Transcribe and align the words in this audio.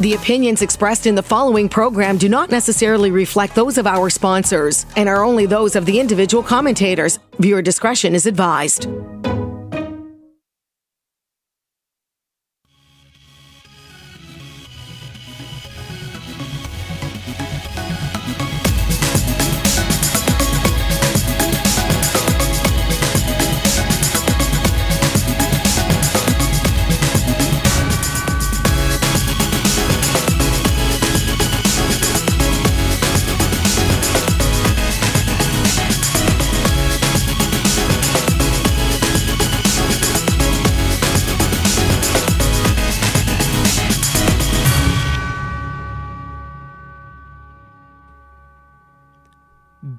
The 0.00 0.14
opinions 0.14 0.62
expressed 0.62 1.06
in 1.06 1.14
the 1.14 1.22
following 1.22 1.68
program 1.68 2.16
do 2.16 2.26
not 2.26 2.50
necessarily 2.50 3.10
reflect 3.10 3.54
those 3.54 3.76
of 3.76 3.86
our 3.86 4.08
sponsors 4.08 4.86
and 4.96 5.10
are 5.10 5.22
only 5.22 5.44
those 5.44 5.76
of 5.76 5.84
the 5.84 6.00
individual 6.00 6.42
commentators. 6.42 7.18
Viewer 7.38 7.60
discretion 7.60 8.14
is 8.14 8.24
advised. 8.24 8.86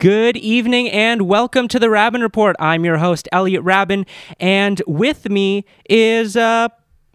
Good 0.02 0.36
evening 0.36 0.90
and 0.90 1.22
welcome 1.28 1.68
to 1.68 1.78
the 1.78 1.86
Raben 1.86 2.24
Report. 2.24 2.56
I'm 2.58 2.84
your 2.84 2.98
host, 2.98 3.30
Elliot 3.32 3.64
Raben, 3.64 4.08
and 4.40 4.82
with 4.88 5.30
me 5.30 5.64
is 5.88 6.36
uh, 6.36 6.70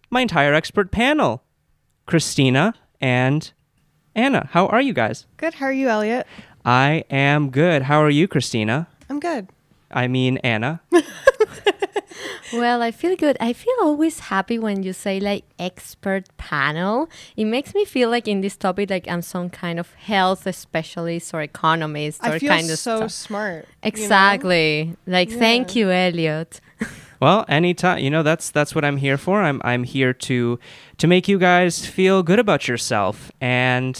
my 0.09 0.21
entire 0.21 0.55
expert 0.55 0.93
panel 0.93 1.43
Christina 2.07 2.75
and 3.01 3.51
Anna. 4.15 4.49
How 4.53 4.69
are 4.69 4.81
you 4.81 4.93
guys? 4.93 5.27
Good. 5.37 5.55
How 5.55 5.67
are 5.67 5.73
you, 5.73 5.89
Elliot? 5.89 6.29
I 6.65 7.03
am 7.11 7.51
good. 7.51 7.83
How 7.83 8.01
are 8.05 8.09
you, 8.09 8.29
Christina? 8.29 8.87
I'm 9.11 9.19
good. 9.19 9.49
I 9.91 10.09
mean, 10.09 10.39
Anna. 10.39 10.81
Well, 12.53 12.81
I 12.83 12.91
feel 12.91 13.17
good. 13.17 13.37
I 13.41 13.53
feel 13.53 13.75
always 13.83 14.21
happy 14.21 14.59
when 14.59 14.83
you 14.83 14.93
say 14.93 15.19
like 15.19 15.45
expert 15.59 16.25
panel. 16.37 17.09
It 17.37 17.45
makes 17.47 17.75
me 17.75 17.85
feel 17.85 18.09
like 18.09 18.29
in 18.29 18.41
this 18.41 18.57
topic, 18.57 18.91
like 18.91 19.09
I'm 19.09 19.23
some 19.23 19.51
kind 19.51 19.81
of 19.81 19.93
health 19.95 20.53
specialist 20.55 21.35
or 21.35 21.43
economist 21.43 22.23
or 22.23 22.33
I 22.33 22.39
feel 22.39 22.51
kind 22.51 22.71
of 22.71 22.79
so 22.79 22.99
stuff. 22.99 23.11
smart. 23.11 23.55
you 23.57 23.61
know? 23.61 23.89
Exactly. 23.89 24.97
Like, 25.07 25.31
thank 25.31 25.75
you, 25.75 25.91
Elliot. 25.91 26.61
Well, 27.19 27.47
anytime 27.49 28.01
you 28.01 28.11
know 28.11 28.23
that's 28.23 28.51
that's 28.51 28.75
what 28.75 28.85
I'm 28.85 28.99
here 28.99 29.17
for. 29.17 29.41
I'm 29.41 29.63
I'm 29.65 29.85
here 29.85 30.13
to 30.13 30.59
to 30.99 31.07
make 31.07 31.29
you 31.29 31.39
guys 31.39 31.87
feel 31.87 32.23
good 32.23 32.39
about 32.39 32.69
yourself, 32.69 33.33
and 33.41 33.99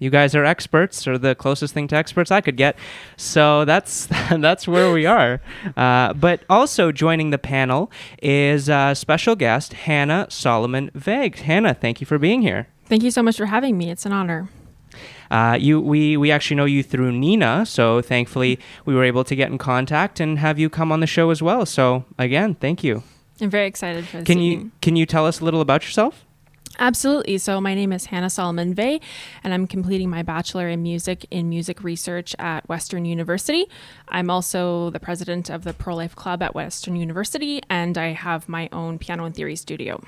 you 0.00 0.10
guys 0.10 0.34
are 0.34 0.44
experts, 0.44 1.06
or 1.06 1.16
the 1.16 1.36
closest 1.36 1.72
thing 1.72 1.86
to 1.88 1.96
experts 1.96 2.32
I 2.32 2.40
could 2.40 2.56
get. 2.56 2.76
So 3.16 3.64
that's 3.64 4.06
that's 4.30 4.66
where 4.66 4.92
we 4.92 5.06
are. 5.06 5.40
Uh, 5.76 6.12
but 6.14 6.42
also 6.50 6.90
joining 6.90 7.30
the 7.30 7.38
panel 7.38 7.92
is 8.20 8.68
a 8.68 8.94
special 8.96 9.36
guest 9.36 9.74
Hannah 9.74 10.26
Salamon 10.28 10.90
Vegh. 10.92 11.36
Hannah, 11.36 11.74
thank 11.74 12.00
you 12.00 12.06
for 12.06 12.18
being 12.18 12.42
here. 12.42 12.66
Thank 12.86 13.04
you 13.04 13.12
so 13.12 13.22
much 13.22 13.36
for 13.36 13.46
having 13.46 13.78
me. 13.78 13.90
It's 13.90 14.04
an 14.04 14.12
honor. 14.12 14.48
Uh, 15.30 15.56
you 15.60 15.80
we 15.80 16.16
we 16.16 16.32
actually 16.32 16.56
know 16.56 16.64
you 16.64 16.82
through 16.82 17.12
Nina, 17.12 17.64
so 17.64 18.00
thankfully 18.00 18.58
we 18.84 18.94
were 18.94 19.04
able 19.04 19.22
to 19.22 19.36
get 19.36 19.50
in 19.50 19.58
contact 19.58 20.18
and 20.18 20.38
have 20.40 20.58
you 20.58 20.68
come 20.68 20.90
on 20.90 20.98
the 20.98 21.06
show 21.06 21.30
as 21.30 21.40
well. 21.40 21.64
So 21.64 22.04
again, 22.18 22.56
thank 22.56 22.82
you. 22.82 23.04
I'm 23.40 23.50
very 23.50 23.66
excited 23.66 24.06
for 24.06 24.18
this. 24.18 24.26
Can 24.26 24.40
you 24.40 24.72
can 24.80 24.96
you 24.96 25.06
tell 25.06 25.26
us 25.26 25.40
a 25.40 25.44
little 25.44 25.60
about 25.60 25.84
yourself? 25.84 26.24
Absolutely. 26.80 27.36
So, 27.36 27.60
my 27.60 27.74
name 27.74 27.92
is 27.92 28.06
Hannah 28.06 28.28
Salamon 28.28 29.02
and 29.44 29.52
I'm 29.52 29.66
completing 29.66 30.08
my 30.08 30.22
Bachelor 30.22 30.66
in 30.66 30.82
Music 30.82 31.26
in 31.30 31.50
Music 31.50 31.84
Research 31.84 32.34
at 32.38 32.66
Western 32.70 33.04
University. 33.04 33.66
I'm 34.08 34.30
also 34.30 34.88
the 34.88 34.98
president 34.98 35.50
of 35.50 35.64
the 35.64 35.74
Pro 35.74 35.94
Life 35.94 36.16
Club 36.16 36.42
at 36.42 36.54
Western 36.54 36.96
University, 36.96 37.60
and 37.68 37.98
I 37.98 38.08
have 38.12 38.48
my 38.48 38.70
own 38.72 38.98
piano 38.98 39.26
and 39.26 39.34
theory 39.34 39.56
studio. 39.56 40.02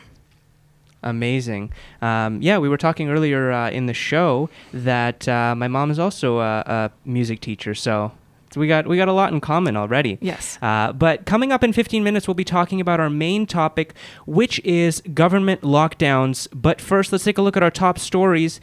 Amazing. 1.02 1.72
Um, 2.00 2.40
yeah, 2.40 2.56
we 2.56 2.70
were 2.70 2.78
talking 2.78 3.10
earlier 3.10 3.52
uh, 3.52 3.68
in 3.70 3.84
the 3.84 3.94
show 3.94 4.48
that 4.72 5.28
uh, 5.28 5.54
my 5.54 5.68
mom 5.68 5.90
is 5.90 5.98
also 5.98 6.38
a, 6.38 6.62
a 6.66 6.90
music 7.04 7.40
teacher, 7.40 7.74
so 7.74 8.12
we 8.56 8.66
got 8.68 8.86
we 8.86 8.96
got 8.96 9.08
a 9.08 9.12
lot 9.12 9.32
in 9.32 9.40
common 9.40 9.76
already. 9.76 10.18
Yes. 10.20 10.58
Uh, 10.62 10.92
but 10.92 11.26
coming 11.26 11.52
up 11.52 11.64
in 11.64 11.72
15 11.72 12.02
minutes, 12.04 12.26
we'll 12.26 12.34
be 12.34 12.44
talking 12.44 12.80
about 12.80 13.00
our 13.00 13.10
main 13.10 13.46
topic, 13.46 13.94
which 14.26 14.58
is 14.60 15.00
government 15.14 15.62
lockdowns. 15.62 16.48
But 16.54 16.80
first, 16.80 17.12
let's 17.12 17.24
take 17.24 17.38
a 17.38 17.42
look 17.42 17.56
at 17.56 17.62
our 17.62 17.70
top 17.70 17.98
stories 17.98 18.60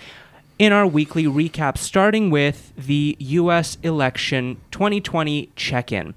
in 0.58 0.74
our 0.74 0.86
weekly 0.86 1.24
recap, 1.24 1.78
starting 1.78 2.30
with 2.30 2.74
the 2.76 3.16
U.S. 3.20 3.78
election 3.82 4.60
2020 4.72 5.50
check-in. 5.56 6.14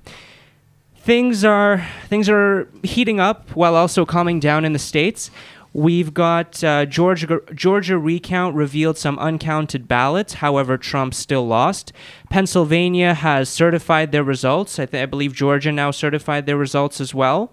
Things 0.96 1.44
are 1.44 1.86
things 2.08 2.28
are 2.28 2.68
heating 2.82 3.18
up 3.18 3.50
while 3.50 3.74
also 3.74 4.04
calming 4.04 4.40
down 4.40 4.64
in 4.64 4.72
the 4.72 4.78
states. 4.78 5.30
We've 5.74 6.12
got 6.12 6.62
uh, 6.62 6.84
Georgia 6.84 7.40
Georgia 7.54 7.96
recount 7.96 8.54
revealed 8.54 8.98
some 8.98 9.18
uncounted 9.18 9.88
ballots. 9.88 10.34
However, 10.34 10.76
Trump 10.76 11.14
still 11.14 11.46
lost. 11.46 11.92
Pennsylvania 12.28 13.14
has 13.14 13.48
certified 13.48 14.12
their 14.12 14.24
results. 14.24 14.78
I, 14.78 14.86
th- 14.86 15.02
I 15.02 15.06
believe 15.06 15.32
Georgia 15.34 15.72
now 15.72 15.90
certified 15.90 16.44
their 16.44 16.58
results 16.58 17.00
as 17.00 17.14
well. 17.14 17.52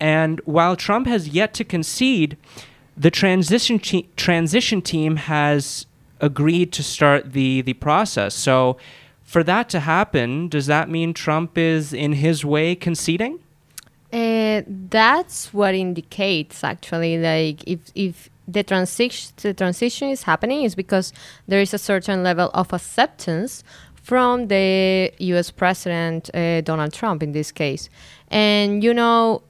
And 0.00 0.40
while 0.44 0.76
Trump 0.76 1.06
has 1.08 1.28
yet 1.28 1.52
to 1.54 1.64
concede, 1.64 2.38
the 2.96 3.10
transition 3.10 3.78
te- 3.78 4.08
transition 4.16 4.80
team 4.80 5.16
has 5.16 5.86
agreed 6.20 6.72
to 6.72 6.82
start 6.82 7.32
the 7.32 7.60
the 7.60 7.74
process. 7.74 8.34
So, 8.34 8.78
for 9.22 9.42
that 9.44 9.68
to 9.70 9.80
happen, 9.80 10.48
does 10.48 10.66
that 10.66 10.88
mean 10.88 11.12
Trump 11.12 11.58
is 11.58 11.92
in 11.92 12.14
his 12.14 12.46
way 12.46 12.74
conceding? 12.74 13.40
Uh, 14.10 14.62
that's 14.66 15.52
what 15.52 15.74
indicates 15.74 16.64
actually 16.64 17.18
like 17.18 17.62
if 17.66 17.80
if 17.94 18.30
the 18.48 18.62
transition 18.62 19.34
the 19.42 19.52
transition 19.52 20.08
is 20.08 20.22
happening 20.22 20.62
is 20.62 20.74
because 20.74 21.12
there 21.46 21.60
is 21.60 21.74
a 21.74 21.78
certain 21.78 22.22
level 22.22 22.50
of 22.54 22.72
acceptance 22.72 23.62
from 23.94 24.48
the 24.48 25.12
U.S. 25.18 25.50
President 25.50 26.30
uh, 26.34 26.62
Donald 26.62 26.94
Trump 26.94 27.22
in 27.22 27.32
this 27.32 27.52
case, 27.52 27.88
and 28.28 28.82
you 28.82 28.94
know. 28.94 29.42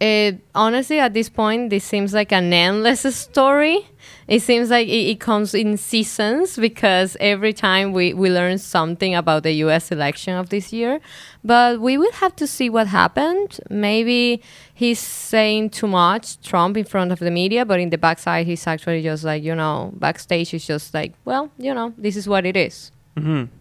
Uh, 0.00 0.32
honestly, 0.52 0.98
at 0.98 1.14
this 1.14 1.28
point, 1.28 1.70
this 1.70 1.84
seems 1.84 2.12
like 2.12 2.32
an 2.32 2.52
endless 2.52 3.02
story. 3.16 3.86
It 4.32 4.40
seems 4.40 4.70
like 4.70 4.88
it, 4.88 5.10
it 5.12 5.20
comes 5.20 5.52
in 5.52 5.76
seasons 5.76 6.56
because 6.56 7.18
every 7.20 7.52
time 7.52 7.92
we, 7.92 8.14
we 8.14 8.30
learn 8.30 8.56
something 8.56 9.14
about 9.14 9.42
the 9.42 9.52
US 9.64 9.92
election 9.92 10.32
of 10.34 10.48
this 10.48 10.72
year. 10.72 11.00
But 11.44 11.82
we 11.82 11.98
will 11.98 12.12
have 12.12 12.34
to 12.36 12.46
see 12.46 12.70
what 12.70 12.86
happened. 12.86 13.60
Maybe 13.68 14.40
he's 14.72 14.98
saying 14.98 15.68
too 15.70 15.86
much, 15.86 16.40
Trump, 16.40 16.78
in 16.78 16.86
front 16.86 17.12
of 17.12 17.18
the 17.18 17.30
media, 17.30 17.66
but 17.66 17.78
in 17.78 17.90
the 17.90 17.98
backside, 17.98 18.46
he's 18.46 18.66
actually 18.66 19.02
just 19.02 19.22
like, 19.22 19.42
you 19.42 19.54
know, 19.54 19.92
backstage, 19.96 20.48
he's 20.48 20.66
just 20.66 20.94
like, 20.94 21.12
well, 21.26 21.50
you 21.58 21.74
know, 21.74 21.92
this 21.98 22.16
is 22.16 22.26
what 22.26 22.46
it 22.46 22.56
is. 22.56 22.90
Mm-hmm. 23.18 23.54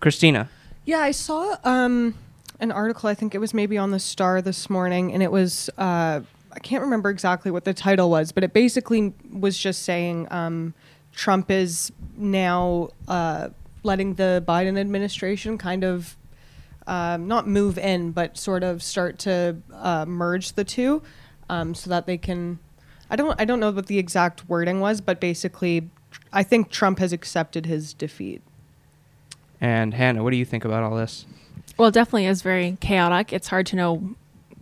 Christina. 0.00 0.48
Yeah, 0.84 0.98
I 0.98 1.12
saw 1.12 1.58
um, 1.62 2.16
an 2.58 2.72
article. 2.72 3.08
I 3.08 3.14
think 3.14 3.36
it 3.36 3.38
was 3.38 3.54
maybe 3.54 3.78
on 3.78 3.92
the 3.92 4.00
Star 4.00 4.42
this 4.42 4.68
morning, 4.68 5.12
and 5.12 5.22
it 5.22 5.30
was 5.30 5.70
uh, 5.78 6.22
I 6.52 6.58
can't 6.58 6.82
remember 6.82 7.10
exactly 7.10 7.50
what 7.50 7.64
the 7.64 7.74
title 7.74 8.10
was, 8.10 8.32
but 8.32 8.44
it 8.44 8.52
basically 8.52 9.14
was 9.32 9.56
just 9.56 9.82
saying 9.82 10.26
um, 10.30 10.74
Trump 11.12 11.50
is 11.50 11.92
now 12.16 12.90
uh, 13.08 13.48
letting 13.82 14.14
the 14.14 14.44
Biden 14.46 14.78
administration 14.78 15.58
kind 15.58 15.84
of 15.84 16.16
um, 16.86 17.28
not 17.28 17.46
move 17.46 17.78
in, 17.78 18.12
but 18.12 18.36
sort 18.36 18.62
of 18.62 18.82
start 18.82 19.18
to 19.20 19.56
uh, 19.72 20.04
merge 20.06 20.52
the 20.52 20.64
two, 20.64 21.02
um, 21.48 21.74
so 21.74 21.90
that 21.90 22.06
they 22.06 22.18
can. 22.18 22.58
I 23.08 23.16
don't. 23.16 23.40
I 23.40 23.44
don't 23.44 23.60
know 23.60 23.70
what 23.70 23.86
the 23.86 23.98
exact 23.98 24.48
wording 24.48 24.80
was, 24.80 25.00
but 25.00 25.20
basically, 25.20 25.88
I 26.32 26.42
think 26.42 26.70
Trump 26.70 26.98
has 26.98 27.12
accepted 27.12 27.66
his 27.66 27.94
defeat. 27.94 28.42
And 29.60 29.94
Hannah, 29.94 30.24
what 30.24 30.30
do 30.30 30.36
you 30.36 30.44
think 30.44 30.64
about 30.64 30.82
all 30.82 30.96
this? 30.96 31.26
Well, 31.76 31.90
definitely 31.90 32.26
is 32.26 32.42
very 32.42 32.76
chaotic. 32.80 33.32
It's 33.32 33.48
hard 33.48 33.66
to 33.66 33.76
know 33.76 34.14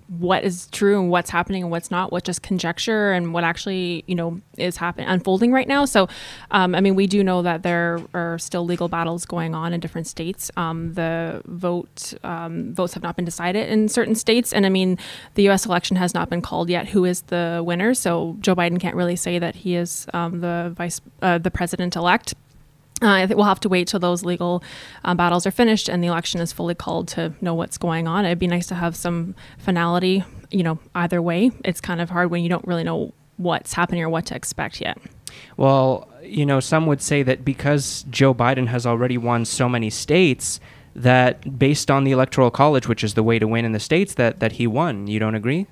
what 0.09 0.43
is 0.43 0.69
true 0.69 0.99
and 0.99 1.11
what's 1.11 1.31
happening 1.31 1.63
and 1.63 1.71
what's 1.71 1.91
not, 1.91 2.11
what 2.11 2.25
just 2.25 2.43
conjecture 2.43 3.13
and 3.13 3.35
what 3.35 3.45
actually, 3.45 4.05
you 4.07 4.15
know, 4.15 4.41
is 4.57 4.77
happening 4.77 5.07
unfolding 5.07 5.53
right 5.53 5.69
now. 5.69 5.85
So, 5.85 6.09
um, 6.51 6.75
I 6.75 6.81
mean, 6.81 6.95
we 6.95 7.07
do 7.07 7.23
know 7.23 7.43
that 7.43 7.63
there 7.63 8.01
are 8.15 8.39
still 8.39 8.65
legal 8.65 8.89
battles 8.89 9.27
going 9.27 9.55
on 9.55 9.73
in 9.73 9.81
different 9.81 10.07
states. 10.07 10.51
Um, 10.57 10.95
the 10.95 11.43
vote 11.45 12.15
um, 12.25 12.73
votes 12.73 12.95
have 12.95 13.03
not 13.03 13.17
been 13.17 13.27
decided 13.27 13.69
in 13.69 13.89
certain 13.89 14.15
states, 14.15 14.53
and 14.53 14.65
I 14.65 14.71
mean, 14.71 14.99
the 15.35 15.43
U.S. 15.45 15.67
election 15.67 15.97
has 15.97 16.15
not 16.15 16.31
been 16.31 16.43
called 16.43 16.71
yet. 16.71 16.89
Who 16.89 17.05
is 17.05 17.23
the 17.23 17.63
winner? 17.65 17.93
So 17.93 18.37
Joe 18.41 18.57
Biden 18.57 18.81
can't 18.81 18.97
really 18.97 19.17
say 19.17 19.39
that 19.39 19.57
he 19.57 19.75
is 19.75 20.07
um, 20.15 20.41
the 20.41 20.73
vice, 20.75 21.01
uh, 21.21 21.39
the 21.39 21.51
president 21.51 21.97
elect. 21.97 22.35
Uh, 23.01 23.11
I 23.11 23.27
think 23.27 23.37
we'll 23.37 23.47
have 23.47 23.61
to 23.61 23.69
wait 23.69 23.89
till 23.89 24.01
those 24.01 24.25
legal 24.25 24.63
uh, 25.05 25.15
battles 25.15 25.47
are 25.47 25.53
finished 25.53 25.89
and 25.89 26.03
the 26.03 26.09
election 26.09 26.41
is 26.41 26.53
fully 26.53 26.75
called 26.75 27.09
to 27.09 27.33
know 27.41 27.55
what's 27.55 27.79
going 27.79 28.09
on. 28.09 28.25
It'd 28.25 28.39
be 28.39 28.49
nice 28.49 28.67
to 28.69 28.75
have 28.75 28.97
some 28.97 29.35
finality, 29.59 30.25
you 30.51 30.63
know, 30.65 30.79
either 30.95 31.23
way. 31.23 31.53
It's 31.65 31.81
kind 31.81 32.01
of 32.01 32.11
hard 32.11 32.31
when 32.31 32.43
you 32.43 32.49
don't 32.49 32.67
really 32.67 32.85
know 32.85 33.13
what's 33.37 33.73
happening 33.73 34.03
or 34.03 34.09
what 34.09 34.27
to 34.27 34.35
expect 34.35 34.81
yet. 34.81 34.99
Well, 35.57 36.09
you 36.23 36.45
know, 36.45 36.59
some 36.59 36.87
would 36.87 37.01
say 37.01 37.23
that 37.23 37.45
because 37.45 38.05
Joe 38.11 38.35
Biden 38.35 38.67
has 38.67 38.85
already 38.85 39.17
won 39.17 39.45
so 39.45 39.69
many 39.69 39.91
states, 39.91 40.59
that 40.99 41.59
based 41.59 41.91
on 41.91 42.05
the 42.05 42.11
electoral 42.11 42.51
college, 42.51 42.89
which 42.89 43.05
is 43.05 43.15
the 43.15 43.23
way 43.23 43.39
to 43.39 43.47
win 43.47 43.65
in 43.65 43.73
the 43.73 43.81
states, 43.81 44.15
that 44.15 44.41
that 44.41 44.53
he 44.53 44.67
won. 44.67 45.07
You 45.07 45.19
don't 45.19 45.35
agree? 45.35 45.67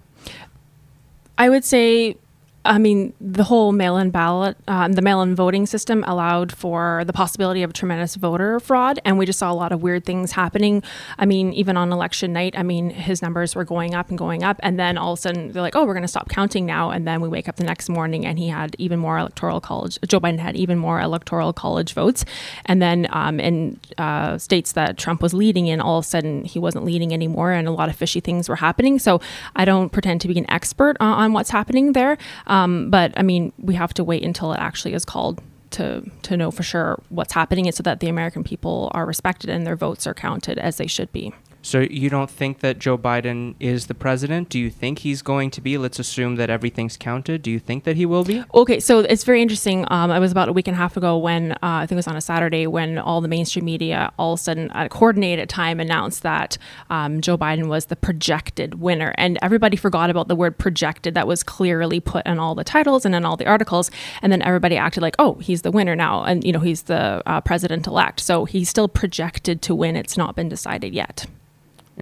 I 1.39 1.49
would 1.49 1.65
say 1.65 2.17
I 2.67 2.79
mean, 2.79 3.15
the 3.21 3.45
whole 3.45 3.73
mail-in 3.73 4.11
ballot, 4.11 4.57
um, 4.69 4.93
the 4.93 5.03
mail-in 5.03 5.35
voting 5.35 5.67
system 5.67 6.05
allowed 6.07 6.53
for 6.53 7.05
the 7.07 7.13
possibility 7.13 7.63
of 7.63 7.73
tremendous 7.73 8.17
voter 8.17 8.61
fraud, 8.61 9.01
and 9.05 9.19
we 9.19 9.27
just 9.27 9.39
saw 9.39 9.51
a 9.51 9.55
lot 9.55 9.73
of 9.73 9.83
weird 9.83 10.05
things 10.05 10.33
happening. 10.33 10.83
I 11.19 11.27
mean, 11.27 11.53
even 11.53 11.77
on 11.77 11.93
election 11.93 12.33
night, 12.33 12.55
I 12.59 12.63
mean, 12.63 12.91
his 12.91 13.23
numbers 13.23 13.55
were 13.55 13.65
going 13.65 13.95
up 13.95 14.09
and 14.09 14.19
going 14.19 14.43
up, 14.43 14.59
and 14.61 14.79
then 14.79 14.99
all 14.99 15.13
of 15.13 15.19
a 15.19 15.23
sudden 15.23 15.53
they're 15.53 15.63
like, 15.63 15.77
"Oh, 15.77 15.85
we're 15.85 15.95
going 15.95 16.03
to 16.03 16.09
stop 16.09 16.29
counting 16.29 16.67
now," 16.67 16.91
and 16.91 17.07
then 17.07 17.21
we 17.21 17.29
wake 17.29 17.49
up 17.49 17.57
the 17.57 17.65
next 17.65 17.89
morning 17.89 18.27
and 18.27 18.39
he 18.39 18.49
had 18.49 18.75
even 18.79 18.99
more 18.99 19.19
electoral 19.19 19.61
college. 19.61 19.99
Joe 20.07 20.21
Biden 20.21 20.39
had 20.39 20.57
even 20.57 20.79
more 20.79 21.01
electoral 21.01 21.53
college 21.53 21.93
votes, 21.93 22.25
and 22.67 22.83
then 22.83 23.07
um, 23.11 23.39
in 23.41 23.79
uh, 23.99 24.39
states 24.39 24.73
that 24.73 24.99
Trump 24.99 25.23
was 25.23 25.33
leading 25.33 25.67
in, 25.67 25.81
all 25.81 25.99
of 25.99 26.05
a 26.05 26.09
sudden 26.09 26.45
he 26.45 26.59
wasn't 26.59 26.85
leading 26.85 27.13
anymore, 27.13 27.53
and 27.53 27.69
a 27.69 27.71
lot 27.71 27.89
of 27.89 27.97
fishy 27.97 28.21
things 28.21 28.49
were 28.49 28.57
happening. 28.57 28.99
So 28.99 29.21
I 29.55 29.65
don't 29.65 29.91
pretend 29.91 30.21
to 30.23 30.29
be 30.29 30.39
an 30.39 30.51
expert 30.51 30.97
on, 31.01 31.13
on 31.13 31.33
what's 31.33 31.51
happening 31.51 31.93
there. 31.93 32.19
Um, 32.47 32.56
Um, 32.57 32.91
but 32.91 33.13
I 33.17 33.23
mean, 33.23 33.53
we 33.59 33.75
have 33.75 33.93
to 33.95 34.05
wait 34.05 34.23
until 34.25 34.53
it 34.53 34.59
actually 34.59 34.95
is 34.95 35.05
called 35.05 35.43
to 35.73 36.03
to 36.23 36.37
know 36.37 36.51
for 36.51 36.63
sure 36.63 37.03
what's 37.11 37.35
happening, 37.35 37.67
and 37.67 37.75
so 37.75 37.83
that 37.83 38.01
the 38.01 38.09
American 38.09 38.43
people 38.45 38.91
are 38.95 39.05
respected 39.05 39.51
and 39.51 39.67
their 39.67 39.77
votes 39.77 40.07
are 40.07 40.15
counted 40.15 40.59
as 40.59 40.79
they 40.79 40.87
should 40.87 41.13
be. 41.13 41.35
So 41.67 41.81
you 41.81 42.09
don't 42.11 42.31
think 42.31 42.61
that 42.61 42.79
Joe 42.79 42.97
Biden 42.97 43.57
is 43.59 43.89
the 43.89 43.95
president? 43.95 44.51
Do 44.51 44.59
you 44.61 44.71
think 44.71 45.01
he's 45.01 45.21
going 45.21 45.51
to 45.51 45.61
be? 45.61 45.77
Let's 45.77 45.99
assume 45.99 46.37
that 46.37 46.49
everything's 46.49 46.97
counted. 46.97 47.43
Do 47.43 47.51
you 47.51 47.59
think 47.59 47.83
that 47.83 47.97
he 47.97 48.07
will 48.07 48.23
be? 48.23 48.45
Okay, 48.55 48.79
so 48.79 49.01
it's 49.01 49.25
very 49.25 49.43
interesting. 49.43 49.85
Um, 49.91 50.13
I 50.13 50.21
was 50.21 50.31
about 50.31 50.49
a 50.49 50.53
week 50.53 50.69
and 50.69 50.77
a 50.77 50.79
half 50.79 50.97
ago 50.97 51.19
when 51.19 51.51
uh, 51.55 51.57
I 51.63 51.81
think 51.81 51.97
it 51.97 51.97
was 51.97 52.07
on 52.07 52.15
a 52.15 52.21
Saturday 52.21 52.69
when 52.69 52.99
all 52.99 53.21
the 53.21 53.27
mainstream 53.27 53.65
media 53.65 54.13
all 54.17 54.35
of 54.35 54.39
a 54.39 54.43
sudden 54.45 54.71
at 54.71 54.87
a 54.87 54.89
coordinated 54.89 55.49
time 55.49 55.81
announced 55.81 56.23
that 56.23 56.57
um, 56.89 57.21
Joe 57.21 57.37
Biden 57.37 57.67
was 57.67 57.87
the 57.87 57.97
projected 57.97 58.77
winner, 58.77 59.13
and 59.19 59.37
everybody 59.43 59.77
forgot 59.77 60.09
about 60.09 60.29
the 60.29 60.37
word 60.37 60.59
projected. 60.59 61.15
That 61.15 61.27
was 61.27 61.43
clearly 61.43 61.99
put 61.99 62.25
in 62.27 62.39
all 62.39 62.55
the 62.55 62.63
titles 62.63 63.05
and 63.05 63.13
in 63.13 63.25
all 63.25 63.37
the 63.37 63.47
articles, 63.47 63.91
and 64.23 64.31
then 64.31 64.41
everybody 64.41 64.77
acted 64.77 65.03
like, 65.03 65.17
oh, 65.19 65.35
he's 65.35 65.63
the 65.63 65.73
winner 65.73 65.97
now, 65.97 66.23
and 66.23 66.45
you 66.45 66.53
know 66.53 66.61
he's 66.61 66.83
the 66.83 67.25
uh, 67.27 67.41
president 67.41 67.89
elect. 67.89 68.21
So 68.21 68.45
he's 68.45 68.69
still 68.69 68.87
projected 68.87 69.63
to 69.63 69.75
win. 69.75 69.97
It's 69.97 70.17
not 70.17 70.37
been 70.37 70.49
decided 70.49 70.95
yet. 70.95 71.27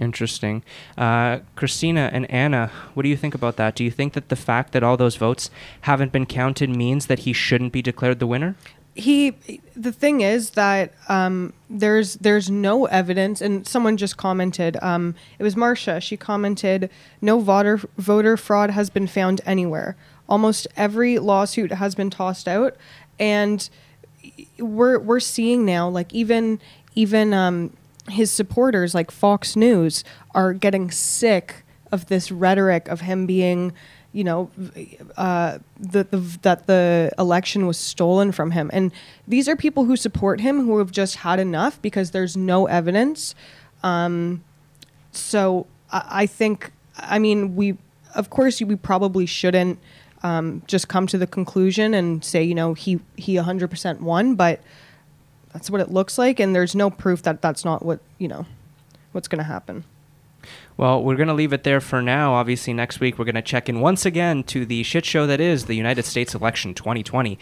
Interesting. 0.01 0.63
Uh, 0.99 1.41
Christina 1.55 2.11
and 2.13 2.29
Anna, 2.31 2.71
what 2.95 3.05
do 3.05 3.09
you 3.09 3.17
think 3.17 3.35
about 3.35 3.57
that? 3.57 3.77
Do 3.77 3.85
you 3.85 3.91
think 3.91 4.15
that 4.15 4.29
the 4.29 4.37
fact 4.37 4.73
that 4.73 4.83
all 4.83 4.97
those 4.97 5.17
votes 5.17 5.51
haven't 5.83 6.11
been 6.11 6.27
counted 6.27 6.69
means 6.71 7.07
that 7.07 7.21
he 7.21 7.33
shouldn't 7.33 7.73
be 7.73 7.83
declared 7.83 8.19
the 8.19 8.27
winner? 8.27 8.57
he 8.95 9.33
the 9.75 9.93
thing 9.93 10.21
is 10.21 10.51
that 10.51 10.93
um, 11.09 11.53
there's 11.69 12.15
there's 12.15 12.49
no 12.51 12.87
evidence 12.87 13.41
and 13.41 13.67
someone 13.67 13.97
just 13.97 14.17
commented 14.17 14.77
um, 14.83 15.15
it 15.39 15.43
was 15.43 15.57
Marcia 15.57 16.01
she 16.01 16.17
commented 16.17 16.89
no 17.21 17.41
voter 17.41 17.81
voter 17.99 18.37
fraud 18.37 18.71
has 18.71 18.91
been 18.91 19.07
found 19.07 19.41
anywhere 19.45 19.97
almost 20.29 20.67
every 20.77 21.19
lawsuit 21.19 21.73
has 21.73 21.95
been 21.95 22.09
tossed 22.09 22.47
out 22.47 22.77
and 23.19 23.69
we're 24.59 24.99
we're 24.99 25.21
seeing 25.21 25.65
now 25.65 25.89
like 25.89 26.15
even 26.15 26.61
even 26.95 27.35
um, 27.35 27.73
his 28.09 28.31
supporters 28.31 28.95
like 28.95 29.11
Fox 29.11 29.57
News 29.57 30.05
are 30.35 30.53
getting 30.53 30.91
sick 30.91 31.65
of 31.91 32.07
this 32.07 32.31
rhetoric 32.31 32.89
of 32.89 33.03
him 33.03 33.27
being 33.27 33.73
you 34.15 34.23
know, 34.23 34.49
uh, 35.17 35.59
the, 35.79 36.05
the, 36.05 36.39
that 36.43 36.69
the 36.69 37.11
election 37.19 37.67
was 37.67 37.77
stolen 37.77 38.31
from 38.31 38.53
him. 38.53 38.71
And 38.73 38.93
these 39.27 39.49
are 39.49 39.57
people 39.57 39.87
who 39.87 39.97
support 39.97 40.41
him 40.41 40.65
who 40.65 40.79
have 40.79 40.93
just 40.93 41.17
had 41.17 41.41
enough 41.41 41.83
because 41.83 42.13
there's 42.13 42.37
no 42.37 42.67
evidence. 42.67 43.35
Um, 43.83 44.45
so 45.11 45.67
I, 45.91 46.07
I, 46.09 46.27
think, 46.27 46.71
I 46.97 47.19
mean, 47.19 47.57
we, 47.57 47.77
of 48.15 48.31
course, 48.31 48.63
we 48.63 48.77
probably 48.77 49.27
shouldn't 49.27 49.81
um, 50.23 50.63
just 50.69 50.87
come 50.87 51.09
to 51.09 51.19
the 51.19 51.27
conclusion 51.27 51.93
and 51.93 52.25
say, 52.25 52.41
you 52.41 52.55
know, 52.55 52.73
he, 52.75 53.01
he 53.17 53.35
100% 53.35 53.99
won, 53.99 54.37
but 54.37 54.61
that's 55.55 55.71
what 55.71 55.81
it 55.81 55.91
looks 55.91 56.19
like. 56.19 56.39
And 56.39 56.55
there's 56.55 56.75
no 56.75 56.91
proof 56.91 57.23
that 57.23 57.41
that's 57.41 57.65
not 57.65 57.83
what, 57.83 58.01
you 58.19 58.29
know, 58.29 58.45
what's 59.13 59.29
going 59.29 59.39
to 59.39 59.45
happen. 59.45 59.85
Well, 60.77 61.03
we're 61.03 61.15
going 61.15 61.29
to 61.29 61.35
leave 61.35 61.53
it 61.53 61.63
there 61.63 61.81
for 61.81 62.03
now. 62.03 62.35
Obviously, 62.35 62.75
next 62.75 62.99
week 62.99 63.19
we're 63.19 63.25
going 63.25 63.37
to 63.37 63.43
check 63.43 63.69
in 63.69 63.81
once 63.81 64.05
again 64.05 64.43
to 64.45 64.67
the 64.67 64.83
shit 64.83 65.07
show 65.07 65.27
that 65.27 65.41
is 65.41 65.67
the 65.67 65.75
United 65.75 66.05
States 66.05 66.35
election 66.35 66.75
2020. 66.75 67.39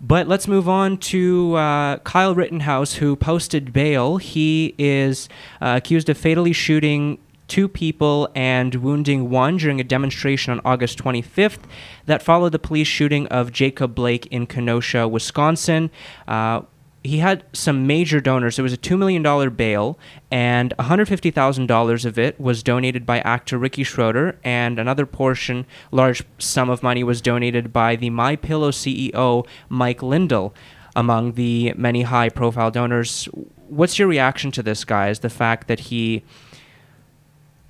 But 0.00 0.26
let's 0.26 0.48
move 0.48 0.68
on 0.68 0.96
to 0.98 1.54
uh, 1.54 1.98
Kyle 1.98 2.34
Rittenhouse, 2.34 2.94
who 2.94 3.14
posted 3.14 3.72
bail. 3.72 4.16
He 4.16 4.74
is 4.78 5.28
uh, 5.60 5.74
accused 5.76 6.08
of 6.08 6.16
fatally 6.16 6.54
shooting 6.54 7.18
two 7.46 7.68
people 7.68 8.30
and 8.34 8.76
wounding 8.76 9.28
one 9.28 9.58
during 9.58 9.78
a 9.80 9.84
demonstration 9.84 10.52
on 10.52 10.60
August 10.64 10.98
25th 10.98 11.58
that 12.06 12.22
followed 12.22 12.52
the 12.52 12.58
police 12.58 12.88
shooting 12.88 13.26
of 13.26 13.52
Jacob 13.52 13.94
Blake 13.94 14.24
in 14.26 14.46
Kenosha, 14.46 15.06
Wisconsin. 15.06 15.90
Uh, 16.26 16.62
he 17.02 17.18
had 17.18 17.44
some 17.52 17.86
major 17.86 18.20
donors. 18.20 18.58
It 18.58 18.62
was 18.62 18.72
a 18.72 18.78
$2 18.78 18.98
million 18.98 19.22
bail, 19.54 19.98
and 20.30 20.74
$150,000 20.78 22.04
of 22.04 22.18
it 22.18 22.38
was 22.38 22.62
donated 22.62 23.06
by 23.06 23.20
actor 23.20 23.56
Ricky 23.56 23.84
Schroder, 23.84 24.38
and 24.44 24.78
another 24.78 25.06
portion, 25.06 25.64
large 25.90 26.22
sum 26.38 26.68
of 26.68 26.82
money, 26.82 27.02
was 27.02 27.22
donated 27.22 27.72
by 27.72 27.96
the 27.96 28.10
My 28.10 28.36
Pillow 28.36 28.70
CEO, 28.70 29.46
Mike 29.68 30.02
Lindell, 30.02 30.54
among 30.94 31.32
the 31.32 31.72
many 31.74 32.02
high 32.02 32.28
profile 32.28 32.70
donors. 32.70 33.28
What's 33.68 33.98
your 33.98 34.08
reaction 34.08 34.50
to 34.52 34.62
this, 34.62 34.84
guys? 34.84 35.20
The 35.20 35.30
fact 35.30 35.68
that 35.68 35.80
he 35.80 36.22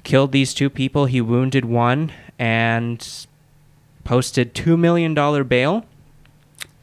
killed 0.03 0.32
these 0.32 0.55
two 0.55 0.71
people, 0.71 1.05
he 1.05 1.21
wounded 1.21 1.65
one, 1.65 2.11
and 2.37 3.27
posted 4.03 4.55
$2 4.55 4.77
million 4.77 5.15
bail? 5.47 5.85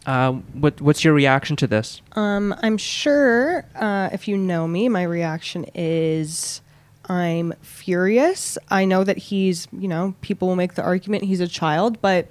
Um, 0.07 0.43
what, 0.53 0.79
what's 0.79 1.03
your 1.03 1.13
reaction 1.13 1.57
to 1.57 1.67
this? 1.67 2.01
Um, 2.13 2.55
I'm 2.63 2.77
sure 2.77 3.65
uh, 3.75 4.09
if 4.13 4.27
you 4.27 4.37
know 4.37 4.65
me, 4.65 4.87
my 4.87 5.03
reaction 5.03 5.65
is 5.75 6.61
I'm 7.09 7.53
furious. 7.61 8.57
I 8.69 8.85
know 8.85 9.03
that 9.03 9.17
he's, 9.17 9.67
you 9.73 9.89
know, 9.89 10.15
people 10.21 10.47
will 10.47 10.55
make 10.55 10.75
the 10.75 10.83
argument 10.83 11.25
he's 11.25 11.41
a 11.41 11.47
child, 11.47 12.01
but 12.01 12.27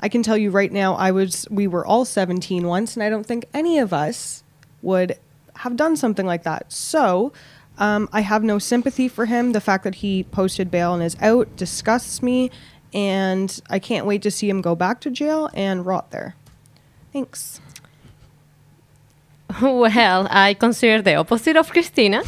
I 0.00 0.08
can 0.08 0.22
tell 0.22 0.38
you 0.38 0.50
right 0.50 0.72
now, 0.72 0.94
I 0.94 1.10
was, 1.12 1.46
we 1.50 1.66
were 1.66 1.86
all 1.86 2.06
17 2.06 2.66
once, 2.66 2.96
and 2.96 3.02
I 3.02 3.10
don't 3.10 3.26
think 3.26 3.44
any 3.52 3.78
of 3.78 3.92
us 3.92 4.42
would 4.80 5.18
have 5.56 5.76
done 5.76 5.96
something 5.96 6.26
like 6.26 6.44
that. 6.44 6.72
So, 6.72 7.32
um, 7.78 8.08
I 8.12 8.22
have 8.22 8.42
no 8.42 8.58
sympathy 8.58 9.06
for 9.08 9.26
him. 9.26 9.52
The 9.52 9.60
fact 9.60 9.84
that 9.84 9.96
he 9.96 10.24
posted 10.24 10.70
bail 10.70 10.94
and 10.94 11.02
is 11.02 11.16
out 11.20 11.56
disgusts 11.56 12.22
me, 12.22 12.50
and 12.92 13.60
I 13.70 13.78
can't 13.78 14.06
wait 14.06 14.22
to 14.22 14.30
see 14.30 14.48
him 14.48 14.60
go 14.60 14.74
back 14.74 15.00
to 15.02 15.10
jail 15.10 15.50
and 15.54 15.86
rot 15.86 16.10
there. 16.10 16.36
Thanks. 17.12 17.60
Well, 19.60 20.26
I 20.30 20.54
consider 20.54 21.02
the 21.02 21.16
opposite 21.16 21.56
of 21.56 21.68
Christina. 21.70 22.22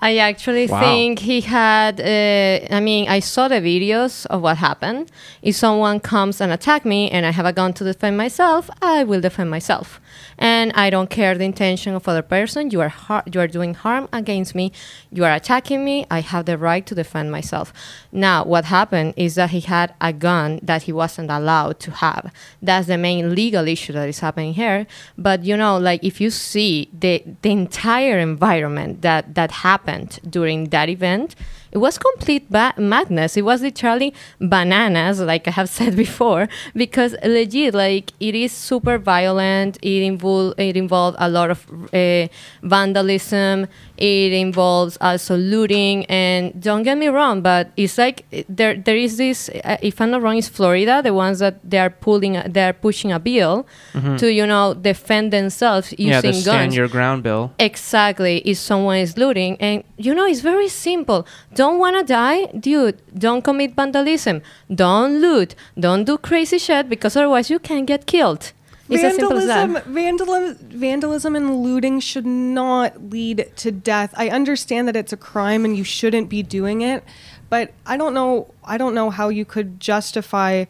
I 0.00 0.18
actually 0.18 0.66
wow. 0.68 0.80
think 0.80 1.18
he 1.18 1.40
had. 1.40 2.00
Uh, 2.00 2.74
I 2.74 2.80
mean, 2.80 3.08
I 3.08 3.20
saw 3.20 3.48
the 3.48 3.56
videos 3.56 4.24
of 4.26 4.40
what 4.42 4.56
happened. 4.56 5.10
If 5.42 5.56
someone 5.56 5.98
comes 5.98 6.40
and 6.40 6.52
attack 6.52 6.84
me, 6.84 7.10
and 7.10 7.26
I 7.26 7.32
have 7.32 7.44
a 7.44 7.52
gun 7.52 7.72
to 7.74 7.84
defend 7.84 8.16
myself, 8.16 8.70
I 8.80 9.04
will 9.04 9.20
defend 9.20 9.50
myself 9.50 10.00
and 10.40 10.72
I 10.74 10.88
don't 10.88 11.10
care 11.10 11.36
the 11.36 11.44
intention 11.44 11.94
of 11.94 12.08
other 12.08 12.22
person. 12.22 12.70
You 12.70 12.80
are 12.80 12.88
har- 12.88 13.22
you 13.30 13.38
are 13.40 13.46
doing 13.46 13.74
harm 13.74 14.08
against 14.12 14.54
me. 14.54 14.72
You 15.12 15.24
are 15.24 15.34
attacking 15.34 15.84
me. 15.84 16.06
I 16.10 16.20
have 16.22 16.46
the 16.46 16.56
right 16.56 16.84
to 16.86 16.94
defend 16.94 17.30
myself. 17.30 17.72
Now, 18.10 18.44
what 18.44 18.64
happened 18.64 19.14
is 19.16 19.34
that 19.34 19.50
he 19.50 19.60
had 19.60 19.94
a 20.00 20.12
gun 20.14 20.58
that 20.62 20.84
he 20.84 20.92
wasn't 20.92 21.30
allowed 21.30 21.78
to 21.80 21.90
have. 21.90 22.32
That's 22.62 22.86
the 22.86 22.96
main 22.96 23.34
legal 23.34 23.68
issue 23.68 23.92
that 23.92 24.08
is 24.08 24.20
happening 24.20 24.54
here. 24.54 24.86
But 25.18 25.44
you 25.44 25.56
know, 25.56 25.76
like 25.76 26.02
if 26.02 26.20
you 26.20 26.30
see 26.30 26.88
the 26.98 27.22
the 27.42 27.50
entire 27.50 28.18
environment 28.18 29.02
that 29.02 29.34
that 29.34 29.50
happened 29.50 30.20
during 30.28 30.70
that 30.70 30.88
event 30.88 31.36
it 31.72 31.78
was 31.78 31.98
complete 31.98 32.50
ba- 32.50 32.74
madness. 32.76 33.36
It 33.36 33.42
was 33.44 33.62
literally 33.62 34.12
bananas, 34.40 35.20
like 35.20 35.46
I 35.46 35.52
have 35.52 35.68
said 35.78 35.96
before, 35.96 36.48
because 36.74 37.14
legit, 37.24 37.74
like 37.74 38.12
it 38.20 38.34
is 38.34 38.52
super 38.52 38.98
violent. 38.98 39.78
It 39.82 40.02
involved 40.02 40.58
it 40.60 40.76
involved 40.76 41.16
a 41.20 41.28
lot 41.28 41.50
of 41.50 41.66
uh, 41.92 42.28
vandalism. 42.62 43.68
It 44.00 44.32
involves 44.32 44.96
also 45.00 45.36
looting, 45.36 46.06
and 46.06 46.60
don't 46.60 46.82
get 46.84 46.96
me 46.96 47.08
wrong, 47.08 47.42
but 47.42 47.70
it's 47.76 47.98
like 47.98 48.24
there 48.48 48.74
there 48.74 48.96
is 48.96 49.18
this. 49.18 49.50
Uh, 49.62 49.76
if 49.82 50.00
I'm 50.00 50.10
not 50.10 50.22
wrong, 50.22 50.38
it's 50.38 50.48
Florida, 50.48 51.02
the 51.02 51.12
ones 51.12 51.38
that 51.40 51.60
they 51.62 51.78
are 51.78 51.90
pulling, 51.90 52.40
they 52.46 52.64
are 52.64 52.72
pushing 52.72 53.12
a 53.12 53.20
bill 53.20 53.66
mm-hmm. 53.92 54.16
to 54.16 54.32
you 54.32 54.46
know 54.46 54.72
defend 54.72 55.32
themselves 55.32 55.92
using 55.92 56.08
yeah, 56.08 56.20
the 56.22 56.32
guns. 56.32 56.42
stand 56.42 56.74
your 56.74 56.88
ground 56.88 57.22
bill. 57.22 57.52
Exactly, 57.58 58.38
if 58.38 58.56
someone 58.56 58.96
is 58.96 59.18
looting, 59.18 59.56
and 59.60 59.84
you 59.98 60.14
know 60.14 60.24
it's 60.24 60.40
very 60.40 60.68
simple. 60.68 61.26
Don't 61.54 61.78
wanna 61.78 62.02
die, 62.02 62.46
dude. 62.46 63.02
Don't 63.16 63.42
commit 63.42 63.74
vandalism. 63.76 64.40
Don't 64.74 65.20
loot. 65.20 65.54
Don't 65.78 66.04
do 66.04 66.16
crazy 66.16 66.58
shit 66.58 66.88
because 66.88 67.16
otherwise 67.16 67.50
you 67.50 67.58
can 67.58 67.84
get 67.84 68.06
killed 68.06 68.52
It's 68.90 69.04
as 69.04 69.16
simple 69.16 69.38
as 69.38 69.46
vandalism, 69.46 69.92
vandalism, 69.94 70.68
vandalism, 70.68 71.36
and 71.36 71.62
looting 71.62 72.00
should 72.00 72.26
not 72.26 73.10
lead 73.10 73.52
to 73.56 73.70
death. 73.70 74.12
I 74.16 74.28
understand 74.30 74.88
that 74.88 74.96
it's 74.96 75.12
a 75.12 75.16
crime 75.16 75.64
and 75.64 75.76
you 75.76 75.84
shouldn't 75.84 76.28
be 76.28 76.42
doing 76.42 76.80
it, 76.80 77.04
but 77.48 77.72
I 77.86 77.96
don't 77.96 78.14
know. 78.14 78.52
I 78.64 78.78
don't 78.78 78.94
know 78.94 79.10
how 79.10 79.28
you 79.28 79.44
could 79.44 79.80
justify 79.80 80.64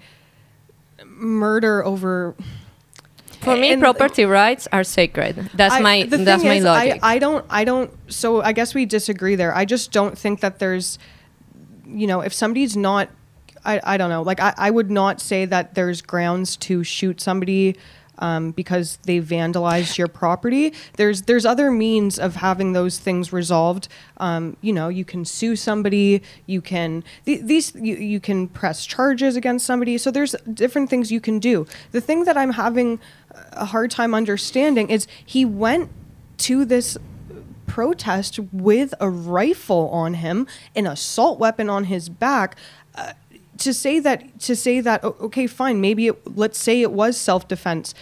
murder 1.05 1.85
over. 1.85 2.35
For 3.41 3.57
me, 3.57 3.73
and- 3.73 3.81
property 3.81 4.27
rights 4.27 4.69
are 4.71 4.85
sacred. 4.85 5.51
That's 5.55 5.75
I- 5.75 5.81
my 5.81 6.03
that's 6.05 6.45
my 6.45 6.55
is, 6.55 6.65
logic. 6.65 7.01
I, 7.03 7.15
I 7.15 7.19
don't. 7.19 7.45
I 7.49 7.65
don't. 7.65 7.91
So 8.13 8.43
I 8.43 8.53
guess 8.53 8.75
we 8.75 8.85
disagree 8.85 9.35
there. 9.35 9.55
I 9.55 9.65
just 9.65 9.93
don't 9.93 10.17
think 10.17 10.41
that 10.41 10.59
there's, 10.59 10.99
you 11.87 12.07
know, 12.07 12.21
if 12.21 12.35
somebody's 12.35 12.77
not, 12.77 13.09
I, 13.65 13.81
I 13.83 13.97
don't 13.97 14.11
know. 14.11 14.21
Like 14.21 14.41
I, 14.41 14.53
I 14.59 14.71
would 14.71 14.91
not 14.91 15.23
say 15.23 15.47
that 15.47 15.75
there's 15.75 16.03
grounds 16.03 16.57
to 16.59 16.85
shoot 16.85 17.21
somebody. 17.21 17.77
Um, 18.21 18.51
because 18.51 18.99
they 19.05 19.19
vandalized 19.21 19.97
your 19.97 20.07
property, 20.07 20.75
there's 20.97 21.23
there's 21.23 21.47
other 21.47 21.71
means 21.71 22.19
of 22.19 22.37
having 22.37 22.75
those 22.75 22.99
things 22.99 23.33
resolved. 23.33 23.89
Um, 24.19 24.57
you 24.61 24.73
know, 24.73 24.89
you 24.89 25.05
can 25.07 25.25
sue 25.25 25.57
somebody. 25.57 26.23
You 26.47 26.61
can 26.61 27.03
th- 27.25 27.43
these 27.43 27.75
you, 27.75 27.97
you 27.97 28.21
can 28.21 28.49
press 28.49 28.85
charges 28.85 29.37
against 29.37 29.65
somebody. 29.65 29.97
So 29.97 30.11
there's 30.11 30.33
different 30.53 30.91
things 30.91 31.11
you 31.11 31.21
can 31.21 31.39
do. 31.39 31.67
The 31.93 32.01
thing 32.01 32.25
that 32.25 32.37
I'm 32.37 32.53
having 32.53 33.01
a 33.53 33.65
hard 33.65 33.91
time 33.91 34.15
understanding 34.15 34.91
is 34.91 35.07
he 35.25 35.45
went 35.45 35.91
to 36.39 36.65
this 36.65 36.99
protest 37.67 38.39
with 38.53 38.93
a 39.01 39.09
rifle 39.09 39.89
on 39.91 40.15
him, 40.15 40.47
an 40.75 40.87
assault 40.87 41.39
weapon 41.39 41.71
on 41.71 41.85
his 41.85 42.09
back. 42.09 42.57
Uh, 42.95 43.13
to 43.61 43.73
say 43.75 44.01
that, 44.01 44.41
to 44.41 44.57
say 44.57 44.81
that, 44.81 45.05
okay, 45.05 45.47
fine, 45.47 45.81
maybe 45.81 46.09
it, 46.09 46.37
let's 46.37 46.59
say 46.59 46.83
it 46.83 46.93
was 46.93 47.17
self 47.17 47.49
defense. 47.49 47.95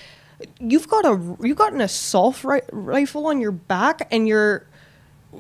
You've 0.61 0.89
got 0.89 1.05
a, 1.05 1.37
you've 1.41 1.57
got 1.57 1.73
an 1.73 1.81
assault 1.81 2.43
ri- 2.45 2.63
rifle 2.73 3.27
on 3.27 3.41
your 3.41 3.53
back, 3.53 4.09
and 4.11 4.27
you're, 4.27 4.67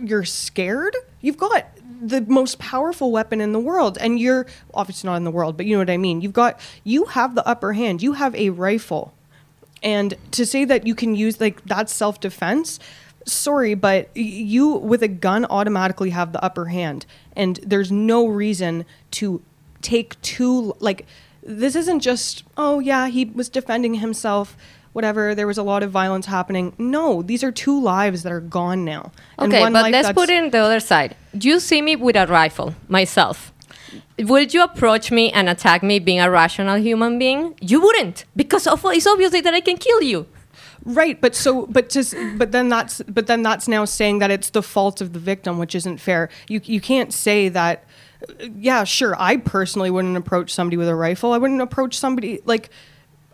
you're 0.01 0.25
scared. 0.25 0.97
You've 1.21 1.37
got 1.37 1.67
the 2.01 2.21
most 2.23 2.59
powerful 2.59 3.11
weapon 3.11 3.41
in 3.41 3.53
the 3.53 3.61
world, 3.61 3.99
and 3.99 4.19
you're 4.21 4.47
obviously 4.75 5.09
not 5.09 5.17
in 5.17 5.25
the 5.25 5.31
world, 5.31 5.57
but 5.57 5.67
you 5.67 5.75
know 5.75 5.81
what 5.81 5.91
I 5.91 5.97
mean. 5.97 6.21
You've 6.21 6.33
got, 6.33 6.61
you 6.85 7.07
have 7.07 7.35
the 7.35 7.47
upper 7.47 7.73
hand. 7.73 8.03
You 8.03 8.13
have 8.15 8.35
a 8.35 8.51
rifle 8.51 9.15
and 9.83 10.15
to 10.33 10.45
say 10.45 10.65
that 10.65 10.87
you 10.87 10.95
can 10.95 11.15
use 11.15 11.41
like 11.41 11.65
that's 11.65 11.93
self 11.93 12.21
defense, 12.21 12.79
sorry, 13.27 13.75
but 13.75 14.15
you 14.17 14.69
with 14.69 15.03
a 15.03 15.09
gun 15.09 15.47
automatically 15.47 16.11
have 16.11 16.33
the 16.33 16.43
upper 16.45 16.67
hand, 16.67 17.07
and 17.37 17.61
there's 17.65 17.93
no 17.93 18.27
reason 18.27 18.85
to 19.13 19.43
take 19.83 20.21
two 20.23 20.75
like 20.81 21.07
this 21.43 21.75
isn't 21.75 22.01
just 22.01 22.45
oh 22.57 22.79
yeah 22.79 23.09
he 23.09 23.25
was 23.25 23.49
defending 23.49 23.95
himself 23.95 24.57
whatever 24.93 25.35
there 25.35 25.47
was 25.47 25.59
a 25.59 25.63
lot 25.63 25.83
of 25.83 25.91
violence 25.91 26.27
happening 26.27 26.75
no 26.79 27.23
these 27.23 27.45
are 27.45 27.53
two 27.53 27.81
lives 27.81 28.23
that 28.23 28.33
are 28.33 28.41
gone 28.41 28.85
now 28.85 29.13
Okay, 29.39 29.71
but 29.71 29.91
let's 29.93 30.13
put 30.13 30.29
it 30.31 30.43
in 30.45 30.51
the 30.51 30.59
other 30.59 30.81
side. 30.81 31.17
Do 31.37 31.49
You 31.49 31.61
see 31.61 31.81
me 31.81 31.95
with 31.97 32.17
a 32.17 32.27
rifle, 32.27 32.75
myself. 32.89 33.53
Would 34.19 34.53
you 34.53 34.65
approach 34.65 35.13
me 35.13 35.31
and 35.31 35.49
attack 35.49 35.83
me 35.83 36.01
being 36.01 36.21
a 36.21 36.29
rational 36.31 36.77
human 36.77 37.19
being? 37.19 37.55
You 37.61 37.81
wouldn't, 37.81 38.25
because 38.35 38.67
of, 38.67 38.85
it's 38.87 39.07
obviously 39.07 39.41
that 39.43 39.55
I 39.55 39.61
can 39.61 39.77
kill 39.77 40.03
you. 40.03 40.27
Right, 40.85 41.21
but 41.21 41.35
so, 41.37 41.67
but 41.67 41.89
just, 41.91 42.15
but 42.37 42.51
then 42.51 42.69
that's, 42.69 43.03
but 43.03 43.27
then 43.27 43.43
that's 43.43 43.69
now 43.69 43.85
saying 43.85 44.19
that 44.19 44.31
it's 44.31 44.51
the 44.51 44.63
fault 44.63 45.01
of 45.01 45.13
the 45.13 45.19
victim, 45.21 45.59
which 45.59 45.75
isn't 45.75 45.99
fair. 45.99 46.31
You 46.49 46.61
you 46.65 46.81
can't 46.81 47.13
say 47.13 47.49
that. 47.51 47.85
Uh, 48.23 48.47
Yeah, 48.57 48.85
sure. 48.85 49.15
I 49.19 49.37
personally 49.37 49.91
wouldn't 49.91 50.17
approach 50.17 50.53
somebody 50.53 50.77
with 50.77 50.89
a 50.89 50.95
rifle. 50.95 51.33
I 51.33 51.39
wouldn't 51.39 51.63
approach 51.63 51.99
somebody 51.99 52.41
like. 52.45 52.71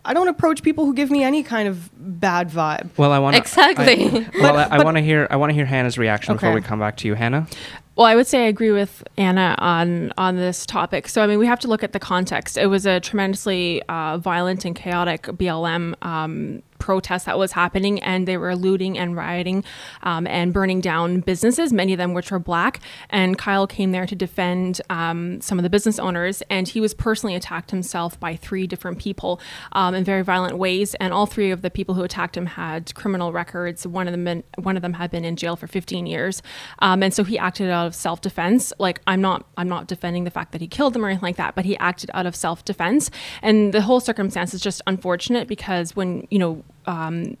I 0.07 0.13
don't 0.13 0.27
approach 0.27 0.61
people 0.61 0.85
who 0.85 0.93
give 0.93 1.09
me 1.09 1.23
any 1.23 1.41
kind 1.41 1.67
of 1.67 1.89
bad 1.97 2.51
vibe. 2.51 2.89
Well, 2.95 3.11
I 3.11 3.17
want 3.17 3.35
Exactly. 3.37 4.09
well, 4.39 4.53
But- 4.53 4.71
I, 4.71 4.77
I 4.77 4.83
want 4.83 4.97
to 4.97 5.01
hear. 5.01 5.27
I 5.31 5.35
want 5.37 5.49
to 5.49 5.55
hear 5.55 5.65
Hannah's 5.65 5.97
reaction 5.97 6.35
before 6.35 6.53
we 6.53 6.61
come 6.61 6.77
back 6.79 6.97
to 6.97 7.07
you, 7.07 7.15
Hannah. 7.15 7.47
Well, 7.95 8.05
I 8.05 8.13
would 8.15 8.27
say 8.27 8.43
I 8.43 8.47
agree 8.47 8.71
with 8.71 9.03
Anna 9.17 9.55
on 9.57 10.13
on 10.17 10.35
this 10.35 10.65
topic. 10.65 11.07
So, 11.07 11.23
I 11.23 11.27
mean, 11.27 11.39
we 11.39 11.47
have 11.47 11.59
to 11.61 11.67
look 11.67 11.81
at 11.81 11.93
the 11.93 11.99
context. 11.99 12.57
It 12.57 12.67
was 12.67 12.85
a 12.85 12.99
tremendously 12.99 13.81
uh, 13.89 14.17
violent 14.17 14.65
and 14.65 14.75
chaotic 14.75 15.23
BLM 15.23 15.95
um, 16.05 16.61
protest 16.79 17.25
that 17.25 17.37
was 17.37 17.53
happening, 17.53 18.01
and 18.03 18.27
they 18.27 18.37
were 18.37 18.55
looting 18.55 18.97
and 18.97 19.15
rioting 19.15 19.63
um, 20.03 20.27
and 20.27 20.53
burning 20.53 20.81
down 20.81 21.21
businesses, 21.21 21.73
many 21.73 21.93
of 21.93 21.97
them 21.97 22.13
which 22.13 22.31
were 22.31 22.39
black. 22.39 22.79
And 23.09 23.37
Kyle 23.37 23.67
came 23.67 23.91
there 23.91 24.05
to 24.05 24.15
defend 24.15 24.81
um, 24.89 25.41
some 25.41 25.59
of 25.59 25.63
the 25.63 25.69
business 25.69 25.99
owners, 25.99 26.41
and 26.49 26.67
he 26.67 26.79
was 26.81 26.93
personally 26.93 27.35
attacked 27.35 27.71
himself 27.71 28.19
by 28.19 28.35
three 28.35 28.67
different 28.67 28.99
people 28.99 29.39
um, 29.73 29.95
in 29.95 30.03
very 30.03 30.21
violent 30.21 30.57
ways. 30.57 30.95
And 30.95 31.13
all 31.13 31.25
three 31.25 31.51
of 31.51 31.61
the 31.61 31.69
people 31.69 31.95
who 31.95 32.03
attacked 32.03 32.37
him 32.37 32.45
had 32.45 32.93
criminal 32.95 33.31
records. 33.31 33.87
One 33.87 34.07
of 34.07 34.11
them, 34.11 34.23
been, 34.23 34.43
one 34.57 34.75
of 34.75 34.81
them 34.81 34.93
had 34.93 35.11
been 35.11 35.25
in 35.25 35.35
jail 35.35 35.55
for 35.55 35.67
15 35.67 36.05
years, 36.05 36.41
um, 36.79 37.03
and 37.03 37.13
so 37.13 37.23
he 37.23 37.37
acted 37.37 37.69
out 37.69 37.87
of 37.87 37.95
self-defense. 37.95 38.73
Like 38.79 39.01
I'm 39.07 39.21
not, 39.21 39.45
I'm 39.57 39.69
not 39.69 39.87
defending 39.87 40.23
the 40.23 40.31
fact 40.31 40.51
that 40.51 40.61
he 40.61 40.67
killed 40.67 40.93
them 40.93 41.05
or 41.05 41.09
anything 41.09 41.23
like 41.23 41.37
that, 41.37 41.55
but 41.55 41.65
he 41.65 41.77
acted 41.77 42.11
out 42.13 42.25
of 42.25 42.35
self-defense. 42.35 43.11
And 43.41 43.73
the 43.73 43.81
whole 43.81 43.99
circumstance 43.99 44.53
is 44.53 44.61
just 44.61 44.81
unfortunate 44.87 45.47
because 45.47 45.95
when 45.95 46.27
you 46.29 46.39
know. 46.39 46.63
Um, 46.87 47.37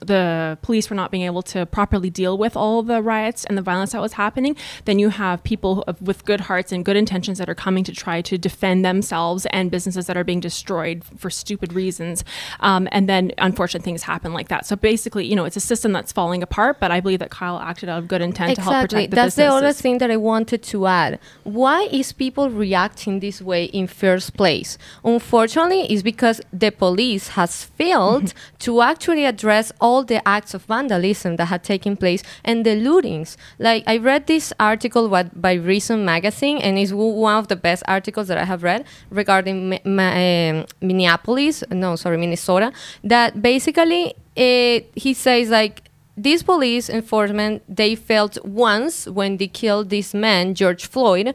the 0.00 0.58
police 0.62 0.88
were 0.88 0.96
not 0.96 1.10
being 1.10 1.24
able 1.24 1.42
to 1.42 1.66
properly 1.66 2.10
deal 2.10 2.36
with 2.38 2.56
all 2.56 2.82
the 2.82 3.02
riots 3.02 3.44
and 3.44 3.56
the 3.56 3.62
violence 3.62 3.92
that 3.92 4.00
was 4.00 4.14
happening, 4.14 4.56
then 4.86 4.98
you 4.98 5.10
have 5.10 5.42
people 5.44 5.84
with 6.00 6.24
good 6.24 6.42
hearts 6.42 6.72
and 6.72 6.84
good 6.84 6.96
intentions 6.96 7.38
that 7.38 7.48
are 7.48 7.54
coming 7.54 7.84
to 7.84 7.92
try 7.92 8.22
to 8.22 8.38
defend 8.38 8.84
themselves 8.84 9.46
and 9.46 9.70
businesses 9.70 10.06
that 10.06 10.16
are 10.16 10.24
being 10.24 10.40
destroyed 10.40 11.04
for 11.18 11.30
stupid 11.30 11.72
reasons. 11.72 12.24
Um, 12.60 12.88
and 12.92 13.08
then 13.08 13.32
unfortunate 13.38 13.82
things 13.82 14.02
happen 14.04 14.32
like 14.32 14.48
that. 14.48 14.64
So 14.66 14.74
basically, 14.76 15.26
you 15.26 15.36
know, 15.36 15.44
it's 15.44 15.56
a 15.56 15.60
system 15.60 15.92
that's 15.92 16.12
falling 16.12 16.42
apart, 16.42 16.80
but 16.80 16.90
I 16.90 17.00
believe 17.00 17.18
that 17.18 17.30
Kyle 17.30 17.58
acted 17.58 17.88
out 17.88 17.98
of 17.98 18.08
good 18.08 18.22
intent 18.22 18.56
to 18.56 18.62
help 18.62 18.82
protect 18.82 19.10
the 19.10 19.14
That's 19.16 19.34
the 19.34 19.46
other 19.46 19.72
thing 19.72 19.98
that 19.98 20.10
I 20.10 20.16
wanted 20.16 20.62
to 20.62 20.86
add. 20.86 21.18
Why 21.44 21.88
is 21.92 22.12
people 22.12 22.48
reacting 22.48 23.20
this 23.20 23.42
way 23.42 23.64
in 23.64 23.86
first 23.86 24.36
place? 24.36 24.78
Unfortunately, 25.04 25.82
it's 25.92 26.02
because 26.02 26.40
the 26.52 26.70
police 26.70 27.28
has 27.28 27.64
failed 27.64 28.32
to 28.60 28.80
actually 28.80 29.24
address 29.24 29.72
all 29.80 29.89
the 30.02 30.20
acts 30.26 30.54
of 30.54 30.62
vandalism 30.64 31.36
that 31.36 31.46
had 31.46 31.62
taken 31.62 31.96
place 31.96 32.22
and 32.44 32.64
the 32.66 32.74
lootings. 32.86 33.36
Like 33.58 33.82
I 33.86 33.96
read 33.98 34.26
this 34.26 34.52
article 34.58 35.08
what, 35.08 35.40
by 35.40 35.54
Reason 35.54 36.04
Magazine, 36.04 36.58
and 36.58 36.78
it's 36.78 36.92
one 36.92 37.36
of 37.36 37.48
the 37.48 37.56
best 37.56 37.82
articles 37.86 38.28
that 38.28 38.38
I 38.38 38.44
have 38.44 38.62
read 38.62 38.84
regarding 39.10 39.68
Mi- 39.70 39.82
Ma- 39.84 40.16
um, 40.26 40.66
Minneapolis. 40.80 41.62
No, 41.70 41.96
sorry, 41.96 42.16
Minnesota. 42.16 42.72
That 43.04 43.42
basically 43.42 44.14
uh, 44.36 44.80
he 44.94 45.12
says 45.14 45.50
like 45.50 45.82
these 46.16 46.42
police 46.42 46.88
enforcement 46.90 47.62
they 47.68 47.94
felt 47.94 48.34
once 48.44 49.06
when 49.06 49.36
they 49.38 49.46
killed 49.46 49.90
this 49.90 50.12
man 50.12 50.54
george 50.54 50.86
floyd 50.86 51.34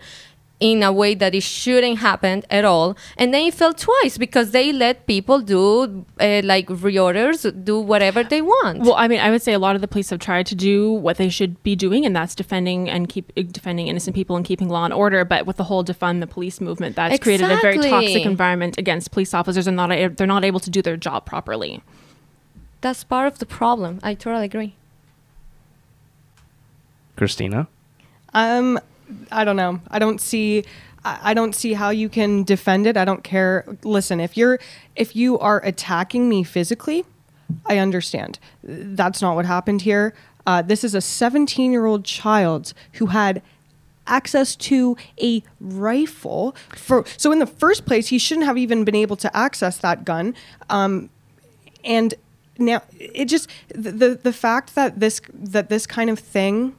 in 0.61 0.81
a 0.83 0.91
way 0.91 1.13
that 1.13 1.35
it 1.35 1.43
shouldn't 1.43 1.97
happen 1.99 2.41
at 2.49 2.63
all 2.63 2.95
and 3.17 3.33
then 3.33 3.43
it 3.47 3.53
felt 3.53 3.77
twice 3.77 4.17
because 4.17 4.51
they 4.51 4.71
let 4.71 5.05
people 5.05 5.41
do 5.41 6.05
uh, 6.21 6.41
like 6.45 6.67
reorders 6.67 7.39
do 7.65 7.77
whatever 7.77 8.23
they 8.23 8.41
want 8.41 8.79
Well, 8.79 8.95
I 8.95 9.09
mean, 9.09 9.19
I 9.19 9.31
would 9.31 9.41
say 9.41 9.51
a 9.51 9.59
lot 9.59 9.75
of 9.75 9.81
the 9.81 9.87
police 9.87 10.11
have 10.11 10.19
tried 10.19 10.45
to 10.45 10.55
do 10.55 10.89
what 10.93 11.17
they 11.17 11.27
should 11.27 11.61
be 11.63 11.75
doing, 11.75 12.05
and 12.05 12.15
that's 12.15 12.33
defending 12.33 12.89
and 12.89 13.09
keep 13.09 13.33
uh, 13.35 13.41
defending 13.51 13.89
innocent 13.89 14.15
people 14.15 14.37
and 14.37 14.45
keeping 14.45 14.69
law 14.69 14.85
and 14.85 14.93
order. 14.93 15.25
But 15.25 15.45
with 15.45 15.57
the 15.57 15.65
whole 15.65 15.83
defund 15.83 16.21
the 16.21 16.27
police 16.27 16.61
movement, 16.61 16.95
that's 16.95 17.19
created 17.19 17.51
a 17.51 17.57
very 17.57 17.77
toxic 17.77 18.25
environment 18.25 18.77
against 18.77 19.11
police 19.11 19.33
officers, 19.33 19.67
and 19.67 19.75
not 19.75 19.91
a- 19.91 20.07
they're 20.07 20.25
not 20.25 20.45
able 20.45 20.61
to 20.61 20.69
do 20.69 20.81
their 20.81 20.95
job 20.97 21.25
properly. 21.25 21.81
that's 22.79 23.03
part 23.03 23.27
of 23.31 23.39
the 23.39 23.45
problem 23.45 23.99
i 24.03 24.13
totally 24.13 24.45
agree 24.45 24.75
Christina. 27.17 27.67
Um, 28.33 28.79
I 29.31 29.43
don't 29.43 29.55
know. 29.55 29.81
I 29.89 29.99
don't 29.99 30.19
see. 30.19 30.63
I 31.07 31.35
don't 31.35 31.53
see 31.53 31.73
how 31.73 31.91
you 31.91 32.09
can 32.09 32.43
defend 32.43 32.87
it. 32.87 32.97
I 32.97 33.05
don't 33.05 33.23
care. 33.23 33.63
Listen, 33.83 34.19
if 34.19 34.35
you're 34.35 34.59
if 34.95 35.15
you 35.15 35.37
are 35.39 35.63
attacking 35.63 36.27
me 36.27 36.43
physically, 36.43 37.05
I 37.65 37.77
understand. 37.77 38.39
That's 38.63 39.21
not 39.21 39.35
what 39.35 39.45
happened 39.45 39.83
here. 39.83 40.13
Uh, 40.47 40.61
this 40.61 40.83
is 40.83 40.95
a 40.95 41.01
17 41.01 41.71
year 41.71 41.85
old 41.85 42.05
child 42.05 42.73
who 42.93 43.07
had 43.07 43.41
access 44.07 44.55
to 44.55 44.95
a 45.19 45.41
rifle 45.59 46.55
for 46.75 47.03
so 47.17 47.31
in 47.31 47.39
the 47.39 47.47
first 47.47 47.87
place 47.87 48.09
he 48.09 48.19
shouldn't 48.19 48.45
have 48.45 48.55
even 48.55 48.83
been 48.83 48.93
able 48.93 49.15
to 49.15 49.35
access 49.35 49.79
that 49.79 50.05
gun 50.05 50.35
um, 50.69 51.09
and 51.83 52.13
now 52.59 52.83
it 52.99 53.25
just 53.25 53.49
the, 53.69 53.91
the 53.91 54.19
the 54.21 54.31
fact 54.31 54.75
that 54.75 54.99
this 54.99 55.21
that 55.33 55.69
this 55.69 55.87
kind 55.87 56.11
of 56.11 56.19
thing 56.19 56.75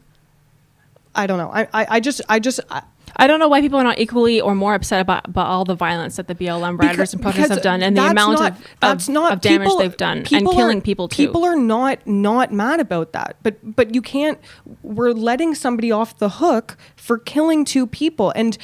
I 1.17 1.27
don't 1.27 1.39
know. 1.39 1.51
I, 1.53 1.63
I, 1.73 1.87
I 1.97 2.01
just, 2.01 2.21
I 2.29 2.39
just, 2.39 2.61
I, 2.71 2.83
I 3.17 3.27
don't 3.27 3.41
know 3.41 3.49
why 3.49 3.61
people 3.63 3.79
are 3.79 3.85
not 3.85 3.99
equally 3.99 4.41
or 4.41 4.55
more 4.55 4.75
upset 4.75 5.01
about, 5.01 5.27
about 5.27 5.47
all 5.47 5.65
the 5.65 5.75
violence 5.75 6.17
that 6.17 6.29
the 6.29 6.35
BLM 6.35 6.79
rioters 6.79 6.97
Because- 6.97 7.15
and 7.15 7.23
protesters 7.23 7.51
have 7.57 7.63
done 7.63 7.83
and 7.83 7.97
the 7.97 8.05
amount 8.07 8.39
not- 8.39 8.53
of, 8.53 8.67
that's 8.81 9.09
of, 9.09 9.15
not 9.15 9.33
of 9.33 9.41
damage 9.41 9.67
people- 9.69 9.79
they've 9.79 9.97
done 9.97 10.19
and 10.19 10.27
killing 10.29 10.79
are- 10.79 10.81
people 10.83 11.09
too. 11.09 11.27
People 11.27 11.45
are 11.45 11.57
not 11.57 12.07
not 12.07 12.53
mad 12.53 12.79
about 12.81 13.13
that, 13.15 13.37
but 13.43 13.57
but 13.63 13.95
you 13.95 14.03
can't. 14.03 14.39
We're 14.83 15.13
letting 15.13 15.55
somebody 15.55 15.91
off 15.91 16.19
the 16.19 16.29
hook 16.29 16.77
for 16.95 17.17
killing 17.19 17.65
two 17.65 17.87
people, 17.87 18.33
and 18.37 18.59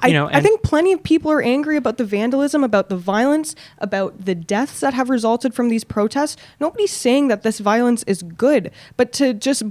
I, 0.00 0.08
You 0.08 0.14
know, 0.14 0.28
I 0.32 0.40
think 0.40 0.62
plenty 0.62 0.92
of 0.92 1.02
people 1.02 1.32
are 1.32 1.42
angry 1.42 1.76
about 1.76 1.96
the 1.98 2.04
vandalism, 2.04 2.62
about 2.62 2.88
the 2.88 2.96
violence, 2.96 3.56
about 3.78 4.26
the 4.26 4.34
deaths 4.36 4.78
that 4.78 4.94
have 4.94 5.10
resulted 5.10 5.54
from 5.54 5.70
these 5.70 5.82
protests. 5.82 6.36
Nobody's 6.60 6.92
saying 6.92 7.26
that 7.28 7.42
this 7.42 7.58
violence 7.58 8.04
is 8.04 8.22
good, 8.22 8.70
but 8.96 9.12
to 9.14 9.34
just 9.34 9.64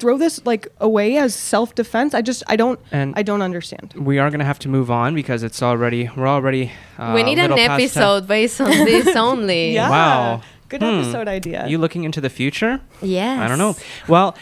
throw 0.00 0.16
this 0.18 0.44
like 0.46 0.66
away 0.80 1.16
as 1.18 1.34
self-defense, 1.34 2.14
I 2.14 2.22
just 2.22 2.42
I 2.48 2.56
don't 2.56 2.80
And- 2.90 3.14
I 3.16 3.22
don't 3.22 3.42
understand. 3.42 3.94
we 3.96 4.18
are 4.18 4.30
going 4.30 4.40
to 4.40 4.44
have 4.46 4.58
to 4.60 4.68
move 4.68 4.90
on 4.90 5.14
because 5.14 5.42
it's 5.42 5.62
already 5.62 6.08
we're 6.16 6.26
already 6.28 6.72
uh, 6.98 7.12
we 7.14 7.22
need 7.22 7.38
an 7.38 7.50
little 7.50 7.56
past 7.58 7.68
time. 7.68 7.80
episode 7.80 8.26
based 8.26 8.60
on 8.60 8.70
this 8.70 9.14
only. 9.28 9.74
Yeah. 9.74 9.90
Wow. 9.90 10.42
Good 10.68 10.82
Hmm. 10.82 11.00
episode 11.00 11.28
idea. 11.28 11.66
You 11.68 11.78
looking 11.78 12.04
into 12.04 12.20
the 12.20 12.30
future? 12.30 12.80
Yes. 13.02 13.40
I 13.40 13.48
don't 13.48 13.58
know. 13.58 13.74
Well, 14.08 14.36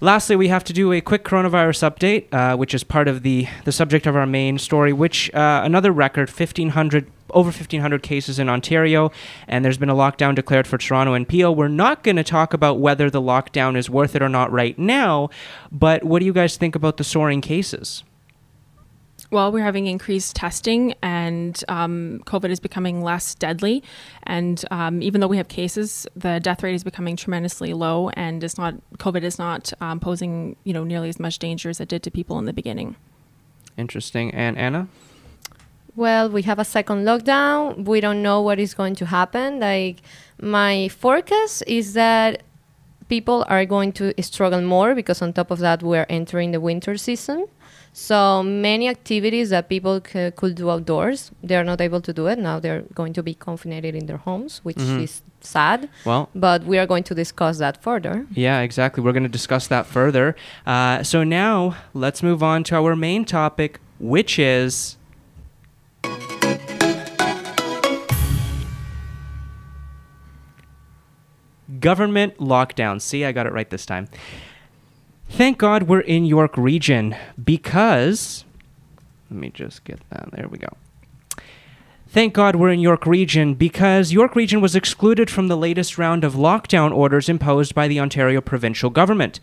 lastly, 0.00 0.34
we 0.36 0.48
have 0.48 0.64
to 0.64 0.72
do 0.72 0.92
a 0.92 1.00
quick 1.00 1.24
coronavirus 1.24 1.80
update, 1.90 2.32
uh, 2.32 2.56
which 2.56 2.72
is 2.74 2.84
part 2.84 3.06
of 3.08 3.22
the 3.22 3.46
the 3.64 3.72
subject 3.72 4.06
of 4.06 4.16
our 4.16 4.26
main 4.26 4.58
story. 4.58 4.92
Which 4.92 5.32
uh, 5.34 5.60
another 5.64 5.92
record, 5.92 6.30
fifteen 6.30 6.70
hundred 6.70 7.04
over 7.30 7.52
fifteen 7.52 7.80
hundred 7.80 8.02
cases 8.02 8.38
in 8.38 8.48
Ontario, 8.48 9.10
and 9.46 9.64
there's 9.64 9.78
been 9.78 9.90
a 9.90 9.94
lockdown 9.94 10.34
declared 10.34 10.66
for 10.66 10.78
Toronto 10.78 11.14
and 11.14 11.28
Peel. 11.28 11.54
We're 11.54 11.68
not 11.68 12.02
going 12.02 12.16
to 12.16 12.24
talk 12.24 12.54
about 12.54 12.78
whether 12.78 13.10
the 13.10 13.20
lockdown 13.20 13.76
is 13.76 13.88
worth 13.90 14.14
it 14.16 14.22
or 14.22 14.28
not 14.28 14.50
right 14.52 14.78
now, 14.78 15.30
but 15.70 16.04
what 16.04 16.20
do 16.20 16.26
you 16.26 16.32
guys 16.32 16.56
think 16.56 16.74
about 16.74 16.96
the 16.96 17.04
soaring 17.04 17.40
cases? 17.40 18.04
Well, 19.30 19.52
we're 19.52 19.64
having 19.64 19.86
increased 19.86 20.36
testing, 20.36 20.94
and 21.02 21.62
um, 21.68 22.22
COVID 22.24 22.48
is 22.48 22.60
becoming 22.60 23.02
less 23.02 23.34
deadly. 23.34 23.82
And 24.22 24.64
um, 24.70 25.02
even 25.02 25.20
though 25.20 25.26
we 25.26 25.36
have 25.36 25.48
cases, 25.48 26.06
the 26.16 26.40
death 26.40 26.62
rate 26.62 26.74
is 26.74 26.82
becoming 26.82 27.14
tremendously 27.14 27.74
low, 27.74 28.08
and 28.10 28.42
it's 28.42 28.56
not 28.56 28.74
COVID 28.96 29.22
is 29.22 29.38
not 29.38 29.70
um, 29.82 30.00
posing 30.00 30.56
you 30.64 30.72
know 30.72 30.82
nearly 30.82 31.10
as 31.10 31.20
much 31.20 31.38
danger 31.38 31.68
as 31.68 31.78
it 31.78 31.88
did 31.88 32.02
to 32.04 32.10
people 32.10 32.38
in 32.38 32.46
the 32.46 32.54
beginning. 32.54 32.96
Interesting. 33.76 34.32
And 34.32 34.56
Anna? 34.56 34.88
Well, 35.98 36.30
we 36.30 36.42
have 36.42 36.60
a 36.60 36.64
second 36.64 37.04
lockdown. 37.04 37.84
We 37.84 38.00
don't 38.00 38.22
know 38.22 38.40
what 38.40 38.58
is 38.60 38.72
going 38.72 38.94
to 39.02 39.06
happen. 39.06 39.58
Like 39.58 39.96
my 40.40 40.88
forecast 41.02 41.64
is 41.66 41.94
that 41.94 42.42
people 43.08 43.44
are 43.48 43.64
going 43.64 43.90
to 44.00 44.04
struggle 44.22 44.60
more 44.62 44.94
because 44.94 45.20
on 45.22 45.32
top 45.32 45.50
of 45.50 45.58
that 45.58 45.82
we're 45.82 46.06
entering 46.08 46.52
the 46.52 46.60
winter 46.60 46.96
season. 46.96 47.46
So 47.92 48.44
many 48.44 48.86
activities 48.88 49.50
that 49.50 49.68
people 49.68 50.00
c- 50.12 50.30
could 50.36 50.54
do 50.54 50.70
outdoors, 50.70 51.32
they're 51.42 51.64
not 51.64 51.80
able 51.80 52.00
to 52.02 52.12
do 52.12 52.28
it. 52.28 52.38
Now 52.38 52.60
they're 52.60 52.82
going 52.94 53.12
to 53.14 53.22
be 53.24 53.34
confined 53.34 53.84
in 54.00 54.06
their 54.06 54.18
homes, 54.28 54.60
which 54.62 54.76
Mhm. 54.76 55.02
is 55.02 55.22
sad. 55.40 55.88
Well, 56.04 56.28
But 56.32 56.62
we 56.64 56.78
are 56.78 56.86
going 56.86 57.02
to 57.10 57.14
discuss 57.14 57.58
that 57.58 57.82
further. 57.82 58.24
Yeah, 58.46 58.60
exactly. 58.60 59.02
We're 59.02 59.16
going 59.18 59.30
to 59.32 59.36
discuss 59.40 59.66
that 59.74 59.86
further. 59.86 60.36
Uh, 60.64 61.02
so 61.02 61.24
now 61.24 61.74
let's 61.92 62.22
move 62.22 62.40
on 62.42 62.62
to 62.68 62.76
our 62.76 62.94
main 62.94 63.24
topic, 63.24 63.80
which 63.98 64.38
is. 64.38 64.94
Government 71.80 72.38
lockdown. 72.38 73.00
See, 73.00 73.24
I 73.24 73.32
got 73.32 73.46
it 73.46 73.52
right 73.52 73.68
this 73.70 73.86
time. 73.86 74.08
Thank 75.28 75.58
God 75.58 75.84
we're 75.84 76.00
in 76.00 76.24
York 76.24 76.56
Region 76.56 77.14
because. 77.42 78.44
Let 79.30 79.38
me 79.40 79.50
just 79.50 79.84
get 79.84 80.00
that. 80.10 80.30
There 80.32 80.48
we 80.48 80.58
go. 80.58 80.68
Thank 82.08 82.32
God 82.32 82.56
we're 82.56 82.70
in 82.70 82.80
York 82.80 83.06
Region 83.06 83.52
because 83.54 84.12
York 84.12 84.34
Region 84.34 84.62
was 84.62 84.74
excluded 84.74 85.28
from 85.28 85.48
the 85.48 85.56
latest 85.56 85.98
round 85.98 86.24
of 86.24 86.34
lockdown 86.34 86.90
orders 86.90 87.28
imposed 87.28 87.74
by 87.74 87.86
the 87.86 88.00
Ontario 88.00 88.40
provincial 88.40 88.88
government. 88.88 89.40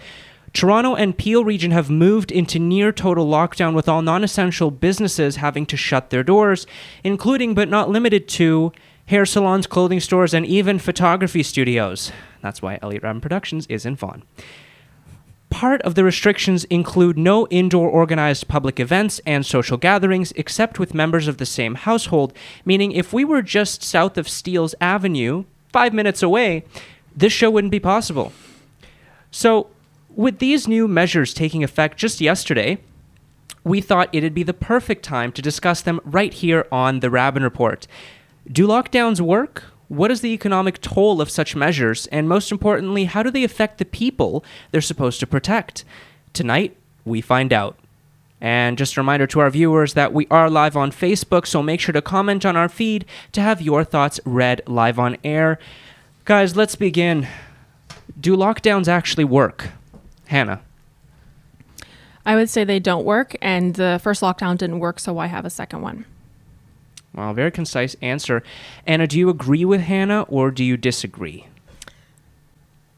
Toronto 0.56 0.96
and 0.96 1.18
Peel 1.18 1.44
Region 1.44 1.72
have 1.72 1.90
moved 1.90 2.32
into 2.32 2.60
near 2.60 2.94
total 2.94 3.28
lockdown 3.28 3.74
with 3.76 3.90
all 3.90 4.02
non 4.02 4.24
essential 4.24 4.72
businesses 4.72 5.36
having 5.36 5.66
to 5.66 5.76
shut 5.76 6.12
their 6.12 6.24
doors, 6.24 6.66
including 7.04 7.54
but 7.54 7.68
not 7.68 7.90
limited 7.90 8.30
to 8.30 8.72
hair 9.08 9.26
salons, 9.26 9.68
clothing 9.68 10.00
stores, 10.00 10.34
and 10.34 10.46
even 10.46 10.80
photography 10.80 11.44
studios. 11.44 12.14
That's 12.42 12.62
why 12.62 12.80
Elliot 12.82 13.04
Raben 13.04 13.22
Productions 13.22 13.68
is 13.68 13.86
in 13.86 13.98
Vaughan. 13.98 14.24
Part 15.50 15.82
of 15.82 15.96
the 15.96 16.06
restrictions 16.06 16.64
include 16.66 17.18
no 17.18 17.48
indoor 17.48 17.90
organized 17.90 18.48
public 18.48 18.80
events 18.80 19.20
and 19.26 19.46
social 19.46 19.76
gatherings 19.76 20.32
except 20.38 20.80
with 20.80 20.94
members 20.94 21.28
of 21.28 21.38
the 21.38 21.46
same 21.46 21.76
household, 21.76 22.32
meaning 22.64 22.94
if 22.94 23.12
we 23.12 23.26
were 23.26 23.42
just 23.42 23.84
south 23.84 24.18
of 24.18 24.30
Steeles 24.30 24.74
Avenue, 24.80 25.44
five 25.74 25.94
minutes 25.94 26.24
away, 26.24 26.64
this 27.14 27.34
show 27.34 27.52
wouldn't 27.52 27.72
be 27.72 27.80
possible. 27.82 28.32
So, 29.32 29.68
with 30.16 30.40
these 30.40 30.68
new 30.68 30.88
measures 30.88 31.34
taking 31.34 31.64
effect 31.64 31.98
just 31.98 32.22
yesterday, 32.22 32.78
we 33.64 33.82
thought 33.82 34.10
it'd 34.14 34.34
be 34.34 34.44
the 34.44 34.54
perfect 34.54 35.04
time 35.04 35.32
to 35.34 35.42
discuss 35.42 35.82
them 35.82 36.00
right 36.06 36.34
here 36.34 36.68
on 36.72 37.00
the 37.00 37.10
Raben 37.10 37.44
Report. 37.44 37.88
Do 38.52 38.68
lockdowns 38.68 39.20
work? 39.20 39.64
What 39.88 40.12
is 40.12 40.22
the 40.22 40.34
economic 40.34 40.82
toll 40.82 41.22
of 41.22 41.30
such 41.30 41.56
measures? 41.56 42.08
And 42.08 42.30
most 42.30 42.52
importantly, 42.52 43.06
how 43.06 43.24
do 43.24 43.32
they 43.32 43.44
affect 43.44 43.78
the 43.78 43.86
people 43.86 44.44
they're 44.72 44.82
supposed 44.82 45.20
to 45.20 45.28
protect? 45.28 45.84
Tonight, 46.34 46.76
we 47.06 47.22
find 47.22 47.52
out. 47.52 47.78
And 48.42 48.78
just 48.78 48.98
a 48.98 49.00
reminder 49.00 49.28
to 49.28 49.40
our 49.40 49.50
viewers 49.50 49.94
that 49.94 50.14
we 50.14 50.28
are 50.30 50.50
live 50.50 50.76
on 50.76 50.92
Facebook, 50.92 51.48
so 51.48 51.64
make 51.64 51.80
sure 51.80 51.94
to 51.94 52.02
comment 52.02 52.46
on 52.46 52.56
our 52.56 52.70
feed 52.70 53.06
to 53.32 53.42
have 53.42 53.62
your 53.62 53.84
thoughts 53.84 54.20
read 54.26 54.62
live 54.68 55.00
on 55.00 55.18
air. 55.24 55.58
Guys, 56.26 56.56
let's 56.56 56.76
begin. 56.76 57.28
Do 58.20 58.36
lockdowns 58.36 58.88
actually 58.88 59.24
work? 59.24 59.70
Hannah. 60.28 60.62
I 62.26 62.36
would 62.36 62.50
say 62.50 62.64
they 62.64 62.80
don't 62.80 63.06
work, 63.06 63.36
and 63.42 63.76
the 63.76 64.00
first 64.02 64.22
lockdown 64.22 64.58
didn't 64.58 64.80
work, 64.80 65.00
so 65.00 65.14
why 65.14 65.28
have 65.28 65.46
a 65.46 65.50
second 65.50 65.82
one? 65.82 66.06
Well, 67.14 67.34
very 67.34 67.52
concise 67.52 67.96
answer. 68.02 68.44
Anna, 68.86 69.08
do 69.08 69.18
you 69.18 69.30
agree 69.30 69.64
with 69.64 69.82
Hannah 69.82 70.24
or 70.24 70.52
do 70.52 70.64
you 70.64 70.76
disagree? 70.76 71.48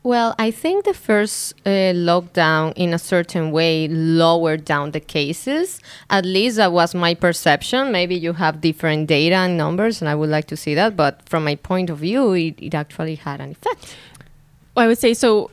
Well, 0.02 0.36
I 0.40 0.52
think 0.52 0.86
the 0.86 0.94
first 0.94 1.54
uh, 1.66 1.92
lockdown, 1.94 2.72
in 2.78 2.94
a 2.94 2.98
certain 2.98 3.52
way, 3.52 3.90
lowered 3.90 4.64
down 4.64 4.92
the 4.92 5.02
cases. 5.02 5.82
At 6.10 6.26
least 6.26 6.56
that 6.56 6.72
was 6.72 6.96
my 6.96 7.14
perception. 7.14 7.92
Maybe 7.92 8.16
you 8.16 8.34
have 8.34 8.62
different 8.62 9.08
data 9.08 9.36
and 9.36 9.58
numbers, 9.58 10.02
and 10.02 10.08
I 10.08 10.16
would 10.16 10.30
like 10.30 10.48
to 10.48 10.56
see 10.56 10.74
that. 10.76 10.96
But 10.96 11.28
from 11.28 11.44
my 11.44 11.56
point 11.56 11.90
of 11.90 11.98
view, 11.98 12.32
it, 12.34 12.56
it 12.58 12.74
actually 12.74 13.16
had 13.16 13.42
an 13.42 13.52
effect. 13.52 13.98
Well, 14.74 14.86
I 14.86 14.88
would 14.88 14.98
say 14.98 15.14
so. 15.14 15.52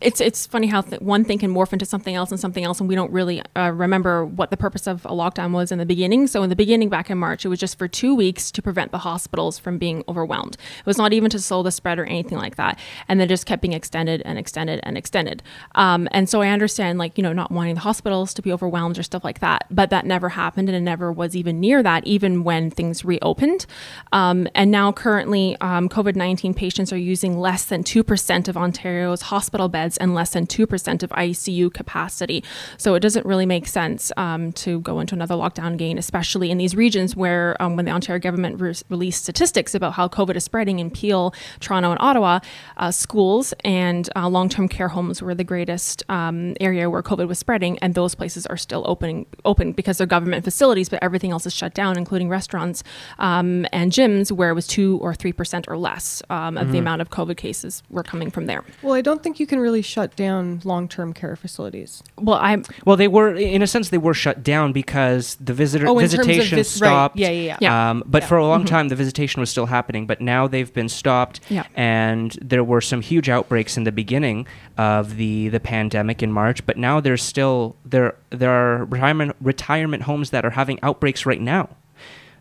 It's 0.00 0.20
it's 0.20 0.46
funny 0.46 0.66
how 0.66 0.82
th- 0.82 1.00
one 1.00 1.24
thing 1.24 1.38
can 1.38 1.54
morph 1.54 1.72
into 1.72 1.86
something 1.86 2.14
else 2.14 2.30
and 2.30 2.38
something 2.38 2.64
else, 2.64 2.80
and 2.80 2.88
we 2.88 2.94
don't 2.94 3.10
really 3.12 3.42
uh, 3.56 3.72
remember 3.74 4.26
what 4.26 4.50
the 4.50 4.56
purpose 4.56 4.86
of 4.86 5.04
a 5.06 5.10
lockdown 5.10 5.52
was 5.52 5.72
in 5.72 5.78
the 5.78 5.86
beginning. 5.86 6.26
So 6.26 6.42
in 6.42 6.50
the 6.50 6.56
beginning, 6.56 6.90
back 6.90 7.08
in 7.08 7.16
March, 7.16 7.44
it 7.44 7.48
was 7.48 7.58
just 7.58 7.78
for 7.78 7.88
two 7.88 8.14
weeks 8.14 8.50
to 8.50 8.60
prevent 8.60 8.92
the 8.92 8.98
hospitals 8.98 9.58
from 9.58 9.78
being 9.78 10.04
overwhelmed. 10.06 10.56
It 10.80 10.86
was 10.86 10.98
not 10.98 11.14
even 11.14 11.30
to 11.30 11.38
slow 11.38 11.62
the 11.62 11.70
spread 11.70 11.98
or 11.98 12.04
anything 12.04 12.36
like 12.36 12.56
that, 12.56 12.78
and 13.08 13.18
then 13.18 13.28
just 13.28 13.46
kept 13.46 13.62
being 13.62 13.72
extended 13.72 14.20
and 14.26 14.38
extended 14.38 14.80
and 14.82 14.98
extended. 14.98 15.42
Um, 15.74 16.08
and 16.10 16.28
so 16.28 16.42
I 16.42 16.48
understand, 16.48 16.98
like 16.98 17.16
you 17.16 17.22
know, 17.22 17.32
not 17.32 17.50
wanting 17.50 17.76
the 17.76 17.80
hospitals 17.80 18.34
to 18.34 18.42
be 18.42 18.52
overwhelmed 18.52 18.98
or 18.98 19.02
stuff 19.02 19.24
like 19.24 19.40
that, 19.40 19.64
but 19.70 19.88
that 19.90 20.04
never 20.04 20.28
happened, 20.28 20.68
and 20.68 20.76
it 20.76 20.80
never 20.80 21.10
was 21.10 21.34
even 21.34 21.58
near 21.60 21.82
that, 21.82 22.06
even 22.06 22.44
when 22.44 22.70
things 22.70 23.04
reopened. 23.04 23.64
Um, 24.12 24.46
and 24.54 24.70
now 24.70 24.92
currently, 24.92 25.56
um, 25.62 25.88
COVID 25.88 26.16
nineteen 26.16 26.52
patients 26.52 26.92
are 26.92 26.98
using 26.98 27.38
less 27.38 27.64
than 27.64 27.82
two 27.82 28.04
percent 28.04 28.48
of 28.48 28.56
Ontario's 28.56 29.22
hospital 29.22 29.68
beds 29.68 29.85
and 29.98 30.14
less 30.14 30.30
than 30.30 30.46
2% 30.46 31.02
of 31.02 31.10
ICU 31.10 31.72
capacity. 31.72 32.42
So 32.78 32.94
it 32.94 33.00
doesn't 33.00 33.26
really 33.26 33.46
make 33.46 33.66
sense 33.66 34.10
um, 34.16 34.52
to 34.52 34.80
go 34.80 35.00
into 35.00 35.14
another 35.14 35.34
lockdown 35.34 35.74
again, 35.74 35.98
especially 35.98 36.50
in 36.50 36.58
these 36.58 36.74
regions 36.74 37.14
where, 37.14 37.60
um, 37.60 37.76
when 37.76 37.84
the 37.84 37.92
Ontario 37.92 38.18
government 38.18 38.60
re- 38.60 38.74
released 38.88 39.22
statistics 39.22 39.74
about 39.74 39.92
how 39.92 40.08
COVID 40.08 40.36
is 40.36 40.44
spreading 40.44 40.78
in 40.78 40.90
Peel, 40.90 41.34
Toronto, 41.60 41.90
and 41.90 42.00
Ottawa, 42.00 42.40
uh, 42.78 42.90
schools 42.90 43.52
and 43.64 44.08
uh, 44.16 44.28
long 44.28 44.48
term 44.48 44.68
care 44.68 44.88
homes 44.88 45.20
were 45.20 45.34
the 45.34 45.44
greatest 45.44 46.02
um, 46.08 46.56
area 46.60 46.88
where 46.88 47.02
COVID 47.02 47.28
was 47.28 47.38
spreading, 47.38 47.78
and 47.80 47.94
those 47.94 48.14
places 48.14 48.46
are 48.46 48.56
still 48.56 48.84
opening 48.86 49.26
open 49.44 49.72
because 49.72 49.98
they're 49.98 50.06
government 50.06 50.44
facilities, 50.44 50.88
but 50.88 50.98
everything 51.02 51.30
else 51.30 51.46
is 51.46 51.52
shut 51.52 51.74
down, 51.74 51.98
including 51.98 52.28
restaurants 52.28 52.82
um, 53.18 53.66
and 53.72 53.92
gyms, 53.92 54.32
where 54.32 54.50
it 54.50 54.54
was 54.54 54.66
2 54.66 54.98
or 55.02 55.12
3% 55.12 55.68
or 55.68 55.76
less 55.76 56.22
um, 56.30 56.56
of 56.56 56.72
the 56.72 56.78
amount 56.78 57.02
of 57.02 57.10
COVID 57.10 57.36
cases 57.36 57.82
were 57.90 58.02
coming 58.02 58.30
from 58.30 58.46
there. 58.46 58.64
Well, 58.82 58.94
I 58.94 59.00
don't 59.00 59.22
think 59.22 59.40
you 59.40 59.46
can 59.46 59.60
really 59.60 59.75
shut 59.82 60.14
down 60.16 60.60
long-term 60.64 61.12
care 61.12 61.36
facilities. 61.36 62.02
Well, 62.18 62.38
I'm 62.40 62.64
Well, 62.84 62.96
they 62.96 63.08
were, 63.08 63.34
in 63.34 63.62
a 63.62 63.66
sense, 63.66 63.90
they 63.90 63.98
were 63.98 64.14
shut 64.14 64.42
down 64.42 64.72
because 64.72 65.36
the 65.40 65.52
visitor 65.54 65.86
Oh, 65.86 65.98
in 65.98 66.08
terms 66.08 66.14
of 66.14 66.26
visitation 66.26 66.56
vis- 66.56 66.70
stopped. 66.70 67.16
Yeah, 67.16 67.30
yeah, 67.30 67.42
yeah. 67.42 67.56
Yeah. 67.60 67.90
Um, 67.90 68.02
but 68.06 68.22
Yeah. 68.22 68.28
for 68.28 68.38
a 68.38 68.46
long 68.46 68.64
time, 68.64 68.88
the 68.88 68.96
visitation 68.96 69.40
was 69.40 69.50
still 69.50 69.66
happening. 69.66 70.06
But 70.06 70.20
now 70.20 70.46
they've 70.46 70.72
been 70.72 70.88
stopped, 70.88 71.40
Yeah. 71.48 71.64
and 71.74 72.36
there 72.42 72.64
were 72.64 72.80
some 72.80 73.00
huge 73.00 73.28
outbreaks 73.28 73.76
in 73.76 73.84
the 73.84 73.92
beginning 73.92 74.46
of 74.78 75.16
the 75.16 75.48
the 75.48 75.60
pandemic 75.60 76.22
in 76.22 76.32
March. 76.32 76.64
But 76.66 76.76
now 76.76 77.00
there's 77.00 77.22
still 77.22 77.76
there 77.84 78.14
there 78.30 78.50
are 78.50 78.84
retirement 78.84 79.36
retirement 79.40 80.02
homes 80.04 80.30
that 80.30 80.44
are 80.44 80.50
having 80.50 80.78
outbreaks 80.82 81.24
right 81.26 81.40
now. 81.40 81.68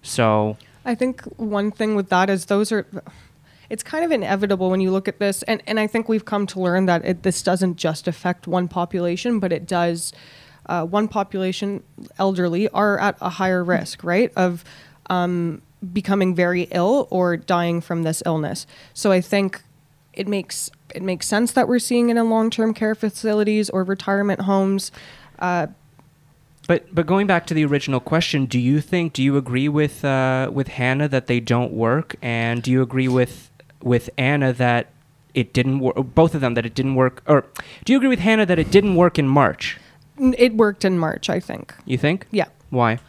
So 0.01 0.57
I 0.85 0.93
think 0.95 1.23
one 1.37 1.71
thing 1.71 1.95
with 1.95 2.09
that 2.09 2.29
is 2.29 2.45
those 2.45 2.71
are 2.71 2.85
it's 3.75 3.83
kind 3.83 4.03
of 4.05 4.11
inevitable 4.11 4.69
when 4.69 4.81
you 4.85 4.91
look 4.91 5.07
at 5.07 5.19
this 5.19 5.43
and, 5.43 5.61
and 5.67 5.77
I 5.79 5.87
think 5.87 6.07
we've 6.07 6.27
come 6.33 6.45
to 6.47 6.59
learn 6.59 6.85
that 6.85 7.03
it, 7.03 7.23
this 7.23 7.43
doesn't 7.43 7.75
just 7.87 8.07
affect 8.07 8.47
one 8.47 8.67
population 8.67 9.39
but 9.39 9.51
it 9.51 9.65
does 9.67 10.13
uh, 10.67 10.85
one 10.85 11.07
population, 11.07 11.83
elderly, 12.17 12.67
are 12.69 12.99
at 12.99 13.17
a 13.21 13.29
higher 13.29 13.63
risk, 13.63 14.03
right, 14.03 14.31
of 14.35 14.63
um, 15.09 15.61
becoming 15.93 16.33
very 16.33 16.63
ill 16.71 17.07
or 17.11 17.37
dying 17.37 17.81
from 17.81 18.03
this 18.03 18.23
illness. 18.25 18.65
So 18.93 19.11
I 19.11 19.21
think 19.21 19.61
it 20.13 20.27
makes 20.27 20.71
it 20.93 21.01
makes 21.01 21.27
sense 21.27 21.51
that 21.51 21.67
we're 21.67 21.79
seeing 21.79 22.09
it 22.09 22.17
in 22.17 22.29
long-term 22.29 22.73
care 22.73 22.95
facilities 22.95 23.69
or 23.69 23.83
retirement 23.83 24.41
homes. 24.41 24.91
Uh, 25.39 25.67
But 26.67 26.93
but 26.95 27.05
going 27.05 27.27
back 27.27 27.45
to 27.47 27.53
the 27.53 27.65
original 27.65 27.99
question, 27.99 28.45
do 28.45 28.57
you 28.57 28.81
think 28.81 29.13
do 29.13 29.21
you 29.21 29.37
agree 29.37 29.69
with 29.69 30.03
uh, 30.03 30.49
with 30.51 30.69
Hannah 30.69 31.09
that 31.09 31.27
they 31.27 31.39
don't 31.39 31.73
work, 31.73 32.15
and 32.21 32.63
do 32.63 32.71
you 32.71 32.81
agree 32.81 33.07
with 33.07 33.51
with 33.85 34.09
Anna 34.17 34.51
that 34.51 34.87
it 35.33 35.53
didn't 35.53 35.79
work? 35.79 35.95
Both 35.95 36.35
of 36.35 36.41
them 36.41 36.55
that 36.55 36.65
it 36.65 36.75
didn't 36.75 36.95
work, 36.95 37.23
or 37.25 37.45
do 37.85 37.93
you 37.93 37.97
agree 37.97 38.09
with 38.09 38.19
Hannah 38.19 38.45
that 38.45 38.59
it 38.59 38.69
didn't 38.69 38.95
work 38.97 39.17
in 39.17 39.29
March? 39.29 39.77
it 40.17 40.55
worked 40.55 40.85
in 40.85 40.97
March, 40.97 41.29
I 41.29 41.39
think. 41.39 41.73
You 41.85 41.97
think? 41.97 42.27
Yeah. 42.31 42.47
Why? 42.69 42.99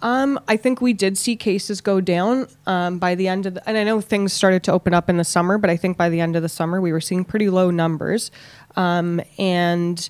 Um, 0.00 0.40
I 0.48 0.56
think 0.56 0.80
we 0.80 0.92
did 0.92 1.16
see 1.16 1.36
cases 1.36 1.80
go 1.80 2.00
down 2.00 2.48
um, 2.66 2.98
by 2.98 3.14
the 3.14 3.28
end 3.28 3.46
of 3.46 3.54
the, 3.54 3.68
and 3.68 3.78
I 3.78 3.84
know 3.84 4.00
things 4.00 4.32
started 4.32 4.64
to 4.64 4.72
open 4.72 4.94
up 4.94 5.08
in 5.08 5.16
the 5.16 5.24
summer, 5.24 5.58
but 5.58 5.70
I 5.70 5.76
think 5.76 5.96
by 5.96 6.08
the 6.08 6.20
end 6.20 6.34
of 6.34 6.42
the 6.42 6.48
summer 6.48 6.80
we 6.80 6.90
were 6.92 7.00
seeing 7.00 7.24
pretty 7.24 7.48
low 7.48 7.70
numbers. 7.70 8.32
Um, 8.74 9.20
and 9.38 10.08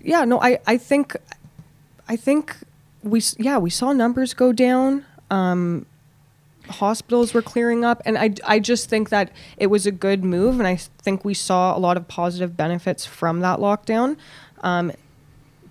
yeah, 0.00 0.24
no, 0.24 0.40
I, 0.40 0.58
I 0.66 0.78
think, 0.78 1.16
I 2.08 2.16
think 2.16 2.56
we, 3.04 3.22
yeah, 3.38 3.58
we 3.58 3.70
saw 3.70 3.92
numbers 3.92 4.34
go 4.34 4.52
down. 4.52 5.04
Um, 5.30 5.86
hospitals 6.68 7.34
were 7.34 7.42
clearing 7.42 7.84
up. 7.84 8.02
And 8.04 8.16
I, 8.18 8.34
I 8.44 8.58
just 8.58 8.88
think 8.88 9.08
that 9.10 9.32
it 9.56 9.66
was 9.68 9.86
a 9.86 9.92
good 9.92 10.24
move. 10.24 10.58
And 10.58 10.66
I 10.66 10.76
think 10.76 11.24
we 11.24 11.34
saw 11.34 11.76
a 11.76 11.78
lot 11.78 11.96
of 11.96 12.08
positive 12.08 12.56
benefits 12.56 13.04
from 13.04 13.40
that 13.40 13.58
lockdown. 13.58 14.16
Um, 14.60 14.92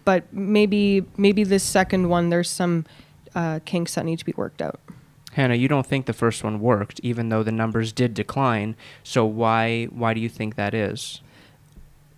but 0.03 0.31
maybe 0.33 1.05
maybe 1.17 1.43
this 1.43 1.63
second 1.63 2.09
one 2.09 2.29
there's 2.29 2.49
some 2.49 2.85
uh, 3.35 3.59
kinks 3.65 3.95
that 3.95 4.05
need 4.05 4.19
to 4.19 4.25
be 4.25 4.33
worked 4.35 4.61
out. 4.61 4.79
Hannah, 5.33 5.55
you 5.55 5.67
don't 5.67 5.85
think 5.85 6.07
the 6.07 6.13
first 6.13 6.43
one 6.43 6.59
worked, 6.59 6.99
even 7.03 7.29
though 7.29 7.43
the 7.43 7.51
numbers 7.51 7.93
did 7.93 8.13
decline. 8.13 8.75
So 9.03 9.25
why 9.25 9.85
why 9.85 10.13
do 10.13 10.19
you 10.19 10.29
think 10.29 10.55
that 10.55 10.73
is? 10.73 11.21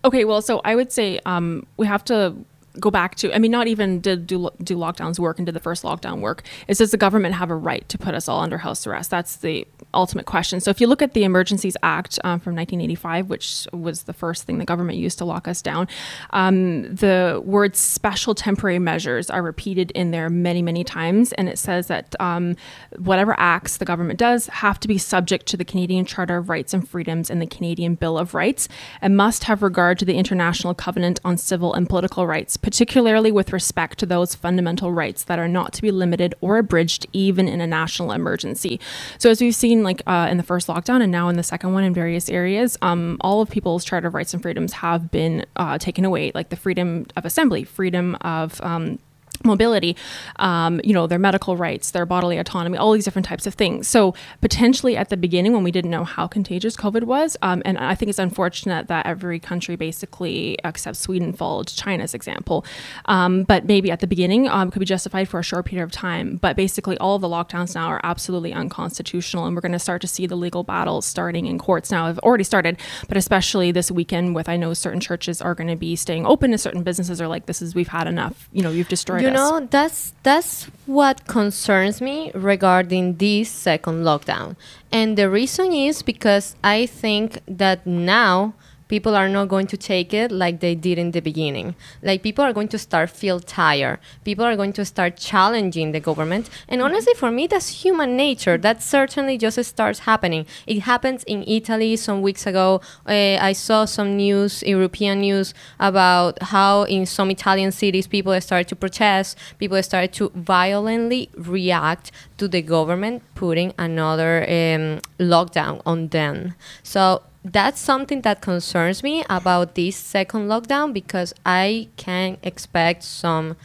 Okay, 0.05 0.25
well, 0.25 0.41
so 0.41 0.59
I 0.65 0.75
would 0.75 0.91
say 0.91 1.19
um, 1.25 1.65
we 1.77 1.87
have 1.87 2.03
to 2.05 2.35
go 2.79 2.89
back 2.89 3.15
to. 3.15 3.33
I 3.33 3.39
mean, 3.39 3.51
not 3.51 3.67
even 3.67 3.99
did 3.99 4.27
do, 4.27 4.49
do 4.63 4.77
lockdowns 4.77 5.19
work 5.19 5.37
and 5.37 5.45
did 5.45 5.55
the 5.55 5.59
first 5.59 5.83
lockdown 5.83 6.19
work. 6.19 6.43
Is 6.67 6.79
does 6.79 6.91
the 6.91 6.97
government 6.97 7.35
have 7.35 7.49
a 7.49 7.55
right 7.55 7.87
to 7.89 7.97
put 7.97 8.13
us 8.15 8.27
all 8.27 8.39
under 8.39 8.57
house 8.57 8.85
arrest? 8.87 9.09
That's 9.09 9.37
the 9.37 9.67
ultimate 9.93 10.25
question. 10.25 10.59
So 10.59 10.71
if 10.71 10.81
you 10.81 10.87
look 10.87 11.01
at 11.01 11.13
the 11.13 11.23
Emergencies 11.23 11.77
Act 11.83 12.19
um, 12.23 12.39
from 12.39 12.55
1985, 12.55 13.29
which 13.29 13.67
was 13.71 14.03
the 14.03 14.13
first 14.13 14.43
thing 14.43 14.57
the 14.57 14.65
government 14.65 14.97
used 14.97 15.17
to 15.19 15.25
lock 15.25 15.47
us 15.47 15.61
down, 15.61 15.87
um, 16.31 16.83
the 16.95 17.41
words 17.45 17.79
"special 17.79 18.33
temporary 18.33 18.79
measures" 18.79 19.29
are 19.29 19.41
repeated 19.41 19.91
in 19.91 20.11
there 20.11 20.29
many, 20.29 20.61
many 20.61 20.83
times, 20.83 21.31
and 21.33 21.47
it 21.47 21.59
says 21.59 21.87
that 21.87 22.15
um, 22.19 22.55
whatever 22.97 23.35
acts 23.37 23.77
the 23.77 23.85
government 23.85 24.19
does 24.19 24.47
have 24.47 24.79
to 24.79 24.87
be 24.87 24.97
subject 24.97 25.45
to 25.47 25.57
the 25.57 25.65
Canadian 25.65 26.05
Charter 26.05 26.37
of 26.37 26.49
Rights 26.49 26.73
and 26.73 26.87
Freedoms 26.87 27.29
and 27.29 27.41
the 27.41 27.47
Canadian 27.47 27.95
Bill 27.95 28.17
of 28.17 28.33
Rights, 28.33 28.67
and 29.01 29.15
must 29.15 29.43
have 29.45 29.61
regard 29.61 29.99
to 29.99 30.05
the 30.05 30.15
International 30.15 30.73
Covenant 30.73 31.19
on 31.23 31.37
Civil 31.37 31.73
and 31.73 31.87
Political 31.87 32.25
Rights, 32.25 32.57
particularly 32.63 33.31
with 33.31 33.53
respect 33.53 33.99
to 33.99 34.07
those 34.07 34.33
fundamental 34.33 34.91
rights 34.91 35.25
that 35.25 35.37
are 35.37 35.47
not 35.47 35.73
to 35.73 35.81
be 35.81 35.91
limited 35.91 36.33
or 36.41 36.57
abridged 36.57 37.05
even 37.13 37.47
in 37.47 37.61
a 37.61 37.67
national 37.67 38.11
emergency. 38.11 38.79
So, 39.19 39.29
as 39.29 39.39
we've 39.39 39.53
seen, 39.53 39.83
like 39.83 40.01
uh, 40.07 40.27
in 40.31 40.37
the 40.37 40.43
first 40.43 40.67
lockdown 40.67 41.03
and 41.03 41.11
now 41.11 41.29
in 41.29 41.35
the 41.35 41.43
second 41.43 41.73
one 41.73 41.83
in 41.83 41.93
various 41.93 42.29
areas, 42.29 42.77
um, 42.81 43.17
all 43.21 43.41
of 43.41 43.49
people's 43.49 43.83
Charter 43.85 44.07
of 44.07 44.15
Rights 44.15 44.33
and 44.33 44.41
Freedoms 44.41 44.73
have 44.73 45.11
been 45.11 45.45
uh, 45.57 45.77
taken 45.77 46.05
away, 46.05 46.31
like 46.33 46.49
the 46.49 46.55
freedom 46.55 47.05
of 47.15 47.25
assembly, 47.25 47.63
freedom 47.63 48.15
of 48.21 48.59
um, 48.63 48.97
mobility, 49.43 49.95
um, 50.37 50.79
you 50.83 50.93
know, 50.93 51.07
their 51.07 51.19
medical 51.19 51.57
rights, 51.57 51.91
their 51.91 52.05
bodily 52.05 52.37
autonomy, 52.37 52.77
all 52.77 52.91
these 52.91 53.05
different 53.05 53.25
types 53.25 53.45
of 53.45 53.53
things. 53.53 53.87
So 53.87 54.13
potentially 54.41 54.95
at 54.95 55.09
the 55.09 55.17
beginning 55.17 55.53
when 55.53 55.63
we 55.63 55.71
didn't 55.71 55.91
know 55.91 56.03
how 56.03 56.27
contagious 56.27 56.75
COVID 56.75 57.03
was, 57.03 57.35
um, 57.41 57.61
and 57.65 57.77
I 57.77 57.95
think 57.95 58.09
it's 58.09 58.19
unfortunate 58.19 58.87
that 58.87 59.05
every 59.05 59.39
country 59.39 59.75
basically, 59.75 60.57
except 60.63 60.97
Sweden, 60.97 61.33
followed 61.33 61.67
China's 61.67 62.13
example. 62.13 62.65
Um, 63.05 63.43
but 63.43 63.65
maybe 63.65 63.91
at 63.91 63.99
the 63.99 64.07
beginning 64.07 64.47
um, 64.47 64.71
could 64.71 64.79
be 64.79 64.85
justified 64.85 65.27
for 65.27 65.39
a 65.39 65.43
short 65.43 65.65
period 65.65 65.83
of 65.83 65.91
time. 65.91 66.37
But 66.37 66.55
basically, 66.55 66.97
all 66.97 67.15
of 67.15 67.21
the 67.21 67.27
lockdowns 67.27 67.75
now 67.75 67.87
are 67.87 68.01
absolutely 68.03 68.53
unconstitutional, 68.53 69.45
and 69.45 69.55
we're 69.55 69.61
going 69.61 69.73
to 69.73 69.79
start 69.79 70.01
to 70.01 70.07
see 70.07 70.25
the 70.25 70.35
legal 70.35 70.63
battles 70.63 71.05
starting 71.05 71.47
in 71.47 71.59
courts 71.59 71.91
now. 71.91 72.07
Have 72.07 72.19
already 72.19 72.43
started, 72.43 72.79
but 73.07 73.17
especially 73.17 73.71
this 73.71 73.91
weekend, 73.91 74.35
with 74.35 74.47
I 74.47 74.57
know 74.57 74.73
certain 74.73 74.99
churches 74.99 75.41
are 75.41 75.55
going 75.55 75.69
to 75.69 75.75
be 75.75 75.95
staying 75.95 76.25
open, 76.25 76.51
and 76.51 76.61
certain 76.61 76.83
businesses 76.83 77.19
are 77.19 77.27
like, 77.27 77.45
"This 77.45 77.61
is 77.61 77.75
we've 77.75 77.87
had 77.87 78.07
enough. 78.07 78.49
You 78.51 78.61
know, 78.61 78.71
you've 78.71 78.89
destroyed 78.89 79.22
you 79.23 79.29
us." 79.29 79.33
know 79.35 79.67
that's 79.71 80.13
that's 80.23 80.65
what 80.85 81.25
concerns 81.27 82.01
me 82.01 82.31
regarding 82.33 83.15
this 83.17 83.49
second 83.49 84.03
lockdown 84.03 84.55
and 84.91 85.17
the 85.17 85.29
reason 85.29 85.71
is 85.73 86.01
because 86.01 86.55
i 86.63 86.85
think 86.85 87.39
that 87.47 87.85
now 87.87 88.53
people 88.93 89.15
are 89.15 89.27
not 89.27 89.47
going 89.47 89.65
to 89.65 89.75
take 89.75 90.13
it 90.13 90.31
like 90.31 90.59
they 90.59 90.75
did 90.75 90.99
in 90.99 91.09
the 91.15 91.19
beginning. 91.19 91.73
Like 92.03 92.21
people 92.21 92.45
are 92.45 92.53
going 92.53 92.67
to 92.67 92.77
start 92.77 93.09
feel 93.09 93.39
tired. 93.39 93.97
People 94.23 94.45
are 94.45 94.55
going 94.55 94.73
to 94.73 94.85
start 94.85 95.17
challenging 95.17 95.93
the 95.93 95.99
government. 95.99 96.47
And 96.67 96.79
honestly 96.79 97.15
for 97.15 97.31
me 97.31 97.47
that's 97.47 97.69
human 97.83 98.15
nature. 98.15 98.55
That 98.55 98.83
certainly 98.83 99.35
just 99.39 99.57
starts 99.63 99.99
happening. 100.11 100.45
It 100.67 100.81
happens 100.91 101.23
in 101.23 101.39
italy 101.47 101.95
some 101.95 102.21
weeks 102.21 102.45
ago. 102.45 102.81
Uh, 103.07 103.49
i 103.49 103.51
saw 103.67 103.79
some 103.85 104.09
news 104.25 104.61
european 104.75 105.21
news 105.21 105.55
about 105.79 106.33
how 106.53 106.83
in 106.83 107.07
some 107.07 107.31
italian 107.31 107.71
cities 107.71 108.05
people 108.05 108.39
started 108.41 108.67
to 108.67 108.75
protest. 108.75 109.29
People 109.57 109.81
started 109.81 110.13
to 110.19 110.31
violently 110.35 111.31
react 111.35 112.11
to 112.37 112.47
the 112.47 112.61
government 112.61 113.23
putting 113.33 113.73
another 113.89 114.33
um, 114.43 115.01
lockdown 115.33 115.81
on 115.83 116.09
them. 116.09 116.53
So 116.83 117.23
that's 117.43 117.79
something 117.79 118.21
that 118.21 118.41
concerns 118.41 119.03
me 119.03 119.23
about 119.29 119.75
this 119.75 119.95
second 119.97 120.47
lockdown 120.47 120.93
because 120.93 121.33
I 121.45 121.89
can 121.97 122.37
expect 122.43 123.03
some 123.03 123.55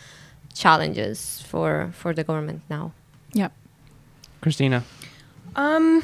challenges 0.54 1.42
for 1.46 1.90
for 1.92 2.12
the 2.12 2.24
government 2.24 2.62
now. 2.68 2.92
Yep. 3.32 3.52
Christina. 4.40 4.84
Um. 5.56 6.02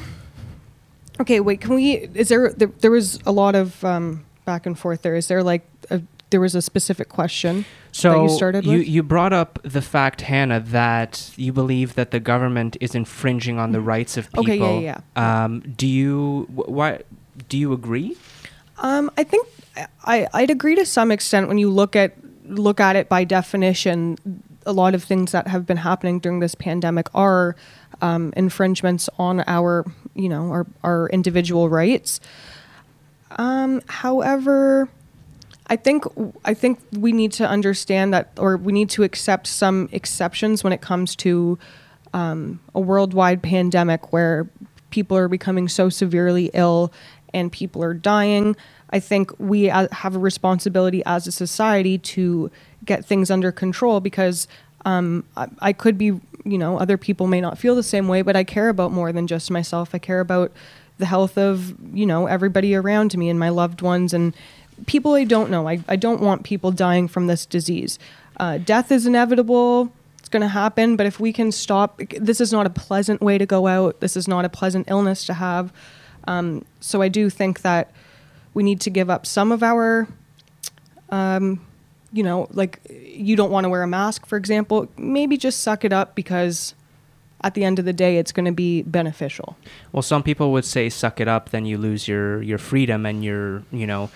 Okay, 1.19 1.39
wait. 1.39 1.61
Can 1.61 1.75
we? 1.75 1.93
Is 2.13 2.29
there? 2.29 2.51
There, 2.51 2.67
there 2.79 2.91
was 2.91 3.19
a 3.25 3.31
lot 3.31 3.55
of 3.55 3.83
um, 3.85 4.25
back 4.45 4.65
and 4.65 4.77
forth 4.77 5.01
there. 5.01 5.15
Is 5.15 5.27
there 5.27 5.43
like 5.43 5.63
a, 5.89 6.01
there 6.29 6.41
was 6.41 6.55
a 6.55 6.61
specific 6.61 7.07
question 7.07 7.63
So 7.93 8.11
that 8.11 8.21
you 8.23 8.29
started 8.29 8.65
you, 8.65 8.79
with? 8.79 8.87
you 8.87 9.03
brought 9.03 9.31
up 9.31 9.59
the 9.63 9.81
fact, 9.81 10.21
Hannah, 10.21 10.59
that 10.59 11.31
you 11.37 11.53
believe 11.53 11.95
that 11.95 12.11
the 12.11 12.19
government 12.19 12.75
is 12.81 12.95
infringing 12.95 13.59
on 13.59 13.71
the 13.71 13.79
rights 13.79 14.17
of 14.17 14.29
people. 14.31 14.43
Okay, 14.43 14.83
yeah, 14.83 14.99
yeah, 15.15 15.43
Um, 15.45 15.61
do 15.61 15.87
you 15.87 16.47
wh- 16.53 16.69
why 16.69 16.99
do 17.49 17.57
you 17.57 17.73
agree? 17.73 18.17
Um, 18.77 19.11
I 19.17 19.23
think 19.23 19.47
I, 20.03 20.27
I'd 20.33 20.49
agree 20.49 20.75
to 20.75 20.85
some 20.85 21.11
extent 21.11 21.47
when 21.47 21.57
you 21.57 21.69
look 21.69 21.95
at 21.95 22.13
look 22.45 22.79
at 22.79 22.95
it 22.95 23.09
by 23.09 23.23
definition. 23.23 24.17
A 24.67 24.73
lot 24.73 24.95
of 24.95 25.03
things 25.03 25.31
that 25.31 25.47
have 25.47 25.65
been 25.65 25.77
happening 25.77 26.19
during 26.19 26.39
this 26.39 26.55
pandemic 26.55 27.07
are 27.13 27.55
um, 28.01 28.33
infringements 28.35 29.09
on 29.19 29.43
our, 29.45 29.85
you 30.15 30.27
know, 30.27 30.49
our, 30.49 30.65
our 30.83 31.09
individual 31.09 31.69
rights. 31.69 32.19
Um, 33.37 33.81
however, 33.87 34.89
I 35.67 35.75
think 35.75 36.05
I 36.43 36.53
think 36.53 36.79
we 36.91 37.11
need 37.11 37.31
to 37.33 37.47
understand 37.47 38.13
that, 38.13 38.31
or 38.37 38.57
we 38.57 38.73
need 38.73 38.89
to 38.91 39.03
accept 39.03 39.47
some 39.47 39.89
exceptions 39.91 40.63
when 40.63 40.73
it 40.73 40.81
comes 40.81 41.15
to 41.17 41.57
um, 42.13 42.59
a 42.73 42.79
worldwide 42.79 43.41
pandemic 43.43 44.13
where 44.13 44.47
people 44.89 45.17
are 45.17 45.27
becoming 45.27 45.67
so 45.67 45.89
severely 45.89 46.49
ill 46.53 46.91
and 47.35 47.51
people 47.51 47.83
are 47.83 47.93
dying. 47.93 48.55
I 48.91 48.99
think 48.99 49.31
we 49.37 49.63
have 49.65 50.15
a 50.15 50.19
responsibility 50.19 51.03
as 51.05 51.27
a 51.27 51.31
society 51.31 51.97
to 51.97 52.49
get 52.85 53.03
things 53.03 53.29
under 53.29 53.51
control 53.51 53.99
because 53.99 54.47
um, 54.85 55.25
I, 55.35 55.47
I 55.59 55.73
could 55.73 55.97
be, 55.97 56.05
you 56.05 56.57
know, 56.57 56.79
other 56.79 56.97
people 56.97 57.27
may 57.27 57.41
not 57.41 57.57
feel 57.57 57.75
the 57.75 57.83
same 57.83 58.07
way, 58.07 58.21
but 58.21 58.35
I 58.35 58.45
care 58.45 58.69
about 58.69 58.91
more 58.91 59.11
than 59.11 59.27
just 59.27 59.51
myself. 59.51 59.93
I 59.93 59.97
care 59.99 60.21
about 60.21 60.51
the 60.97 61.05
health 61.05 61.37
of, 61.37 61.75
you 61.93 62.05
know, 62.05 62.27
everybody 62.27 62.73
around 62.73 63.17
me 63.17 63.29
and 63.29 63.37
my 63.37 63.49
loved 63.49 63.81
ones 63.81 64.13
and 64.13 64.33
people 64.85 65.13
I 65.13 65.25
don't 65.25 65.49
know. 65.49 65.67
I, 65.67 65.83
I 65.89 65.97
don't 65.97 66.21
want 66.21 66.43
people 66.43 66.71
dying 66.71 67.09
from 67.09 67.27
this 67.27 67.45
disease. 67.45 67.99
Uh, 68.37 68.59
death 68.59 68.91
is 68.91 69.05
inevitable. 69.05 69.91
It's 70.19 70.29
going 70.29 70.41
to 70.41 70.47
happen. 70.47 70.95
But 70.95 71.05
if 71.05 71.19
we 71.19 71.33
can 71.33 71.51
stop, 71.51 72.01
this 72.17 72.39
is 72.39 72.53
not 72.53 72.65
a 72.65 72.69
pleasant 72.69 73.21
way 73.21 73.37
to 73.37 73.45
go 73.45 73.67
out. 73.67 73.99
This 73.99 74.15
is 74.15 74.27
not 74.27 74.45
a 74.45 74.49
pleasant 74.49 74.89
illness 74.89 75.25
to 75.25 75.33
have. 75.33 75.73
Um, 76.27 76.65
so 76.79 77.01
I 77.01 77.07
do 77.07 77.29
think 77.29 77.61
that 77.61 77.91
we 78.53 78.63
need 78.63 78.81
to 78.81 78.89
give 78.89 79.09
up 79.09 79.25
some 79.25 79.51
of 79.51 79.61
our, 79.61 80.07
um, 81.09 81.65
you 82.11 82.23
know, 82.23 82.47
like 82.51 82.79
you 82.89 83.35
don't 83.35 83.51
want 83.51 83.65
to 83.65 83.69
wear 83.69 83.83
a 83.83 83.87
mask, 83.87 84.25
for 84.25 84.37
example. 84.37 84.87
Maybe 84.97 85.37
just 85.37 85.61
suck 85.61 85.83
it 85.85 85.93
up 85.93 86.15
because 86.15 86.73
at 87.41 87.53
the 87.53 87.63
end 87.63 87.77
of 87.77 87.85
the 87.85 87.93
day, 87.93 88.17
it's 88.17 88.31
going 88.31 88.45
to 88.45 88.51
be 88.51 88.81
beneficial. 88.81 89.55
Well, 89.91 90.01
some 90.01 90.23
people 90.23 90.51
would 90.53 90.65
say, 90.65 90.89
"Suck 90.89 91.19
it 91.19 91.27
up," 91.27 91.49
then 91.49 91.65
you 91.65 91.77
lose 91.77 92.07
your 92.07 92.41
your 92.41 92.57
freedom 92.57 93.05
and 93.05 93.23
your 93.23 93.63
you 93.71 93.85
know, 93.85 94.09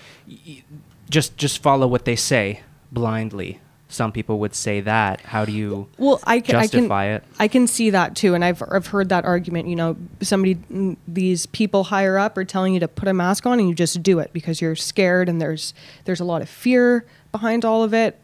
just 1.08 1.36
just 1.36 1.62
follow 1.62 1.86
what 1.86 2.04
they 2.04 2.16
say 2.16 2.62
blindly. 2.90 3.60
Some 3.90 4.12
people 4.12 4.38
would 4.38 4.54
say 4.54 4.80
that. 4.80 5.20
How 5.20 5.44
do 5.44 5.52
you 5.52 5.88
well 5.98 6.20
I 6.24 6.40
can, 6.40 6.52
justify 6.52 7.04
I 7.04 7.06
can, 7.06 7.14
it? 7.16 7.24
I 7.38 7.48
can 7.48 7.66
see 7.66 7.90
that 7.90 8.16
too, 8.16 8.34
and 8.34 8.44
I've 8.44 8.62
I've 8.70 8.86
heard 8.86 9.08
that 9.10 9.24
argument. 9.24 9.68
You 9.68 9.76
know, 9.76 9.96
somebody 10.22 10.54
mm, 10.54 10.96
these 11.06 11.46
people 11.46 11.84
higher 11.84 12.16
up 12.16 12.38
are 12.38 12.44
telling 12.44 12.72
you 12.72 12.80
to 12.80 12.88
put 12.88 13.08
a 13.08 13.12
mask 13.12 13.46
on, 13.46 13.58
and 13.58 13.68
you 13.68 13.74
just 13.74 14.02
do 14.02 14.20
it 14.20 14.32
because 14.32 14.60
you're 14.60 14.76
scared, 14.76 15.28
and 15.28 15.40
there's 15.40 15.74
there's 16.04 16.20
a 16.20 16.24
lot 16.24 16.40
of 16.40 16.48
fear 16.48 17.04
behind 17.32 17.64
all 17.64 17.82
of 17.82 17.92
it. 17.92 18.18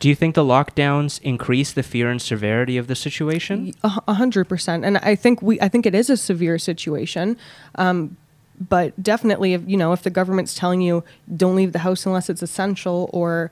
Do 0.00 0.08
you 0.08 0.14
think 0.14 0.34
the 0.34 0.42
lockdowns 0.42 1.20
increase 1.22 1.72
the 1.72 1.82
fear 1.82 2.10
and 2.10 2.20
severity 2.20 2.76
of 2.76 2.88
the 2.88 2.96
situation? 2.96 3.72
A 3.82 4.02
a 4.08 4.14
hundred 4.14 4.48
percent, 4.48 4.84
and 4.84 4.98
I 4.98 5.14
think 5.14 5.40
we 5.40 5.60
I 5.60 5.68
think 5.68 5.86
it 5.86 5.94
is 5.94 6.10
a 6.10 6.16
severe 6.16 6.58
situation. 6.58 7.36
Um, 7.76 8.16
but 8.60 9.00
definitely, 9.02 9.54
if 9.54 9.62
you 9.66 9.76
know, 9.76 9.92
if 9.92 10.02
the 10.02 10.10
government's 10.10 10.54
telling 10.54 10.80
you 10.80 11.04
don't 11.36 11.56
leave 11.56 11.72
the 11.72 11.80
house 11.80 12.04
unless 12.06 12.28
it's 12.28 12.42
essential, 12.42 13.08
or 13.12 13.50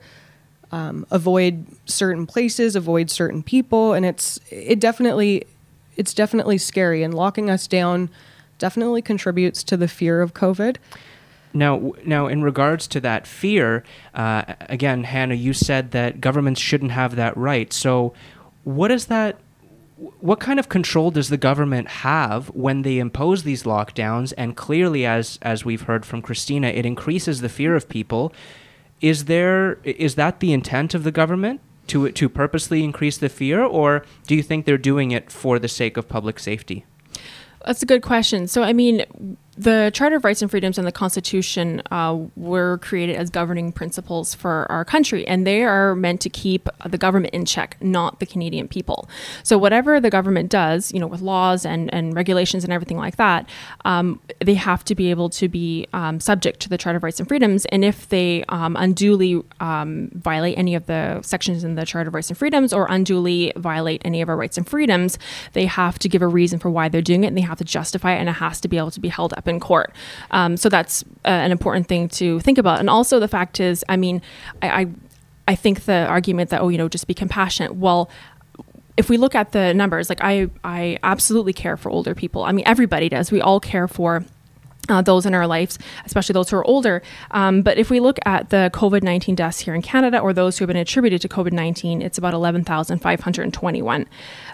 um, 0.73 1.05
avoid 1.11 1.67
certain 1.85 2.25
places, 2.25 2.75
avoid 2.75 3.11
certain 3.11 3.43
people, 3.43 3.93
and 3.93 4.07
it's 4.07 4.39
it 4.49 4.79
definitely 4.79 5.45
it's 5.97 6.15
definitely 6.15 6.57
scary, 6.57 7.03
and 7.03 7.13
locking 7.13 7.47
us 7.47 7.67
down 7.67 8.09
definitely 8.57 9.03
contributes 9.03 9.63
to 9.65 9.77
the 9.77 9.87
fear 9.87 10.19
of 10.19 10.33
COVID. 10.33 10.77
Now, 11.53 11.93
now, 12.03 12.25
in 12.25 12.41
regards 12.41 12.87
to 12.87 12.99
that 13.01 13.27
fear, 13.27 13.83
uh, 14.15 14.55
again, 14.61 15.03
Hannah, 15.03 15.35
you 15.35 15.53
said 15.53 15.91
that 15.91 16.19
governments 16.19 16.59
shouldn't 16.59 16.89
have 16.89 17.15
that 17.17 17.37
right. 17.37 17.71
So, 17.71 18.15
what 18.63 18.89
is 18.89 19.05
that? 19.05 19.37
What 20.21 20.39
kind 20.39 20.57
of 20.57 20.69
control 20.69 21.11
does 21.11 21.29
the 21.29 21.37
government 21.37 21.87
have 21.87 22.47
when 22.47 22.81
they 22.81 22.97
impose 22.97 23.43
these 23.43 23.61
lockdowns? 23.61 24.33
And 24.39 24.57
clearly, 24.57 25.05
as 25.05 25.37
as 25.43 25.63
we've 25.63 25.83
heard 25.83 26.03
from 26.03 26.23
Christina, 26.23 26.69
it 26.69 26.83
increases 26.83 27.41
the 27.41 27.49
fear 27.49 27.75
of 27.75 27.87
people. 27.87 28.33
Is 29.03 29.25
there 29.25 29.79
is 29.83 30.15
that 30.15 30.39
the 30.39 30.53
intent 30.53 30.95
of 30.95 31.03
the 31.03 31.11
government 31.11 31.59
to 31.87 32.09
to 32.09 32.29
purposely 32.29 32.85
increase 32.85 33.17
the 33.17 33.27
fear, 33.27 33.61
or 33.61 34.03
do 34.27 34.33
you 34.33 34.41
think 34.41 34.65
they're 34.65 34.77
doing 34.77 35.11
it 35.11 35.29
for 35.29 35.59
the 35.59 35.67
sake 35.67 35.97
of 35.97 36.07
public 36.07 36.39
safety? 36.39 36.85
That's 37.65 37.83
a 37.83 37.85
good 37.85 38.01
question. 38.01 38.47
So, 38.47 38.63
I 38.63 38.71
mean, 38.71 39.37
the 39.55 39.91
Charter 39.93 40.15
of 40.15 40.23
Rights 40.23 40.41
and 40.41 40.49
Freedoms 40.49 40.77
and 40.77 40.87
the 40.87 40.91
Constitution 40.91 41.81
uh, 41.91 42.17
were 42.35 42.79
created 42.79 43.15
as 43.15 43.29
governing 43.29 43.71
principles 43.71 44.33
for 44.33 44.65
our 44.71 44.83
country, 44.83 45.27
and 45.27 45.45
they 45.45 45.63
are 45.63 45.93
meant 45.95 46.21
to 46.21 46.29
keep 46.29 46.67
the 46.85 46.97
government 46.97 47.33
in 47.35 47.45
check, 47.45 47.77
not 47.79 48.19
the 48.19 48.25
Canadian 48.25 48.67
people. 48.67 49.07
So, 49.43 49.57
whatever 49.57 49.99
the 49.99 50.09
government 50.09 50.49
does, 50.49 50.91
you 50.91 50.99
know, 50.99 51.05
with 51.05 51.21
laws 51.21 51.65
and, 51.65 51.93
and 51.93 52.15
regulations 52.15 52.63
and 52.63 52.73
everything 52.73 52.97
like 52.97 53.17
that, 53.17 53.47
um, 53.85 54.19
they 54.43 54.55
have 54.55 54.83
to 54.85 54.95
be 54.95 55.11
able 55.11 55.29
to 55.29 55.47
be 55.47 55.87
um, 55.93 56.19
subject 56.19 56.59
to 56.61 56.69
the 56.69 56.77
Charter 56.77 56.97
of 56.97 57.03
Rights 57.03 57.19
and 57.19 57.29
Freedoms. 57.29 57.65
And 57.65 57.85
if 57.85 58.09
they 58.09 58.43
um, 58.49 58.75
unduly 58.75 59.43
um, 59.59 60.09
violate 60.15 60.57
any 60.57 60.73
of 60.73 60.87
the 60.87 61.21
sections 61.21 61.63
in 61.63 61.75
the 61.75 61.85
Charter 61.85 62.07
of 62.07 62.15
Rights 62.15 62.29
and 62.29 62.37
Freedoms 62.37 62.73
or 62.73 62.87
unduly 62.89 63.53
violate 63.55 64.01
any 64.03 64.21
of 64.21 64.29
our 64.29 64.35
rights 64.35 64.57
and 64.57 64.67
freedoms, 64.67 65.19
they 65.53 65.65
have 65.65 65.99
to 65.99 66.09
give 66.09 66.23
a 66.23 66.27
reason 66.27 66.57
for 66.57 66.71
why 66.71 66.89
they're 66.89 67.01
doing 67.03 67.23
it, 67.23 67.27
and 67.27 67.37
they 67.37 67.41
have 67.41 67.59
to 67.59 67.63
justify 67.63 68.13
it, 68.13 68.19
and 68.19 68.29
it 68.29 68.33
has 68.33 68.59
to 68.61 68.67
be 68.67 68.77
able 68.77 68.89
to 68.89 68.99
be 68.99 69.09
held 69.09 69.31
up 69.33 69.42
in 69.47 69.59
court. 69.59 69.93
Um, 70.31 70.57
so 70.57 70.69
that's 70.69 71.03
uh, 71.25 71.29
an 71.29 71.51
important 71.51 71.87
thing 71.87 72.07
to 72.09 72.39
think 72.41 72.57
about. 72.57 72.79
And 72.79 72.89
also 72.89 73.19
the 73.19 73.27
fact 73.27 73.59
is, 73.59 73.83
I 73.89 73.97
mean, 73.97 74.21
I, 74.61 74.81
I, 74.81 74.87
I 75.47 75.55
think 75.55 75.85
the 75.85 76.05
argument 76.07 76.49
that 76.49 76.61
oh, 76.61 76.69
you 76.69 76.77
know, 76.77 76.87
just 76.89 77.07
be 77.07 77.13
compassionate. 77.13 77.75
Well, 77.75 78.09
if 78.95 79.09
we 79.09 79.17
look 79.17 79.35
at 79.35 79.51
the 79.51 79.73
numbers, 79.73 80.09
like 80.09 80.19
I, 80.21 80.49
I 80.63 80.99
absolutely 81.03 81.53
care 81.53 81.77
for 81.77 81.89
older 81.89 82.13
people. 82.13 82.43
I 82.43 82.51
mean, 82.51 82.63
everybody 82.67 83.09
does. 83.09 83.31
We 83.31 83.41
all 83.41 83.59
care 83.59 83.87
for. 83.87 84.23
Uh, 84.89 85.01
those 85.01 85.25
in 85.25 85.33
our 85.33 85.47
lives, 85.47 85.79
especially 86.05 86.33
those 86.33 86.49
who 86.49 86.57
are 86.57 86.65
older. 86.65 87.01
Um, 87.31 87.61
but 87.61 87.77
if 87.77 87.89
we 87.89 88.01
look 88.01 88.19
at 88.25 88.49
the 88.49 88.69
COVID 88.73 89.01
19 89.01 89.33
deaths 89.33 89.59
here 89.59 89.73
in 89.73 89.81
Canada 89.81 90.19
or 90.19 90.33
those 90.33 90.57
who 90.57 90.63
have 90.63 90.67
been 90.67 90.75
attributed 90.75 91.21
to 91.21 91.29
COVID 91.29 91.53
19, 91.53 92.01
it's 92.01 92.17
about 92.17 92.33
11,521. 92.33 94.05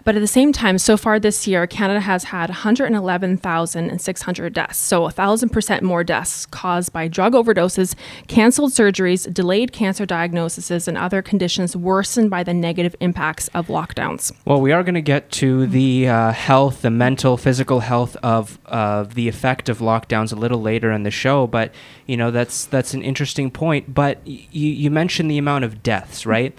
But 0.04 0.15
at 0.15 0.20
the 0.20 0.28
same 0.28 0.54
time, 0.54 0.78
so 0.78 0.98
far 0.98 1.20
this 1.20 1.48
year, 1.48 1.65
Canada 1.65 2.02
has 2.02 2.26
had 2.26 2.50
111,600 2.50 4.54
deaths. 4.54 4.78
So 4.78 5.08
1,000% 5.08 5.82
more 5.82 6.04
deaths 6.04 6.46
caused 6.46 6.94
by 6.94 7.08
drug 7.08 7.34
overdoses, 7.34 7.96
canceled 8.28 8.72
surgeries, 8.72 9.34
delayed 9.34 9.72
cancer 9.72 10.06
diagnoses, 10.06 10.88
and 10.88 10.96
other 10.96 11.24
conditions 11.24 11.76
worsened 11.76 12.30
by 12.30 12.44
the 12.44 12.54
negative 12.54 12.96
impacts 13.00 13.48
of 13.50 13.68
lockdowns. 13.68 14.32
Well, 14.46 14.62
we 14.62 14.72
are 14.72 14.84
going 14.84 14.96
to 14.96 15.02
get 15.02 15.32
to 15.32 15.65
the 15.65 16.08
uh, 16.08 16.32
health, 16.34 16.84
the 16.84 16.92
mental, 16.92 17.36
physical 17.36 17.80
health 17.80 18.15
of 18.22 18.60
uh, 18.68 19.04
the 19.04 19.28
effect 19.28 19.70
of 19.70 19.80
lockdowns 20.20 20.34
a 20.34 20.36
little 20.36 20.62
later 20.62 20.92
in 20.92 21.04
the 21.04 21.12
show, 21.12 21.48
but 21.48 21.74
you 22.06 22.18
know 22.18 22.32
that's 22.32 22.66
that's 22.66 22.94
an 22.94 23.02
interesting 23.02 23.52
point. 23.52 23.94
But 23.94 24.20
y- 24.26 24.48
you 24.52 24.92
mentioned 24.92 25.30
the 25.30 25.38
amount 25.38 25.66
of 25.66 25.84
deaths, 25.84 26.26
right? 26.26 26.58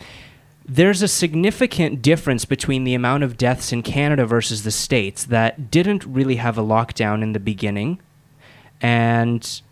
There's 0.67 1.03
a 1.03 1.09
significant 1.09 2.01
difference 2.01 2.45
between 2.45 2.85
the 2.85 2.95
amount 2.95 3.25
of 3.25 3.37
deaths 3.37 3.73
in 3.73 3.83
Canada 3.83 4.25
versus 4.25 4.63
the 4.63 4.71
states 4.71 5.25
that 5.25 5.71
didn't 5.71 6.05
really 6.05 6.37
have 6.37 6.59
a 6.59 6.63
lockdown 6.63 7.23
in 7.23 7.33
the 7.33 7.41
beginning, 7.41 8.01
and 8.81 9.63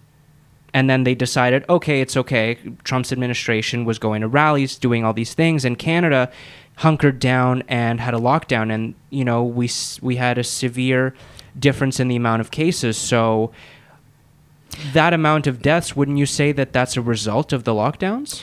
and 0.75 0.91
then 0.91 1.05
they 1.05 1.15
decided, 1.15 1.65
okay, 1.69 2.01
it's 2.01 2.17
okay. 2.17 2.59
Trump's 2.85 3.11
administration 3.13 3.85
was 3.85 3.99
going 3.99 4.21
to 4.21 4.29
rallies, 4.29 4.77
doing 4.77 5.05
all 5.05 5.15
these 5.15 5.35
things, 5.35 5.65
and 5.65 5.79
Canada 5.79 6.31
hunkered 6.77 7.19
down 7.19 7.63
and 7.67 8.01
had 8.01 8.15
a 8.15 8.19
lockdown. 8.19 8.73
And 8.73 8.95
you 9.11 9.25
know, 9.25 9.43
we 9.45 9.71
we 10.01 10.17
had 10.17 10.39
a 10.39 10.45
severe 10.45 11.15
difference 11.59 12.01
in 12.01 12.09
the 12.09 12.17
amount 12.17 12.41
of 12.41 12.51
cases. 12.51 12.97
So 12.97 13.53
that 14.93 15.13
amount 15.13 15.47
of 15.47 15.63
deaths, 15.63 15.97
wouldn't 15.97 16.19
you 16.19 16.27
say 16.27 16.53
that 16.53 16.73
that's 16.73 16.97
a 16.97 17.03
result 17.03 17.53
of 17.53 17.65
the 17.65 17.73
lockdowns? 17.73 18.43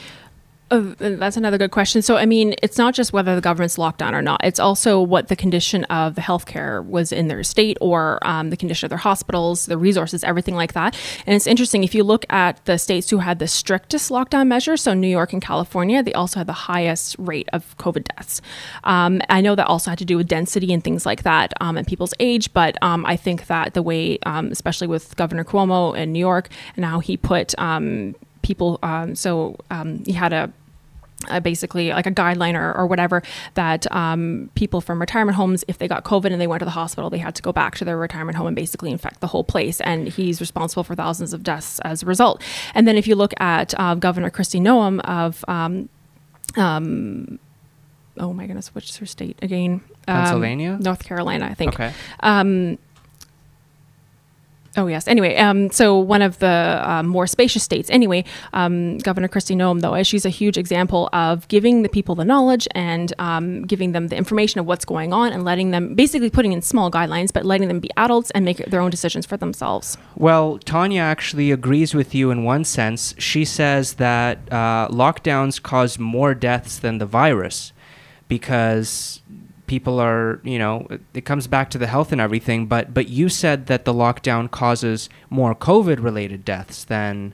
Uh, 0.72 0.96
that's 0.98 1.38
another 1.38 1.60
good 1.60 1.70
question. 1.70 2.02
So, 2.02 2.18
I 2.18 2.26
mean, 2.26 2.56
it's 2.64 2.78
not 2.78 2.96
just 2.96 3.14
whether 3.14 3.36
the 3.36 3.42
government's 3.42 3.78
locked 3.78 4.00
down 4.00 4.16
or 4.16 4.22
not. 4.24 4.42
It's 4.44 4.60
also 4.60 5.00
what 5.00 5.28
the 5.28 5.36
condition 5.36 5.84
of 5.86 6.16
the 6.16 6.22
healthcare 6.22 6.84
was 6.84 7.12
in 7.12 7.28
their 7.28 7.44
state 7.44 7.78
or 7.82 8.20
um, 8.28 8.50
the 8.50 8.58
condition 8.58 8.88
of 8.88 8.90
their 8.90 8.98
hospitals, 8.98 9.68
the 9.68 9.78
resources, 9.78 10.24
everything 10.24 10.56
like 10.56 10.74
that. 10.74 10.98
And 11.28 11.36
it's 11.36 11.46
interesting 11.46 11.84
if 11.84 11.94
you 11.94 12.04
look 12.04 12.26
at 12.32 12.66
the 12.66 12.80
states 12.80 13.12
who 13.12 13.20
had 13.20 13.38
the 13.38 13.48
strictest 13.48 14.10
lockdown 14.10 14.48
measures, 14.48 14.82
so 14.82 14.96
New 14.96 15.08
York 15.08 15.34
and 15.34 15.42
California, 15.42 16.02
they 16.02 16.14
also 16.14 16.40
had 16.40 16.48
the 16.48 16.54
highest 16.54 17.16
rate 17.20 17.48
of 17.54 17.78
COVID 17.78 18.06
deaths. 18.16 18.42
Um, 18.86 19.22
I 19.30 19.42
know 19.42 19.54
that 19.54 19.68
also 19.68 19.92
had 19.92 20.00
to 20.00 20.06
do 20.06 20.18
with 20.18 20.28
density 20.28 20.74
and 20.74 20.84
things 20.84 21.06
like 21.06 21.22
that 21.24 21.54
um, 21.62 21.78
and 21.78 21.86
people's 21.86 22.16
age, 22.20 22.52
but 22.54 22.76
um, 22.82 23.06
I 23.06 23.18
think 23.18 23.46
that 23.48 23.76
the 23.76 23.84
way, 23.84 24.18
um, 24.26 24.48
especially 24.48 24.88
with 24.88 25.16
Governor 25.16 25.44
Cuomo 25.44 25.96
in 25.96 26.12
New 26.12 26.20
York 26.20 26.50
and 26.76 26.84
how 26.84 27.02
he 27.02 27.18
put 27.18 27.58
um, 27.60 28.16
people, 28.46 28.78
um, 28.84 29.16
so 29.16 29.58
um, 29.72 30.04
he 30.06 30.14
had 30.14 30.32
a 30.32 30.54
uh, 31.30 31.40
basically 31.40 31.90
like 31.90 32.06
a 32.06 32.12
guideline 32.12 32.54
or, 32.54 32.78
or 32.78 32.86
whatever 32.86 33.24
that 33.56 33.92
um, 33.92 34.50
people 34.54 34.82
from 34.82 35.00
retirement 35.00 35.36
homes, 35.36 35.64
if 35.68 35.78
they 35.78 35.88
got 35.88 36.04
COVID 36.04 36.32
and 36.32 36.40
they 36.40 36.46
went 36.46 36.60
to 36.60 36.66
the 36.66 36.72
hospital, 36.72 37.10
they 37.10 37.18
had 37.18 37.34
to 37.36 37.42
go 37.42 37.52
back 37.52 37.76
to 37.78 37.86
their 37.86 37.98
retirement 37.98 38.38
home 38.38 38.48
and 38.48 38.56
basically 38.56 38.92
infect 38.92 39.22
the 39.22 39.28
whole 39.28 39.44
place. 39.44 39.82
And 39.82 40.08
he's 40.10 40.40
responsible 40.40 40.84
for 40.84 40.94
thousands 40.94 41.34
of 41.34 41.42
deaths 41.42 41.80
as 41.80 42.04
a 42.04 42.06
result. 42.06 42.44
And 42.76 42.88
then 42.88 42.98
if 42.98 43.08
you 43.08 43.16
look 43.16 43.34
at 43.40 43.74
uh, 43.80 43.96
Governor 43.96 44.30
Kristi 44.30 44.62
Noem 44.62 45.00
of, 45.02 45.44
um, 45.48 45.90
um, 46.58 47.40
oh 48.18 48.34
my 48.34 48.46
goodness, 48.46 48.76
which 48.76 48.90
is 48.90 48.98
her 48.98 49.08
state 49.08 49.38
again? 49.42 49.82
Um, 50.08 50.18
Pennsylvania? 50.18 50.78
North 50.80 51.04
Carolina, 51.04 51.48
I 51.48 51.54
think. 51.56 51.74
Okay. 51.74 51.94
Oh 54.78 54.88
yes. 54.88 55.08
Anyway, 55.08 55.38
um, 55.38 55.70
so 55.72 55.98
one 55.98 56.22
of 56.22 56.40
the 56.40 56.82
um, 56.84 57.08
more 57.08 57.28
spacious 57.28 57.64
states. 57.64 57.90
Anyway, 57.90 58.26
um, 58.52 58.98
Governor 58.98 59.30
Kristi 59.30 59.56
Noem, 59.56 59.80
though, 59.80 60.02
she's 60.04 60.26
a 60.26 60.30
huge 60.30 60.58
example 60.58 61.10
of 61.14 61.48
giving 61.48 61.82
the 61.82 61.90
people 61.90 62.14
the 62.16 62.26
knowledge 62.26 62.68
and 62.72 63.14
um, 63.18 63.64
giving 63.64 63.94
them 63.94 64.10
the 64.10 64.18
information 64.18 64.60
of 64.60 64.66
what's 64.66 64.84
going 64.84 65.14
on 65.14 65.32
and 65.32 65.46
letting 65.46 65.72
them, 65.72 65.96
basically 65.96 66.30
putting 66.30 66.52
in 66.52 66.62
small 66.62 66.92
guidelines, 66.92 67.32
but 67.32 67.46
letting 67.46 67.70
them 67.70 67.80
be 67.80 67.90
adults 67.96 68.32
and 68.32 68.44
make 68.44 68.58
their 68.58 68.82
own 68.82 68.92
decisions 68.92 69.26
for 69.26 69.38
themselves. 69.38 69.98
Well, 70.16 70.58
Tanya 70.58 71.02
actually 71.02 71.52
agrees 71.52 71.94
with 71.94 72.14
you 72.14 72.30
in 72.32 72.44
one 72.44 72.66
sense. 72.66 73.16
She 73.18 73.46
says 73.46 73.94
that 73.94 74.40
uh, 74.52 74.90
lockdowns 74.90 75.62
cause 75.62 75.98
more 75.98 76.34
deaths 76.34 76.80
than 76.80 76.98
the 76.98 77.06
virus 77.06 77.72
because 78.28 79.22
people 79.76 80.00
are, 80.00 80.40
you 80.44 80.58
know, 80.58 80.88
it 81.14 81.26
comes 81.26 81.48
back 81.48 81.70
to 81.70 81.78
the 81.78 81.88
health 81.88 82.14
and 82.14 82.22
everything. 82.22 82.66
But 82.66 82.94
but 82.94 83.10
you 83.10 83.28
said 83.28 83.66
that 83.68 83.84
the 83.84 83.94
lockdown 83.94 84.50
causes 84.50 85.10
more 85.30 85.54
COVID-related 85.54 86.46
deaths 86.46 86.86
than 86.86 87.34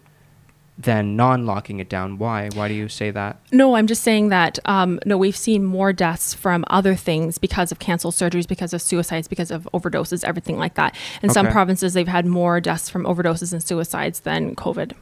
than 0.75 1.15
non-locking 1.15 1.80
it 1.80 1.88
down. 1.88 2.17
Why? 2.17 2.49
Why 2.56 2.67
do 2.67 2.73
you 2.73 2.89
say 2.89 3.12
that? 3.12 3.38
No, 3.51 3.75
I'm 3.75 3.86
just 3.86 4.01
saying 4.01 4.30
that 4.30 4.58
um, 4.65 4.99
no, 5.06 5.15
we've 5.23 5.38
seen 5.38 5.63
more 5.63 5.93
deaths 5.93 6.34
from 6.34 6.65
other 6.67 6.95
things 6.95 7.38
because 7.38 7.71
of 7.71 7.77
canceled 7.77 8.15
surgeries, 8.15 8.47
because 8.47 8.73
of 8.73 8.82
suicides, 8.82 9.27
because 9.27 9.51
of 9.51 9.69
overdoses, 9.75 10.23
everything 10.23 10.58
like 10.58 10.73
that. 10.82 10.95
In 11.21 11.30
some 11.30 11.47
provinces, 11.58 11.93
they've 11.93 12.08
had 12.08 12.25
more 12.25 12.60
deaths 12.60 12.89
from 12.89 13.04
overdoses 13.04 13.54
and 13.54 13.62
suicides 13.62 14.21
than 14.21 14.56
COVID. 14.56 14.93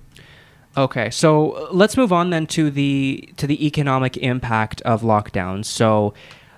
Okay, 0.78 1.10
so 1.10 1.68
let's 1.72 1.96
move 1.98 2.12
on 2.14 2.30
then 2.30 2.46
to 2.48 2.70
the 2.70 3.30
to 3.38 3.48
the 3.48 3.66
economic 3.66 4.18
impact 4.18 4.82
of 4.82 5.02
lockdowns. 5.02 5.66
So 5.66 6.14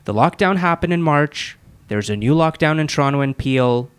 the 0.05 0.13
lockdown 0.13 0.57
happened 0.57 0.93
in 0.93 1.01
March. 1.01 1.57
There's 1.87 2.09
a 2.09 2.15
new 2.15 2.35
lockdown 2.35 2.79
in 2.79 2.87
Toronto 2.87 3.21
and 3.21 3.37
Peel. 3.37 3.89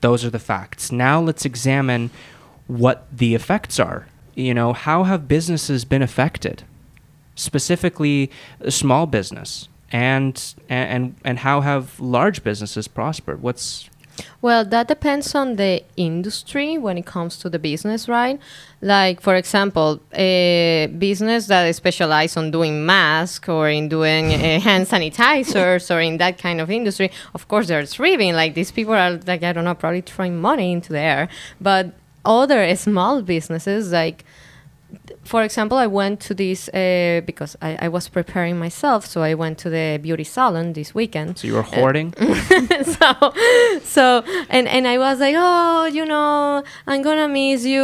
Those 0.00 0.24
are 0.24 0.30
the 0.30 0.38
facts. 0.38 0.92
Now 0.92 1.20
let's 1.20 1.44
examine 1.44 2.10
what 2.66 3.06
the 3.12 3.34
effects 3.34 3.78
are. 3.78 4.06
You 4.34 4.52
know, 4.52 4.72
how 4.72 5.04
have 5.04 5.28
businesses 5.28 5.84
been 5.84 6.02
affected? 6.02 6.64
specifically 7.36 8.30
small 8.68 9.06
business, 9.06 9.68
and 9.92 10.54
and 10.68 11.14
and 11.24 11.38
how 11.38 11.60
have 11.60 12.00
large 12.00 12.42
businesses 12.42 12.88
prospered? 12.88 13.40
What's 13.40 13.88
Well, 14.40 14.64
that 14.64 14.88
depends 14.88 15.34
on 15.34 15.56
the 15.56 15.82
industry 15.96 16.78
when 16.78 16.98
it 16.98 17.06
comes 17.06 17.38
to 17.38 17.50
the 17.50 17.58
business, 17.58 18.08
right? 18.08 18.38
Like, 18.80 19.20
for 19.20 19.34
example, 19.34 20.00
a 20.12 20.88
business 20.98 21.46
that 21.46 21.74
specializes 21.74 22.36
on 22.36 22.50
doing 22.50 22.84
masks 22.86 23.48
or 23.48 23.68
in 23.68 23.88
doing 23.88 24.32
uh, 24.32 24.60
hand 24.60 24.86
sanitizers 24.86 25.94
or 25.94 26.00
in 26.00 26.18
that 26.18 26.38
kind 26.38 26.60
of 26.60 26.70
industry, 26.70 27.10
of 27.34 27.48
course, 27.48 27.68
they're 27.68 27.86
thriving. 27.86 28.34
Like, 28.34 28.54
these 28.54 28.70
people 28.70 28.94
are, 28.94 29.12
like, 29.26 29.42
I 29.42 29.52
don't 29.52 29.64
know, 29.64 29.74
probably 29.74 30.02
throwing 30.02 30.40
money 30.40 30.72
into 30.72 30.92
the 30.92 31.00
air. 31.00 31.28
But 31.60 31.92
other 32.24 32.74
small 32.76 33.22
businesses, 33.22 33.92
like, 33.92 34.24
for 35.24 35.42
example, 35.42 35.78
I 35.78 35.86
went 35.86 36.20
to 36.20 36.34
this 36.34 36.68
uh, 36.68 37.20
because 37.26 37.56
I, 37.62 37.76
I 37.82 37.88
was 37.88 38.08
preparing 38.08 38.58
myself, 38.58 39.06
so 39.06 39.22
I 39.22 39.34
went 39.34 39.58
to 39.58 39.70
the 39.70 39.98
beauty 40.02 40.24
salon 40.24 40.72
this 40.72 40.94
weekend. 40.94 41.38
so 41.38 41.46
you 41.46 41.54
were 41.54 41.62
hoarding? 41.62 42.12
so, 42.84 43.32
so, 43.82 44.22
and 44.48 44.68
and 44.68 44.86
I 44.86 44.98
was 44.98 45.20
like, 45.20 45.34
oh, 45.38 45.86
you 45.86 46.04
know, 46.04 46.62
I'm 46.86 47.02
gonna 47.02 47.28
miss 47.28 47.64
you 47.64 47.80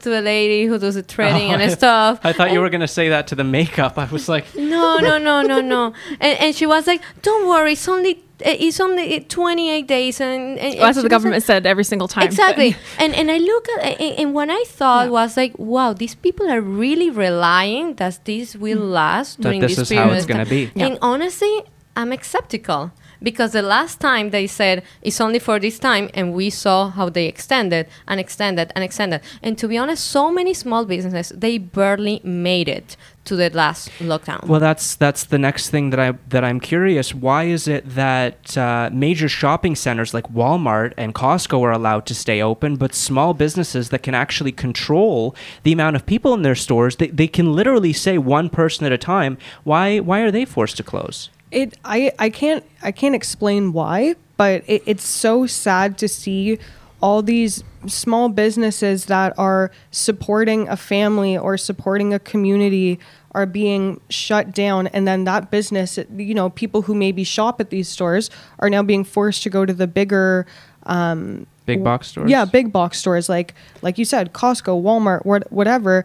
to 0.00 0.18
a 0.18 0.22
lady 0.22 0.66
who 0.66 0.78
does 0.78 0.94
the 0.94 1.02
threading 1.02 1.50
Oh, 1.50 1.54
and 1.54 1.62
I- 1.68 1.68
stuff. 1.68 2.20
I 2.24 2.32
thought 2.32 2.52
you 2.52 2.60
were 2.60 2.70
gonna 2.70 2.88
say 2.88 3.08
that 3.10 3.26
to 3.28 3.34
the 3.34 3.44
makeup. 3.44 3.98
I 3.98 4.06
was 4.06 4.28
like, 4.28 4.54
No, 4.54 4.98
no, 4.98 5.18
no, 5.18 5.42
no, 5.42 5.60
no. 5.60 5.94
And, 6.20 6.38
and 6.40 6.54
she 6.54 6.66
was 6.66 6.86
like, 6.86 7.02
don't 7.22 7.48
worry, 7.48 7.72
it's 7.72 7.88
only 7.88 8.22
it's 8.44 8.80
only 8.80 9.20
28 9.20 9.86
days, 9.86 10.20
and, 10.20 10.58
and 10.58 10.74
Well, 10.74 10.86
that's 10.86 10.96
what 10.96 11.02
the 11.02 11.08
government 11.08 11.36
like- 11.42 11.46
said 11.46 11.66
every 11.66 11.84
single 11.84 12.08
time. 12.08 12.24
Exactly. 12.24 12.76
and 12.98 13.14
and 13.14 13.30
I 13.30 13.38
look 13.38 13.68
at 13.76 14.00
and, 14.00 14.18
and 14.18 14.34
what 14.34 14.48
I 14.50 14.62
thought 14.66 15.06
Yeah. 15.06 15.10
was 15.12 15.36
like, 15.36 15.58
wow, 15.58 15.92
these 15.92 16.14
people 16.14 16.50
are 16.50 16.60
really 16.60 17.10
relying 17.10 17.94
that 17.96 18.24
this 18.24 18.56
will 18.56 18.78
mm. 18.78 18.92
last 18.92 19.36
That 19.36 19.42
during 19.42 19.60
this 19.60 19.76
this 19.76 19.90
is 19.90 19.96
how 19.96 20.04
period 20.04 20.16
it's 20.16 20.24
of 20.24 20.28
gonna 20.28 20.44
time. 20.44 20.50
be. 20.50 20.70
Yeah. 20.74 20.86
And 20.86 20.98
honestly, 21.02 21.62
I'm 21.96 22.12
skeptical 22.22 22.92
because 23.22 23.52
the 23.52 23.62
last 23.62 24.00
time 24.00 24.30
they 24.30 24.46
said 24.46 24.82
it's 25.02 25.20
only 25.20 25.38
for 25.38 25.58
this 25.58 25.78
time, 25.78 26.10
and 26.14 26.32
we 26.32 26.50
saw 26.50 26.90
how 26.90 27.08
they 27.08 27.26
extended 27.26 27.86
and 28.06 28.20
extended 28.20 28.72
and 28.74 28.84
extended. 28.84 29.20
And 29.42 29.56
to 29.58 29.68
be 29.68 29.78
honest, 29.78 30.06
so 30.06 30.30
many 30.30 30.54
small 30.54 30.84
businesses 30.84 31.30
they 31.30 31.58
barely 31.58 32.20
made 32.24 32.68
it 32.68 32.96
to 33.24 33.36
the 33.36 33.50
last 33.50 33.88
lockdown. 34.00 34.46
Well, 34.46 34.60
that's 34.60 34.96
that's 34.96 35.24
the 35.24 35.38
next 35.38 35.70
thing 35.70 35.90
that 35.90 36.00
I 36.00 36.12
that 36.28 36.44
I'm 36.44 36.58
curious. 36.58 37.14
Why 37.14 37.44
is 37.44 37.68
it 37.68 37.88
that 37.94 38.56
uh, 38.56 38.90
major 38.92 39.28
shopping 39.28 39.76
centers 39.76 40.12
like 40.12 40.24
Walmart 40.32 40.92
and 40.96 41.14
Costco 41.14 41.60
are 41.62 41.70
allowed 41.70 42.06
to 42.06 42.14
stay 42.14 42.42
open, 42.42 42.76
but 42.76 42.94
small 42.94 43.34
businesses 43.34 43.90
that 43.90 44.02
can 44.02 44.14
actually 44.14 44.52
control 44.52 45.36
the 45.62 45.72
amount 45.72 45.96
of 45.96 46.04
people 46.04 46.34
in 46.34 46.42
their 46.42 46.56
stores, 46.56 46.96
they, 46.96 47.08
they 47.08 47.28
can 47.28 47.52
literally 47.52 47.92
say 47.92 48.18
one 48.18 48.48
person 48.48 48.86
at 48.86 48.92
a 48.92 48.98
time. 48.98 49.38
Why 49.62 50.00
why 50.00 50.20
are 50.20 50.30
they 50.30 50.44
forced 50.44 50.76
to 50.78 50.82
close? 50.82 51.30
It 51.52 51.78
I 51.84 52.12
I 52.18 52.30
can't 52.30 52.64
I 52.82 52.92
can't 52.92 53.14
explain 53.14 53.72
why, 53.72 54.16
but 54.36 54.64
it, 54.66 54.82
it's 54.86 55.04
so 55.04 55.46
sad 55.46 55.98
to 55.98 56.08
see 56.08 56.58
all 57.00 57.22
these 57.22 57.64
small 57.86 58.28
businesses 58.28 59.06
that 59.06 59.36
are 59.36 59.70
supporting 59.90 60.68
a 60.68 60.76
family 60.76 61.36
or 61.36 61.56
supporting 61.58 62.14
a 62.14 62.18
community 62.18 62.98
are 63.32 63.46
being 63.46 64.00
shut 64.08 64.52
down 64.52 64.86
and 64.88 65.08
then 65.08 65.24
that 65.24 65.50
business 65.50 65.98
you 66.16 66.34
know 66.34 66.50
people 66.50 66.82
who 66.82 66.94
maybe 66.94 67.24
shop 67.24 67.60
at 67.60 67.70
these 67.70 67.88
stores 67.88 68.30
are 68.60 68.70
now 68.70 68.82
being 68.82 69.02
forced 69.02 69.42
to 69.42 69.50
go 69.50 69.66
to 69.66 69.72
the 69.72 69.86
bigger 69.86 70.46
um, 70.84 71.46
Big 71.66 71.84
box 71.84 72.08
stores. 72.08 72.30
yeah, 72.30 72.44
big 72.44 72.72
box 72.72 72.98
stores 72.98 73.28
like 73.28 73.54
like 73.82 73.96
you 73.98 74.04
said, 74.04 74.32
Costco, 74.32 74.82
Walmart, 74.82 75.24
what, 75.24 75.50
whatever, 75.52 76.04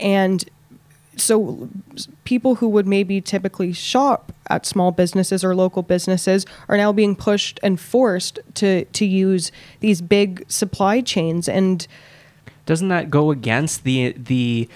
and 0.00 0.42
so 1.16 1.68
people 2.24 2.56
who 2.56 2.68
would 2.68 2.86
maybe 2.86 3.20
typically 3.20 3.72
shop 3.72 4.32
at 4.48 4.66
small 4.66 4.92
businesses 4.92 5.42
or 5.42 5.54
local 5.54 5.82
businesses 5.82 6.44
are 6.68 6.76
now 6.76 6.92
being 6.92 7.16
pushed 7.16 7.58
and 7.62 7.80
forced 7.80 8.38
to 8.54 8.84
to 8.84 9.04
use 9.04 9.50
these 9.80 10.00
big 10.00 10.44
supply 10.48 11.00
chains 11.00 11.48
and 11.48 11.86
Doesn't 12.66 12.88
that 12.88 13.10
go 13.10 13.30
against 13.30 13.84
the 13.84 14.12
the 14.12 14.68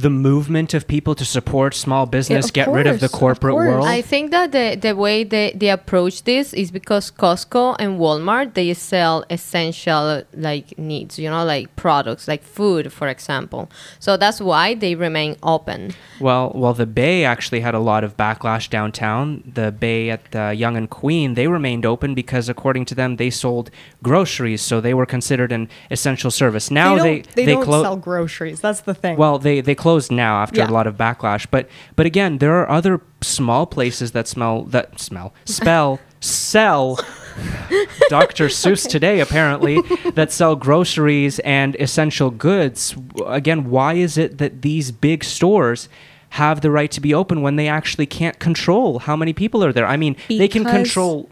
the 0.00 0.10
movement 0.10 0.74
of 0.74 0.86
people 0.86 1.14
to 1.14 1.24
support 1.24 1.74
small 1.74 2.06
business, 2.06 2.46
of 2.46 2.52
get 2.52 2.68
rid 2.68 2.86
of 2.86 3.00
the 3.00 3.08
course, 3.08 3.36
of 3.36 3.40
corporate 3.40 3.54
world? 3.54 3.86
I 3.86 4.02
think 4.02 4.30
that 4.30 4.52
the, 4.52 4.76
the 4.80 4.94
way 4.96 5.24
they, 5.24 5.52
they 5.54 5.70
approach 5.70 6.24
this 6.24 6.52
is 6.52 6.70
because 6.70 7.10
Costco 7.10 7.76
and 7.78 7.98
Walmart 7.98 8.54
they 8.54 8.72
sell 8.74 9.24
essential 9.30 10.22
like 10.34 10.78
needs, 10.78 11.18
you 11.18 11.30
know, 11.30 11.44
like 11.44 11.74
products 11.76 12.26
like 12.28 12.42
food, 12.42 12.92
for 12.92 13.08
example. 13.08 13.70
So 13.98 14.16
that's 14.16 14.40
why 14.40 14.74
they 14.74 14.94
remain 14.94 15.36
open. 15.42 15.92
Well, 16.20 16.52
well, 16.54 16.74
the 16.74 16.86
Bay 16.86 17.24
actually 17.24 17.60
had 17.60 17.74
a 17.74 17.78
lot 17.78 18.04
of 18.04 18.16
backlash 18.16 18.68
downtown. 18.70 19.42
The 19.54 19.70
Bay 19.72 20.10
at 20.10 20.20
uh, 20.34 20.50
the 20.50 20.54
Yonge 20.54 20.76
and 20.76 20.90
Queen, 20.90 21.34
they 21.34 21.46
remained 21.46 21.84
open 21.86 22.14
because, 22.14 22.48
according 22.48 22.84
to 22.86 22.94
them, 22.94 23.16
they 23.16 23.30
sold 23.30 23.70
groceries, 24.02 24.62
so 24.62 24.80
they 24.80 24.94
were 24.94 25.06
considered 25.06 25.52
an 25.52 25.68
essential 25.90 26.30
service. 26.30 26.70
Now 26.70 26.96
they 26.96 27.02
they 27.02 27.22
don't, 27.22 27.34
they, 27.34 27.46
don't 27.46 27.64
clo- 27.64 27.82
sell 27.82 27.96
groceries. 27.96 28.60
That's 28.60 28.80
the 28.80 28.94
thing. 28.94 29.16
Well, 29.16 29.38
they 29.38 29.60
they 29.60 29.74
closed 29.90 30.12
now 30.12 30.42
after 30.42 30.60
Yeah. 30.60 30.70
a 30.70 30.72
lot 30.78 30.86
of 30.86 30.94
backlash. 30.96 31.46
But 31.50 31.68
but 31.96 32.06
again, 32.06 32.38
there 32.38 32.54
are 32.60 32.68
other 32.70 33.00
small 33.20 33.66
places 33.66 34.12
that 34.12 34.28
smell 34.28 34.64
that 34.70 35.00
smell 35.00 35.32
spell 35.44 35.98
sell. 36.20 36.98
Dr. 38.10 38.48
Seuss 38.48 38.86
today 38.88 39.20
apparently 39.20 39.80
that 40.14 40.30
sell 40.32 40.54
groceries 40.56 41.38
and 41.40 41.76
essential 41.80 42.30
goods. 42.30 42.94
Again, 43.26 43.70
why 43.70 43.94
is 43.94 44.18
it 44.18 44.38
that 44.38 44.62
these 44.62 44.90
big 44.92 45.24
stores 45.24 45.88
have 46.30 46.60
the 46.60 46.70
right 46.70 46.90
to 46.90 47.00
be 47.00 47.14
open 47.14 47.40
when 47.42 47.56
they 47.56 47.68
actually 47.68 48.06
can't 48.06 48.38
control 48.38 48.98
how 49.00 49.16
many 49.16 49.32
people 49.32 49.64
are 49.64 49.72
there? 49.72 49.86
I 49.86 49.96
mean, 49.96 50.16
they 50.28 50.48
can 50.48 50.64
control 50.64 51.28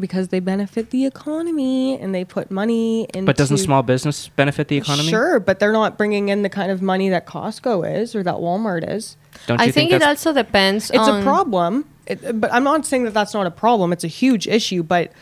because 0.00 0.28
they 0.28 0.40
benefit 0.40 0.90
the 0.90 1.06
economy 1.06 1.98
and 1.98 2.14
they 2.14 2.24
put 2.24 2.50
money 2.50 3.06
into 3.14 3.26
but 3.26 3.36
doesn't 3.36 3.58
small 3.58 3.82
business 3.82 4.28
benefit 4.28 4.68
the 4.68 4.76
economy? 4.76 5.08
Sure, 5.08 5.38
but 5.38 5.58
they're 5.58 5.72
not 5.72 5.98
bringing 5.98 6.28
in 6.28 6.42
the 6.42 6.48
kind 6.48 6.72
of 6.72 6.82
money 6.82 7.08
that 7.10 7.26
Costco 7.26 8.00
is 8.00 8.14
or 8.14 8.22
that 8.22 8.36
Walmart 8.36 8.88
is. 8.88 9.16
Don't 9.46 9.60
you 9.60 9.66
I 9.66 9.70
think, 9.70 9.92
it 9.92 10.02
also 10.02 10.32
depends 10.32 10.90
It's 10.90 10.98
on 10.98 11.20
a 11.20 11.22
problem, 11.22 11.88
it, 12.06 12.40
but 12.40 12.52
I'm 12.52 12.64
not 12.64 12.86
saying 12.86 13.04
that 13.04 13.14
that's 13.14 13.34
not 13.34 13.46
a 13.46 13.50
problem. 13.50 13.92
It's 13.92 14.04
a 14.04 14.08
huge 14.08 14.48
issue, 14.48 14.82
but 14.82 15.12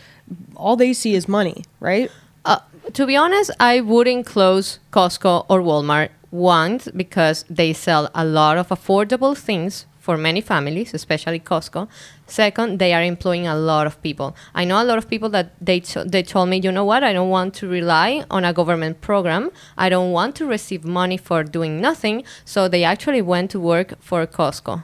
all 0.57 0.77
they 0.77 0.93
see 0.93 1.15
is 1.15 1.29
money, 1.29 1.65
right? 1.81 2.11
Uh, 2.45 2.61
to 2.95 3.07
be 3.07 3.17
honest, 3.17 3.51
I 3.61 3.81
wouldn't 3.81 4.27
close 4.27 4.79
Costco 4.93 5.47
or 5.49 5.61
Walmart. 5.61 6.11
One, 6.31 6.81
because 6.95 7.47
they 7.49 7.73
sell 7.73 8.11
a 8.15 8.23
lot 8.23 8.59
of 8.59 8.69
affordable 8.69 9.35
things 9.35 9.87
for 10.09 10.17
many 10.17 10.41
families, 10.41 10.95
especially 10.95 11.39
Costco. 11.39 11.87
Second, 12.27 12.79
they 12.79 12.95
are 12.95 13.03
employing 13.03 13.47
a 13.47 13.55
lot 13.55 13.87
of 13.87 14.01
people. 14.01 14.35
I 14.55 14.65
know 14.65 14.83
a 14.83 14.87
lot 14.91 14.97
of 14.97 15.07
people 15.07 15.29
that 15.37 15.47
they 15.61 15.81
they 16.15 16.23
told 16.23 16.49
me, 16.49 16.57
you 16.65 16.73
know 16.73 16.87
what, 16.91 17.05
I 17.05 17.13
don't 17.13 17.29
want 17.29 17.53
to 17.61 17.69
rely 17.69 18.25
on 18.31 18.43
a 18.51 18.55
government 18.55 19.03
program. 19.03 19.51
I 19.77 19.91
don't 19.91 20.11
want 20.19 20.35
to 20.37 20.47
receive 20.47 20.83
money 21.01 21.19
for 21.19 21.45
doing 21.45 21.73
nothing. 21.89 22.25
So 22.47 22.69
they 22.69 22.85
actually 22.85 23.21
went 23.21 23.51
to 23.51 23.61
work 23.61 23.89
for 24.01 24.27
Costco. 24.27 24.75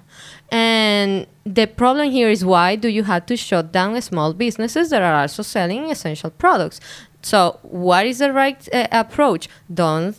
And 0.51 1.27
the 1.45 1.67
problem 1.67 2.11
here 2.11 2.29
is 2.29 2.45
why 2.45 2.77
do 2.77 2.89
you 2.89 3.05
have 3.05 3.25
to 3.27 3.37
shut 3.37 3.73
down 3.73 4.01
small 4.03 4.35
businesses 4.35 4.91
that 4.91 5.01
are 5.01 5.17
also 5.23 5.43
selling 5.43 5.91
essential 5.91 6.31
products? 6.31 6.81
So, 7.25 7.59
what 7.63 8.05
is 8.05 8.19
the 8.19 8.35
right 8.35 8.69
uh, 8.71 8.87
approach? 8.93 9.49
Don't 9.73 10.15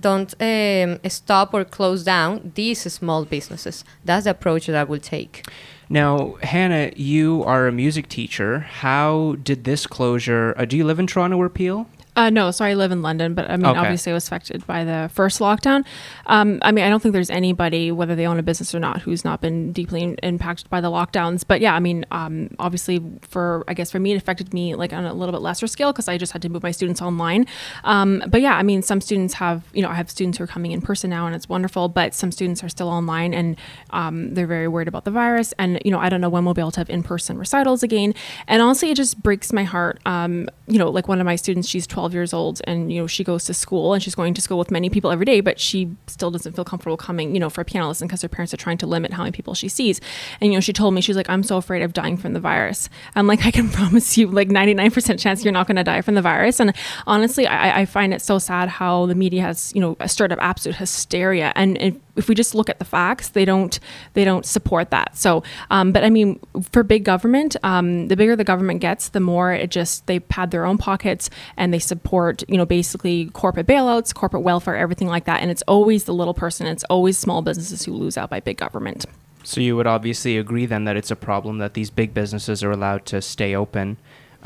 don't 0.00 0.34
um, 0.40 0.98
stop 1.06 1.52
or 1.52 1.64
close 1.64 2.02
down 2.02 2.52
these 2.54 2.80
small 2.90 3.26
businesses. 3.26 3.84
That's 4.06 4.24
the 4.24 4.30
approach 4.30 4.66
that 4.66 4.76
I 4.76 4.84
will 4.84 4.98
take. 4.98 5.44
Now, 5.90 6.36
Hannah, 6.42 6.92
you 6.96 7.44
are 7.44 7.66
a 7.66 7.72
music 7.72 8.08
teacher. 8.08 8.60
How 8.60 9.36
did 9.42 9.64
this 9.64 9.86
closure? 9.86 10.54
Uh, 10.56 10.64
do 10.64 10.78
you 10.78 10.84
live 10.84 10.98
in 10.98 11.06
Toronto 11.06 11.36
or 11.36 11.50
Peel? 11.50 11.86
Uh, 12.16 12.30
no, 12.30 12.50
so 12.50 12.64
I 12.64 12.72
live 12.72 12.92
in 12.92 13.02
London, 13.02 13.34
but 13.34 13.50
I 13.50 13.56
mean, 13.58 13.66
Okay. 13.66 13.78
obviously, 13.78 14.10
I 14.10 14.14
was 14.14 14.26
affected 14.26 14.66
by 14.66 14.84
the 14.84 15.10
first 15.12 15.38
lockdown. 15.38 15.84
Um, 16.26 16.58
I 16.62 16.72
mean, 16.72 16.82
I 16.84 16.88
don't 16.88 17.00
think 17.02 17.12
there's 17.12 17.28
anybody, 17.28 17.92
whether 17.92 18.16
they 18.16 18.26
own 18.26 18.38
a 18.38 18.42
business 18.42 18.74
or 18.74 18.80
not, 18.80 19.02
who's 19.02 19.22
not 19.22 19.42
been 19.42 19.70
deeply 19.72 20.02
in- 20.02 20.14
impacted 20.22 20.70
by 20.70 20.80
the 20.80 20.88
lockdowns. 20.90 21.44
But 21.46 21.60
yeah, 21.60 21.74
I 21.74 21.78
mean, 21.78 22.06
um, 22.10 22.48
obviously, 22.58 23.02
for 23.20 23.64
I 23.68 23.74
guess 23.74 23.90
for 23.90 23.98
me, 23.98 24.12
it 24.12 24.16
affected 24.16 24.54
me 24.54 24.74
like 24.74 24.94
on 24.94 25.04
a 25.04 25.12
little 25.12 25.32
bit 25.32 25.42
lesser 25.42 25.66
scale 25.66 25.92
because 25.92 26.08
I 26.08 26.16
just 26.16 26.32
had 26.32 26.40
to 26.42 26.48
move 26.48 26.62
my 26.62 26.70
students 26.70 27.02
online. 27.02 27.44
Um, 27.84 28.22
but 28.28 28.40
yeah, 28.40 28.56
I 28.56 28.62
mean, 28.62 28.80
some 28.80 29.02
students 29.02 29.34
have, 29.34 29.64
you 29.74 29.82
know, 29.82 29.90
I 29.90 29.94
have 29.94 30.08
students 30.10 30.38
who 30.38 30.44
are 30.44 30.48
coming 30.48 30.72
in 30.72 30.80
person 30.80 31.10
now, 31.10 31.26
and 31.26 31.36
it's 31.36 31.50
wonderful. 31.50 31.88
But 31.90 32.14
some 32.14 32.32
students 32.32 32.64
are 32.64 32.70
still 32.70 32.88
online, 32.88 33.34
and 33.34 33.56
um, 33.90 34.32
they're 34.32 34.46
very 34.46 34.68
worried 34.68 34.88
about 34.88 35.04
the 35.04 35.10
virus. 35.10 35.52
And 35.58 35.82
you 35.84 35.90
know, 35.90 35.98
I 35.98 36.08
don't 36.08 36.22
know 36.22 36.30
when 36.30 36.46
we'll 36.46 36.54
be 36.54 36.62
able 36.62 36.70
to 36.72 36.80
have 36.80 36.88
in-person 36.88 37.36
recitals 37.36 37.82
again. 37.82 38.14
And 38.48 38.62
honestly, 38.62 38.90
it 38.90 38.96
just 38.96 39.22
breaks 39.22 39.52
my 39.52 39.64
heart. 39.64 40.00
Um, 40.06 40.48
you 40.66 40.78
know, 40.78 40.88
like 40.90 41.08
one 41.08 41.20
of 41.20 41.26
my 41.26 41.36
students, 41.36 41.68
she's 41.68 41.86
12 41.86 42.05
years 42.12 42.32
old, 42.32 42.60
and 42.64 42.92
you 42.92 43.00
know, 43.00 43.06
she 43.06 43.24
goes 43.24 43.44
to 43.44 43.54
school, 43.54 43.94
and 43.94 44.02
she's 44.02 44.14
going 44.14 44.34
to 44.34 44.40
school 44.40 44.58
with 44.58 44.70
many 44.70 44.90
people 44.90 45.10
every 45.10 45.24
day, 45.24 45.40
but 45.40 45.60
she 45.60 45.90
still 46.06 46.30
doesn't 46.30 46.54
feel 46.54 46.64
comfortable 46.64 46.96
coming, 46.96 47.34
you 47.34 47.40
know, 47.40 47.50
for 47.50 47.60
a 47.60 47.64
piano 47.64 47.88
lesson 47.88 48.06
because 48.06 48.22
her 48.22 48.28
parents 48.28 48.52
are 48.54 48.58
trying 48.58 48.78
to 48.78 48.86
limit 48.86 49.12
how 49.12 49.22
many 49.22 49.32
people 49.32 49.54
she 49.54 49.68
sees. 49.68 50.00
And 50.40 50.52
you 50.52 50.56
know, 50.56 50.60
she 50.60 50.72
told 50.72 50.94
me 50.94 51.00
she's 51.00 51.16
like, 51.16 51.30
I'm 51.30 51.42
so 51.42 51.56
afraid 51.56 51.82
of 51.82 51.92
dying 51.92 52.16
from 52.16 52.32
the 52.32 52.40
virus. 52.40 52.88
I'm 53.14 53.26
like, 53.26 53.46
I 53.46 53.50
can 53.50 53.68
promise 53.68 54.16
you, 54.16 54.28
like 54.28 54.48
99% 54.48 55.18
chance 55.18 55.44
you're 55.44 55.52
not 55.52 55.66
going 55.66 55.76
to 55.76 55.84
die 55.84 56.02
from 56.02 56.14
the 56.14 56.22
virus. 56.22 56.60
And 56.60 56.74
honestly, 57.06 57.46
I, 57.46 57.80
I 57.80 57.84
find 57.86 58.12
it 58.12 58.22
so 58.22 58.38
sad 58.38 58.68
how 58.68 59.06
the 59.06 59.14
media 59.14 59.42
has, 59.42 59.72
you 59.74 59.80
know, 59.80 59.96
stirred 60.06 60.32
up 60.32 60.38
absolute 60.40 60.76
hysteria, 60.76 61.52
and. 61.56 61.78
and 61.78 62.00
if 62.16 62.28
we 62.28 62.34
just 62.34 62.54
look 62.54 62.68
at 62.68 62.78
the 62.78 62.84
facts, 62.84 63.30
they 63.30 63.44
don't 63.44 63.78
they 64.14 64.24
don't 64.24 64.44
support 64.44 64.90
that. 64.90 65.16
So, 65.16 65.42
um, 65.70 65.92
but 65.92 66.04
I 66.04 66.10
mean, 66.10 66.40
for 66.72 66.82
big 66.82 67.04
government, 67.04 67.56
um, 67.62 68.08
the 68.08 68.16
bigger 68.16 68.36
the 68.36 68.44
government 68.44 68.80
gets, 68.80 69.10
the 69.10 69.20
more 69.20 69.52
it 69.52 69.70
just 69.70 70.06
they 70.06 70.20
pad 70.20 70.50
their 70.50 70.64
own 70.64 70.78
pockets 70.78 71.30
and 71.56 71.72
they 71.72 71.78
support 71.78 72.42
you 72.48 72.56
know 72.56 72.66
basically 72.66 73.26
corporate 73.26 73.66
bailouts, 73.66 74.14
corporate 74.14 74.42
welfare, 74.42 74.76
everything 74.76 75.08
like 75.08 75.24
that. 75.24 75.42
And 75.42 75.50
it's 75.50 75.62
always 75.62 76.04
the 76.04 76.14
little 76.14 76.34
person. 76.34 76.66
It's 76.66 76.84
always 76.84 77.18
small 77.18 77.42
businesses 77.42 77.84
who 77.84 77.92
lose 77.92 78.16
out 78.16 78.30
by 78.30 78.40
big 78.40 78.56
government. 78.56 79.06
So 79.46 79.60
you 79.60 79.76
would 79.76 79.86
obviously 79.86 80.36
agree 80.38 80.66
then 80.66 80.84
that 80.86 80.96
it's 80.96 81.12
a 81.12 81.16
problem 81.16 81.58
that 81.58 81.74
these 81.74 81.88
big 81.88 82.12
businesses 82.12 82.64
are 82.64 82.72
allowed 82.72 83.06
to 83.06 83.22
stay 83.22 83.54
open, 83.54 83.96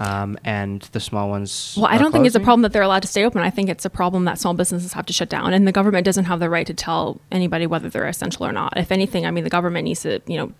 um, 0.01 0.39
and 0.45 0.81
the 0.93 0.99
small 0.99 1.29
ones. 1.29 1.75
Well, 1.77 1.87
I 1.87 1.99
don't 1.99 2.11
think 2.11 2.27
it's 2.27 2.35
a 2.35 2.41
problem 2.41 2.63
that 2.63 2.73
they're 2.73 2.83
allowed 2.83 3.03
to 3.03 3.09
stay 3.09 3.25
open. 3.25 3.43
I 3.43 3.51
think 3.51 3.69
it's 3.69 3.85
a 3.85 3.91
problem 3.91 4.25
that 4.25 4.39
small 4.39 4.55
businesses 4.55 4.95
have 4.95 5.07
to 5.07 5.13
shut 5.13 5.29
down, 5.29 5.53
and 5.53 5.69
the 5.69 5.73
government 5.73 6.07
doesn't 6.07 6.25
have 6.25 6.41
the 6.41 6.49
right 6.49 6.67
to 6.67 6.75
tell 6.75 7.21
anybody 7.31 7.67
whether 7.67 7.91
they're 7.91 8.09
essential 8.09 8.47
or 8.47 8.53
not. 8.53 8.77
If 8.77 8.91
anything, 8.91 9.27
I 9.27 9.31
mean, 9.31 9.45
the 9.45 9.51
government 9.51 9.85
needs 9.85 10.01
to, 10.03 10.21
you 10.27 10.39
know, 10.39 10.53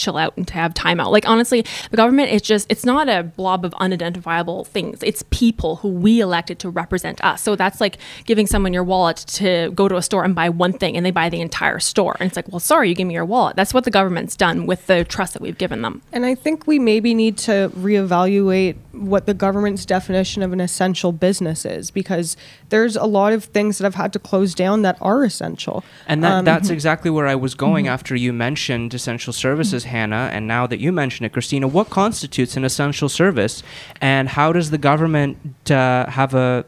chill 0.00 0.16
out 0.16 0.36
and 0.36 0.48
to 0.48 0.54
have 0.54 0.74
time 0.74 0.98
out. 1.00 1.12
Like 1.12 1.28
honestly, 1.28 1.64
the 1.90 1.96
government 1.96 2.32
is 2.32 2.42
just 2.42 2.66
it's 2.70 2.84
not 2.84 3.08
a 3.08 3.22
blob 3.22 3.64
of 3.64 3.74
unidentifiable 3.74 4.64
things. 4.64 5.02
It's 5.02 5.22
people 5.30 5.76
who 5.76 5.88
we 5.88 6.20
elected 6.20 6.58
to 6.60 6.70
represent 6.70 7.22
us. 7.22 7.42
So 7.42 7.56
that's 7.56 7.80
like 7.80 7.98
giving 8.24 8.46
someone 8.46 8.72
your 8.72 8.84
wallet 8.84 9.18
to 9.40 9.70
go 9.72 9.88
to 9.88 9.96
a 9.96 10.02
store 10.02 10.24
and 10.24 10.34
buy 10.34 10.48
one 10.48 10.72
thing 10.72 10.96
and 10.96 11.04
they 11.04 11.10
buy 11.10 11.28
the 11.28 11.40
entire 11.40 11.78
store. 11.78 12.16
And 12.18 12.26
it's 12.26 12.36
like, 12.36 12.48
well, 12.48 12.60
sorry, 12.60 12.88
you 12.88 12.94
give 12.94 13.06
me 13.06 13.14
your 13.14 13.24
wallet. 13.24 13.56
That's 13.56 13.74
what 13.74 13.84
the 13.84 13.90
government's 13.90 14.36
done 14.36 14.66
with 14.66 14.86
the 14.86 15.04
trust 15.04 15.34
that 15.34 15.42
we've 15.42 15.58
given 15.58 15.82
them. 15.82 16.02
And 16.12 16.24
I 16.24 16.34
think 16.34 16.66
we 16.66 16.78
maybe 16.78 17.14
need 17.14 17.36
to 17.38 17.70
reevaluate 17.76 18.76
what 18.92 19.26
the 19.26 19.34
government's 19.34 19.84
definition 19.86 20.42
of 20.42 20.52
an 20.52 20.60
essential 20.60 21.12
business 21.12 21.64
is 21.64 21.90
because 21.90 22.36
there's 22.70 22.96
a 22.96 23.04
lot 23.04 23.32
of 23.32 23.44
things 23.44 23.78
that 23.78 23.84
have 23.84 23.94
had 23.94 24.12
to 24.12 24.18
close 24.18 24.54
down 24.54 24.82
that 24.82 24.96
are 25.00 25.24
essential. 25.24 25.84
And 26.06 26.22
that, 26.24 26.32
Um, 26.32 26.44
that's 26.44 26.70
exactly 26.70 27.10
where 27.10 27.26
I 27.26 27.34
was 27.34 27.54
going 27.54 27.88
after 27.88 28.14
you 28.14 28.32
mentioned 28.32 28.94
essential 28.94 29.32
services, 29.32 29.84
Hannah. 29.90 30.30
And 30.32 30.46
now 30.46 30.66
that 30.66 30.80
you 30.80 30.92
mention 30.92 31.26
it, 31.26 31.32
Christina, 31.32 31.68
what 31.68 31.90
constitutes 31.90 32.56
an 32.56 32.64
essential 32.64 33.08
service, 33.08 33.62
and 34.00 34.28
how 34.30 34.52
does 34.52 34.70
the 34.70 34.78
government 34.78 35.70
uh, 35.70 36.08
have 36.10 36.34
a 36.34 36.64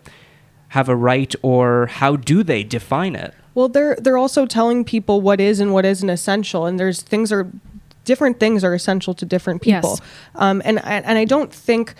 have 0.69 0.89
a 0.89 0.97
right, 0.97 1.35
or 1.43 1.87
how 1.87 2.17
do 2.17 2.43
they 2.43 2.63
define 2.65 3.15
it? 3.15 3.35
Well, 3.55 3.69
they're 3.69 3.97
they're 3.97 4.17
also 4.19 4.47
telling 4.47 4.85
people 4.85 5.21
what 5.21 5.41
is 5.41 5.61
and 5.61 5.73
what 5.73 5.85
isn't 5.85 6.09
essential, 6.09 6.67
and 6.67 6.79
there's 6.79 7.03
things 7.03 7.33
are 7.33 7.51
different 8.05 8.41
things 8.41 8.65
are 8.65 8.75
essential 8.75 9.15
to 9.15 9.25
different 9.25 9.63
people. 9.63 9.91
Yes. 9.91 10.01
Um, 10.35 10.63
and 10.65 10.79
and 10.85 11.05
and 11.05 11.19
I 11.19 11.25
don't 11.25 11.53
think 11.53 11.95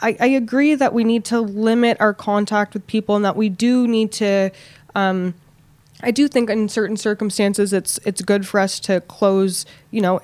I, 0.00 0.16
I 0.20 0.26
agree 0.26 0.74
that 0.74 0.92
we 0.92 1.04
need 1.04 1.24
to 1.26 1.40
limit 1.40 1.96
our 2.00 2.14
contact 2.14 2.74
with 2.74 2.86
people, 2.86 3.16
and 3.16 3.24
that 3.24 3.36
we 3.36 3.48
do 3.48 3.86
need 3.86 4.12
to. 4.12 4.50
Um, 4.94 5.34
I 6.02 6.10
do 6.10 6.28
think 6.28 6.50
in 6.50 6.68
certain 6.68 6.96
circumstances 6.96 7.72
it's 7.72 7.98
it's 8.04 8.20
good 8.22 8.46
for 8.46 8.60
us 8.60 8.80
to 8.80 9.00
close, 9.02 9.64
you 9.90 10.00
know, 10.00 10.20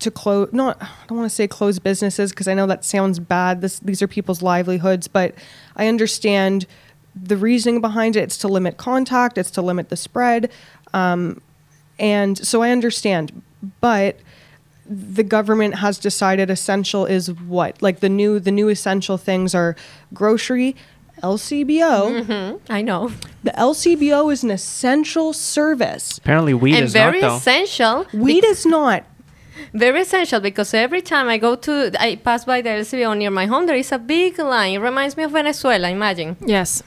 to 0.00 0.10
close. 0.10 0.52
Not 0.52 0.80
I 0.80 0.88
don't 1.06 1.18
want 1.18 1.30
to 1.30 1.34
say 1.34 1.48
close 1.48 1.78
businesses 1.78 2.30
because 2.30 2.48
I 2.48 2.54
know 2.54 2.66
that 2.66 2.84
sounds 2.84 3.18
bad. 3.18 3.60
This 3.60 3.78
these 3.78 4.02
are 4.02 4.08
people's 4.08 4.42
livelihoods, 4.42 5.08
but 5.08 5.34
I 5.76 5.88
understand 5.88 6.66
the 7.14 7.36
reasoning 7.36 7.80
behind 7.80 8.16
it. 8.16 8.20
It's 8.20 8.38
to 8.38 8.48
limit 8.48 8.76
contact. 8.76 9.38
It's 9.38 9.50
to 9.52 9.62
limit 9.62 9.88
the 9.88 9.96
spread, 9.96 10.50
um, 10.92 11.40
and 11.98 12.38
so 12.38 12.62
I 12.62 12.70
understand. 12.70 13.42
But 13.80 14.18
the 14.88 15.22
government 15.22 15.76
has 15.76 15.98
decided 15.98 16.48
essential 16.48 17.04
is 17.04 17.32
what 17.32 17.82
like 17.82 18.00
the 18.00 18.08
new 18.08 18.40
the 18.40 18.52
new 18.52 18.68
essential 18.68 19.18
things 19.18 19.54
are 19.54 19.76
grocery 20.14 20.76
LCBO. 21.22 22.60
I 22.70 22.82
know. 22.82 23.10
The 23.42 23.50
LCBO 23.52 24.32
is 24.32 24.42
an 24.42 24.50
essential 24.50 25.32
service. 25.32 26.18
Apparently, 26.18 26.54
weed 26.54 26.76
and 26.76 26.84
is 26.84 26.92
very 26.92 27.20
not 27.20 27.28
though. 27.28 27.36
essential. 27.36 28.06
Weed 28.12 28.44
is 28.44 28.64
not. 28.64 29.04
Very 29.72 30.00
essential 30.02 30.40
because 30.40 30.72
every 30.74 31.02
time 31.02 31.28
I 31.28 31.38
go 31.38 31.54
to, 31.56 31.90
I 32.00 32.16
pass 32.16 32.44
by 32.44 32.62
the 32.62 32.70
LCBO 32.70 33.16
near 33.16 33.30
my 33.30 33.46
home, 33.46 33.66
there 33.66 33.76
is 33.76 33.92
a 33.92 33.98
big 33.98 34.38
line. 34.38 34.74
It 34.74 34.78
reminds 34.78 35.16
me 35.16 35.24
of 35.24 35.32
Venezuela, 35.32 35.88
imagine. 35.88 36.36
Yes. 36.44 36.82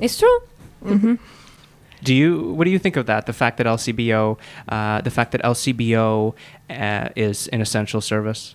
It's 0.00 0.18
true. 0.18 0.38
Mm-hmm. 0.84 1.14
Do 2.02 2.14
you? 2.14 2.52
What 2.54 2.64
do 2.64 2.70
you 2.70 2.78
think 2.78 2.96
of 2.96 3.06
that? 3.06 3.26
The 3.26 3.32
fact 3.32 3.58
that 3.58 3.66
LCBO, 3.66 4.38
uh, 4.68 5.00
the 5.02 5.10
fact 5.10 5.32
that 5.32 5.42
LCBO 5.42 6.34
uh, 6.70 7.08
is 7.14 7.48
an 7.48 7.60
essential 7.60 8.00
service. 8.00 8.54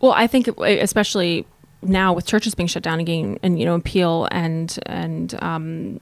Well, 0.00 0.12
I 0.12 0.26
think 0.26 0.48
especially 0.58 1.46
now 1.80 2.12
with 2.12 2.26
churches 2.26 2.54
being 2.54 2.66
shut 2.66 2.82
down 2.82 3.00
again, 3.00 3.38
and 3.42 3.58
you 3.58 3.64
know, 3.64 3.80
Peel 3.80 4.28
and 4.30 4.78
and 4.84 5.34
um, 5.42 6.00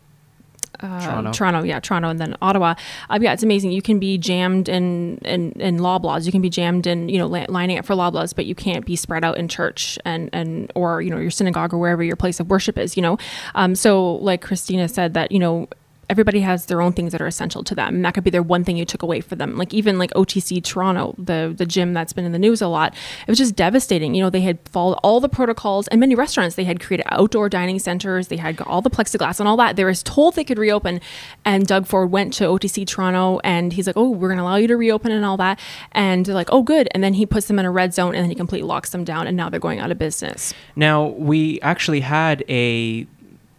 uh, 0.83 1.01
Toronto. 1.01 1.33
Toronto, 1.33 1.63
yeah, 1.63 1.81
Toronto, 1.81 2.09
and 2.09 2.19
then 2.19 2.37
Ottawa. 2.43 2.75
Uh, 3.09 3.19
yeah, 3.21 3.33
it's 3.33 3.43
amazing. 3.43 3.73
You 3.73 3.83
can 3.83 3.99
be 3.99 4.19
jammed 4.19 4.69
in 4.69 5.19
in, 5.19 5.53
in 5.53 5.79
Loblaws. 5.79 6.27
You 6.27 6.33
can 6.33 6.43
be 6.43 6.51
jammed 6.51 6.87
in 6.87 7.09
you 7.09 7.19
know 7.19 7.27
li- 7.27 7.47
lining 7.49 7.79
up 7.79 7.85
for 7.85 7.95
Loblaws, 7.95 8.35
but 8.35 8.47
you 8.47 8.55
can't 8.55 8.85
be 8.85 8.97
spread 8.97 9.25
out 9.25 9.39
in 9.39 9.49
church 9.49 9.99
and 10.05 10.31
and 10.33 10.73
or 10.75 11.03
you 11.03 11.11
know 11.11 11.19
your 11.19 11.31
synagogue 11.31 11.73
or 11.73 11.79
wherever 11.79 12.03
your 12.03 12.17
place 12.17 12.41
of 12.41 12.49
worship 12.51 12.79
is. 12.79 12.97
You 12.97 13.03
know, 13.03 13.19
um, 13.55 13.75
so 13.75 14.15
like 14.17 14.43
Christina 14.43 14.89
said 14.89 15.15
that 15.15 15.33
you 15.33 15.39
know 15.39 15.69
everybody 16.13 16.41
has 16.41 16.67
their 16.67 16.83
own 16.83 16.93
things 16.93 17.13
that 17.13 17.23
are 17.23 17.27
essential 17.27 17.65
to 17.65 17.75
them. 17.75 17.97
And 17.97 18.05
that 18.05 18.13
could 18.13 18.23
be 18.23 18.31
their 18.31 18.43
one 18.43 18.65
thing 18.65 18.77
you 18.77 18.85
took 18.85 19.03
away 19.03 19.21
for 19.23 19.35
them. 19.35 19.57
Like 19.57 19.73
even 19.73 19.99
like 19.99 20.11
otc 20.13 20.63
toronto 20.63 21.15
the 21.19 21.55
the 21.57 21.65
gym 21.65 21.95
that's 21.95 22.13
been 22.13 22.27
in 22.27 22.33
the 22.33 22.39
news 22.39 22.61
a 22.61 22.69
lot 22.69 22.95
it 23.27 23.31
was 23.31 23.39
just 23.39 23.57
devastating. 23.57 24.15
You 24.15 24.23
know 24.23 24.31
they 24.31 24.43
had 24.43 24.59
followed 24.69 24.99
all 25.03 25.21
the 25.21 25.29
protocols 25.29 25.89
and 25.89 25.99
many 25.99 26.15
restaurants 26.15 26.55
they 26.55 26.65
had 26.65 26.81
created 26.81 27.07
outdoor 27.11 27.49
dining 27.49 27.79
centers 27.79 28.29
they 28.29 28.37
had 28.37 28.61
all 28.63 28.83
the 28.83 28.91
plexiglass 28.91 29.41
and 29.41 29.49
all 29.49 29.57
that. 29.57 29.77
They 29.77 29.85
were 29.85 29.95
told 29.95 30.35
they 30.35 30.45
could 30.45 30.59
reopen 30.59 31.01
and 31.45 31.67
doug 31.67 31.87
ford 31.87 32.11
went 32.11 32.35
to 32.35 32.45
otc 32.45 32.87
toronto 32.87 33.41
and 33.43 33.73
he's 33.73 33.87
like 33.87 33.97
oh 33.97 34.11
we're 34.11 34.29
going 34.29 34.39
to 34.39 34.45
allow 34.45 34.57
you 34.57 34.69
to 34.69 34.77
reopen 34.77 35.13
and 35.13 35.25
all 35.25 35.39
that. 35.39 35.59
And 35.93 36.27
they're 36.27 36.35
like 36.35 36.53
oh 36.53 36.63
good. 36.63 36.89
And 36.93 37.03
then 37.03 37.15
he 37.15 37.25
puts 37.27 37.47
them 37.49 37.59
in 37.59 37.65
a 37.65 37.71
red 37.71 37.95
zone 37.95 38.15
and 38.15 38.23
then 38.23 38.31
he 38.31 38.37
completely 38.37 38.69
locks 38.69 38.91
them 38.91 39.05
down 39.05 39.27
and 39.27 39.37
now 39.37 39.49
they're 39.49 39.61
going 39.61 39.81
out 39.81 39.91
of 39.91 39.99
business. 39.99 40.53
Now, 40.77 41.07
we 41.07 41.61
actually 41.61 42.01
had 42.01 42.45
a 42.49 43.07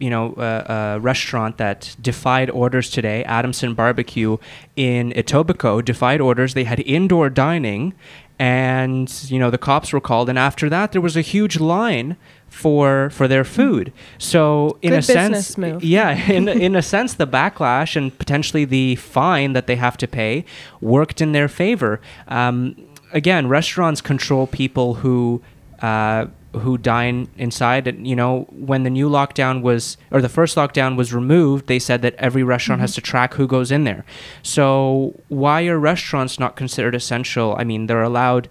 you 0.04 0.10
know 0.10 0.26
a, 0.38 0.52
a 0.96 1.00
restaurant 1.00 1.58
that 1.58 1.96
defied 2.02 2.50
orders 2.50 2.90
today, 2.90 3.24
Adamson 3.24 3.74
Barbecue 3.74 4.38
in 4.76 5.12
Etobicoke 5.12 5.86
defied 5.86 6.22
orders. 6.22 6.54
They 6.54 6.66
had 6.66 6.80
indoor 6.82 7.30
dining 7.30 7.94
and 8.40 9.08
you 9.32 9.40
know 9.40 9.50
the 9.50 9.64
cops 9.70 9.94
were 9.94 10.02
called 10.02 10.28
and 10.28 10.40
after 10.40 10.68
that 10.68 10.92
there 10.92 11.02
was 11.02 11.16
a 11.16 11.22
huge 11.22 11.60
line 11.60 12.18
for 12.54 13.10
for 13.10 13.28
their 13.28 13.44
food. 13.44 13.92
So 14.18 14.78
in 14.82 14.92
Good 14.92 15.00
a 15.00 15.02
sense 15.02 15.58
move. 15.58 15.84
yeah, 15.84 16.12
in 16.32 16.48
in 16.48 16.76
a 16.76 16.82
sense, 16.82 17.14
the 17.16 17.28
backlash 17.28 17.96
and 17.96 18.18
potentially 18.18 18.66
the 18.66 18.96
fine 18.96 19.54
that 19.54 19.68
they 19.68 19.76
have 19.76 19.98
to 19.98 20.08
pay 20.08 20.46
worked 20.80 21.20
in 21.22 21.32
their 21.32 21.48
favor. 21.48 22.00
Um, 22.28 22.76
again, 23.12 23.48
restaurants 23.48 24.02
control 24.02 24.48
people 24.48 24.96
who. 24.96 25.42
Uh, 25.82 26.28
who 26.54 26.78
dine 26.78 27.28
inside. 27.38 27.88
And 27.88 28.08
you 28.08 28.16
know 28.16 28.48
when 28.52 28.84
the 28.84 28.90
new 28.90 29.10
lockdown 29.10 29.62
was 29.62 29.98
or 30.12 30.22
the 30.22 30.30
first 30.30 30.56
lockdown 30.56 30.96
was 30.96 31.14
removed 31.14 31.68
they 31.68 31.80
said 31.80 32.02
that 32.02 32.16
every 32.16 32.44
restaurant 32.44 32.82
has 32.82 32.94
to 32.96 33.02
track 33.02 33.34
who 33.36 33.48
goes 33.48 33.72
in 33.72 33.84
there. 33.84 34.06
So 34.42 35.20
why 35.30 35.66
are 35.66 35.80
restaurants 35.80 36.40
not 36.40 36.56
considered 36.56 36.96
essential? 36.96 37.56
I 37.58 37.64
mean 37.64 37.88
they're 37.88 38.04
allowed 38.04 38.48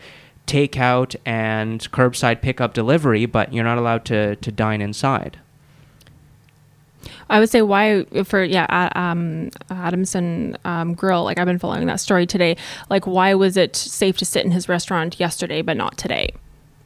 takeout 0.47 1.15
and 1.25 1.81
curbside 1.93 2.43
pickup 2.43 2.75
delivery 2.75 3.27
but 3.27 3.53
you're 3.53 3.65
not 3.65 3.79
allowed 3.79 4.05
to 4.07 4.37
to 4.37 4.53
dine 4.53 4.81
inside. 4.81 5.39
I 7.31 7.41
would 7.41 7.51
say 7.51 7.63
why 7.63 8.05
for 8.25 8.43
yeah 8.43 8.91
um, 8.95 9.51
Adamson 9.71 10.57
um, 10.65 10.95
Grill 10.95 11.25
like 11.25 11.39
I've 11.39 11.47
been 11.47 11.59
following 11.59 11.87
that 11.87 12.01
story 12.01 12.27
today. 12.27 12.57
Like 12.91 13.07
why 13.07 13.35
was 13.35 13.57
it 13.57 13.77
safe 13.77 14.17
to 14.19 14.25
sit 14.25 14.45
in 14.45 14.51
his 14.51 14.69
restaurant 14.69 15.21
yesterday 15.21 15.63
but 15.63 15.77
not 15.77 15.97
today 15.97 16.31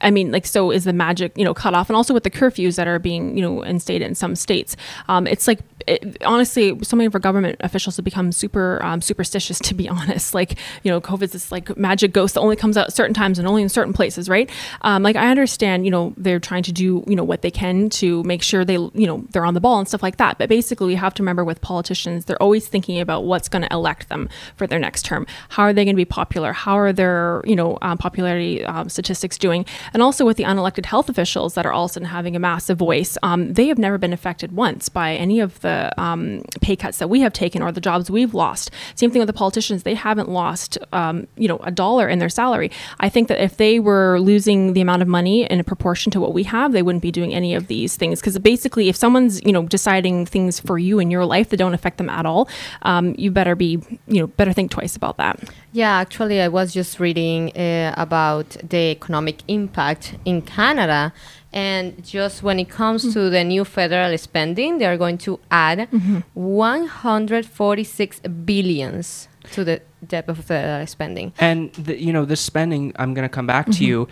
I 0.06 0.12
mean, 0.12 0.30
like, 0.30 0.46
so 0.46 0.70
is 0.70 0.84
the 0.84 0.92
magic, 0.92 1.36
you 1.36 1.44
know, 1.44 1.52
cut 1.52 1.74
off, 1.74 1.90
and 1.90 1.96
also 1.96 2.14
with 2.14 2.22
the 2.22 2.30
curfews 2.30 2.76
that 2.76 2.86
are 2.86 3.00
being, 3.00 3.36
you 3.36 3.42
know, 3.42 3.62
instated 3.62 4.06
in 4.06 4.14
some 4.14 4.36
states, 4.36 4.76
um, 5.08 5.26
it's 5.26 5.48
like, 5.48 5.58
it, 5.88 6.22
honestly, 6.24 6.78
so 6.82 6.96
many 6.96 7.06
of 7.06 7.14
our 7.14 7.20
government 7.20 7.56
officials 7.60 7.96
have 7.96 8.04
become 8.04 8.30
super 8.30 8.80
um, 8.84 9.00
superstitious, 9.00 9.58
to 9.66 9.74
be 9.74 9.88
honest. 9.88 10.32
Like, 10.32 10.58
you 10.84 10.92
know, 10.92 11.00
COVID's 11.00 11.32
this 11.32 11.50
like 11.50 11.76
magic 11.76 12.12
ghost 12.12 12.34
that 12.34 12.40
only 12.40 12.54
comes 12.54 12.76
out 12.76 12.92
certain 12.92 13.14
times 13.14 13.40
and 13.40 13.48
only 13.48 13.62
in 13.62 13.68
certain 13.68 13.92
places, 13.92 14.28
right? 14.28 14.48
Um, 14.82 15.02
like, 15.02 15.16
I 15.16 15.28
understand, 15.28 15.84
you 15.84 15.90
know, 15.90 16.14
they're 16.16 16.38
trying 16.38 16.62
to 16.64 16.72
do, 16.72 17.02
you 17.08 17.16
know, 17.16 17.24
what 17.24 17.42
they 17.42 17.50
can 17.50 17.90
to 17.90 18.22
make 18.22 18.42
sure 18.42 18.64
they, 18.64 18.74
you 18.74 19.06
know, 19.06 19.24
they're 19.30 19.44
on 19.44 19.54
the 19.54 19.60
ball 19.60 19.80
and 19.80 19.88
stuff 19.88 20.04
like 20.04 20.18
that. 20.18 20.38
But 20.38 20.48
basically, 20.48 20.92
you 20.92 20.98
have 20.98 21.14
to 21.14 21.22
remember 21.22 21.44
with 21.44 21.60
politicians, 21.62 22.26
they're 22.26 22.40
always 22.40 22.68
thinking 22.68 23.00
about 23.00 23.24
what's 23.24 23.48
going 23.48 23.62
to 23.62 23.72
elect 23.72 24.08
them 24.08 24.28
for 24.54 24.68
their 24.68 24.78
next 24.78 25.04
term. 25.04 25.26
How 25.48 25.64
are 25.64 25.72
they 25.72 25.84
going 25.84 25.96
to 25.96 26.00
be 26.00 26.04
popular? 26.04 26.52
How 26.52 26.78
are 26.78 26.92
their, 26.92 27.42
you 27.44 27.56
know, 27.56 27.76
um, 27.82 27.98
popularity 27.98 28.64
um, 28.64 28.88
statistics 28.88 29.36
doing? 29.36 29.66
And 29.96 30.02
also 30.02 30.26
with 30.26 30.36
the 30.36 30.44
unelected 30.44 30.84
health 30.84 31.08
officials 31.08 31.54
that 31.54 31.64
are 31.64 31.72
also 31.72 32.04
having 32.04 32.36
a 32.36 32.38
massive 32.38 32.76
voice. 32.76 33.16
Um, 33.22 33.54
they 33.54 33.68
have 33.68 33.78
never 33.78 33.96
been 33.96 34.12
affected 34.12 34.52
once 34.52 34.90
by 34.90 35.14
any 35.14 35.40
of 35.40 35.58
the 35.62 35.90
um, 35.98 36.42
pay 36.60 36.76
cuts 36.76 36.98
that 36.98 37.08
we 37.08 37.20
have 37.20 37.32
taken 37.32 37.62
or 37.62 37.72
the 37.72 37.80
jobs 37.80 38.10
we've 38.10 38.34
lost. 38.34 38.70
Same 38.94 39.10
thing 39.10 39.20
with 39.20 39.26
the 39.26 39.32
politicians; 39.32 39.84
they 39.84 39.94
haven't 39.94 40.28
lost, 40.28 40.76
um, 40.92 41.26
you 41.38 41.48
know, 41.48 41.56
a 41.60 41.70
dollar 41.70 42.10
in 42.10 42.18
their 42.18 42.28
salary. 42.28 42.70
I 43.00 43.08
think 43.08 43.28
that 43.28 43.42
if 43.42 43.56
they 43.56 43.80
were 43.80 44.20
losing 44.20 44.74
the 44.74 44.82
amount 44.82 45.00
of 45.00 45.08
money 45.08 45.44
in 45.44 45.60
a 45.60 45.64
proportion 45.64 46.12
to 46.12 46.20
what 46.20 46.34
we 46.34 46.42
have, 46.42 46.72
they 46.72 46.82
wouldn't 46.82 47.00
be 47.00 47.10
doing 47.10 47.32
any 47.32 47.54
of 47.54 47.68
these 47.68 47.96
things. 47.96 48.20
Because 48.20 48.38
basically, 48.38 48.90
if 48.90 48.96
someone's 48.96 49.42
you 49.46 49.52
know 49.52 49.62
deciding 49.62 50.26
things 50.26 50.60
for 50.60 50.78
you 50.78 50.98
in 50.98 51.10
your 51.10 51.24
life 51.24 51.48
that 51.48 51.56
don't 51.56 51.72
affect 51.72 51.96
them 51.96 52.10
at 52.10 52.26
all, 52.26 52.50
um, 52.82 53.14
you 53.16 53.30
better 53.30 53.54
be 53.54 53.80
you 54.08 54.20
know 54.20 54.26
better 54.26 54.52
think 54.52 54.70
twice 54.70 54.94
about 54.94 55.16
that. 55.16 55.42
Yeah, 55.76 55.98
actually, 55.98 56.40
I 56.40 56.48
was 56.48 56.72
just 56.72 56.98
reading 56.98 57.54
uh, 57.54 57.92
about 57.98 58.56
the 58.66 58.92
economic 58.96 59.42
impact 59.46 60.14
in 60.24 60.40
Canada. 60.40 61.12
And 61.52 62.02
just 62.02 62.42
when 62.42 62.58
it 62.58 62.70
comes 62.70 63.02
mm-hmm. 63.02 63.12
to 63.12 63.28
the 63.28 63.44
new 63.44 63.62
federal 63.62 64.16
spending, 64.16 64.78
they 64.78 64.86
are 64.86 64.96
going 64.96 65.18
to 65.18 65.38
add 65.50 65.80
mm-hmm. 65.80 66.20
146 66.32 68.20
billions 68.46 69.28
to 69.52 69.64
the 69.64 69.82
debt 70.06 70.26
of 70.30 70.42
federal 70.42 70.86
spending. 70.86 71.34
And 71.38 71.70
the, 71.74 72.00
you 72.00 72.10
know, 72.10 72.24
this 72.24 72.40
spending, 72.40 72.94
I'm 72.98 73.12
going 73.12 73.28
to 73.28 73.34
come 73.34 73.46
back 73.46 73.66
mm-hmm. 73.66 73.78
to 73.80 73.84
you. 73.84 74.08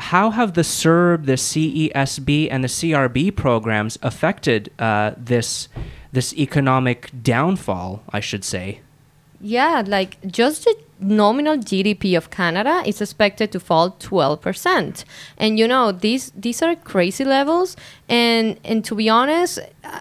How 0.00 0.30
have 0.30 0.54
the 0.54 0.62
CERB, 0.62 1.26
the 1.26 1.34
CESB, 1.34 2.48
and 2.50 2.64
the 2.64 2.68
CRB 2.68 3.36
programs 3.36 4.00
affected 4.02 4.72
uh, 4.80 5.12
this 5.16 5.68
this 6.10 6.34
economic 6.34 7.12
downfall? 7.22 8.02
I 8.10 8.18
should 8.18 8.42
say. 8.42 8.80
Yeah, 9.40 9.82
like 9.86 10.16
just 10.26 10.64
the 10.64 10.74
nominal 11.04 11.56
GDP 11.56 12.16
of 12.16 12.30
Canada 12.30 12.82
is 12.86 13.00
expected 13.00 13.52
to 13.52 13.60
fall 13.60 13.92
12%. 13.92 15.04
And 15.38 15.58
you 15.58 15.68
know, 15.68 15.92
these 15.92 16.32
these 16.34 16.62
are 16.62 16.74
crazy 16.76 17.24
levels 17.24 17.76
and 18.08 18.58
and 18.64 18.84
to 18.84 18.94
be 18.94 19.08
honest, 19.08 19.58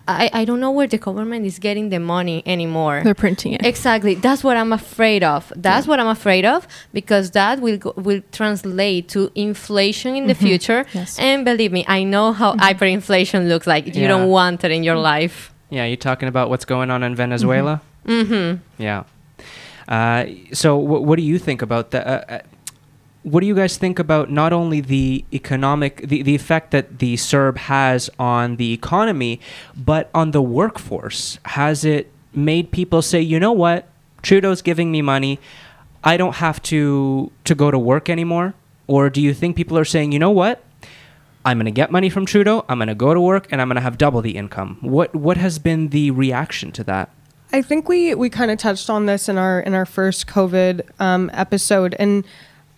I, 0.07 0.29
I 0.33 0.45
don't 0.45 0.59
know 0.59 0.71
where 0.71 0.87
the 0.87 0.97
government 0.97 1.45
is 1.45 1.59
getting 1.59 1.89
the 1.89 1.99
money 1.99 2.43
anymore. 2.45 3.01
They're 3.03 3.13
printing 3.13 3.53
it. 3.53 3.65
Exactly. 3.65 4.15
That's 4.15 4.43
what 4.43 4.57
I'm 4.57 4.73
afraid 4.73 5.23
of. 5.23 5.51
That's 5.55 5.85
yeah. 5.85 5.89
what 5.89 5.99
I'm 5.99 6.07
afraid 6.07 6.45
of 6.45 6.67
because 6.93 7.31
that 7.31 7.59
will 7.59 7.77
go, 7.77 7.93
will 7.97 8.21
translate 8.31 9.09
to 9.09 9.31
inflation 9.35 10.15
in 10.15 10.23
mm-hmm. 10.23 10.27
the 10.29 10.35
future. 10.35 10.85
Yes. 10.93 11.19
And 11.19 11.45
believe 11.45 11.71
me, 11.71 11.85
I 11.87 12.03
know 12.03 12.33
how 12.33 12.53
mm-hmm. 12.53 12.61
hyperinflation 12.61 13.47
looks 13.47 13.67
like. 13.67 13.87
You 13.87 14.01
yeah. 14.01 14.07
don't 14.07 14.29
want 14.29 14.63
it 14.63 14.71
in 14.71 14.83
your 14.83 14.97
life. 14.97 15.53
Yeah, 15.69 15.85
you're 15.85 15.97
talking 15.97 16.29
about 16.29 16.49
what's 16.49 16.65
going 16.65 16.91
on 16.91 17.03
in 17.03 17.15
Venezuela? 17.15 17.81
Mm-hmm. 18.05 18.33
mm-hmm. 18.33 18.81
Yeah. 18.81 19.03
Uh, 19.93 20.25
so, 20.53 20.79
wh- 20.79 21.03
what 21.03 21.17
do 21.17 21.23
you 21.23 21.37
think 21.37 21.61
about 21.61 21.91
that? 21.91 22.07
Uh, 22.07 22.33
uh, 22.33 22.39
what 23.21 23.41
do 23.41 23.47
you 23.47 23.53
guys 23.53 23.77
think 23.77 23.99
about 23.99 24.31
not 24.31 24.51
only 24.51 24.81
the 24.81 25.23
economic, 25.31 25.97
the, 26.07 26.23
the 26.23 26.33
effect 26.33 26.71
that 26.71 26.97
the 26.97 27.13
CERB 27.13 27.57
has 27.57 28.09
on 28.17 28.55
the 28.55 28.73
economy, 28.73 29.39
but 29.77 30.09
on 30.15 30.31
the 30.31 30.41
workforce? 30.41 31.37
Has 31.45 31.85
it 31.85 32.11
made 32.33 32.71
people 32.71 33.03
say, 33.03 33.21
you 33.21 33.39
know 33.39 33.51
what, 33.51 33.87
Trudeau's 34.23 34.63
giving 34.63 34.91
me 34.91 35.03
money, 35.03 35.39
I 36.03 36.17
don't 36.17 36.37
have 36.37 36.59
to 36.63 37.31
to 37.43 37.53
go 37.53 37.69
to 37.69 37.77
work 37.77 38.09
anymore? 38.09 38.55
Or 38.87 39.11
do 39.11 39.21
you 39.21 39.33
think 39.33 39.55
people 39.55 39.77
are 39.77 39.85
saying, 39.85 40.11
you 40.11 40.17
know 40.17 40.31
what, 40.31 40.63
I'm 41.45 41.57
going 41.59 41.65
to 41.65 41.71
get 41.71 41.91
money 41.91 42.09
from 42.09 42.25
Trudeau, 42.25 42.65
I'm 42.67 42.79
going 42.79 42.87
to 42.87 42.95
go 42.95 43.13
to 43.13 43.21
work, 43.21 43.45
and 43.51 43.61
I'm 43.61 43.67
going 43.67 43.75
to 43.75 43.81
have 43.81 43.99
double 43.99 44.23
the 44.23 44.35
income? 44.37 44.79
What 44.81 45.15
what 45.15 45.37
has 45.37 45.59
been 45.59 45.89
the 45.89 46.09
reaction 46.09 46.71
to 46.71 46.83
that? 46.85 47.11
I 47.53 47.61
think 47.61 47.87
we 47.87 48.15
we 48.15 48.29
kind 48.29 48.49
of 48.51 48.57
touched 48.57 48.89
on 48.89 49.05
this 49.05 49.29
in 49.29 49.37
our 49.37 49.59
in 49.59 49.73
our 49.75 49.85
first 49.85 50.27
COVID 50.27 50.81
um, 50.99 51.29
episode, 51.33 51.95
and 51.99 52.25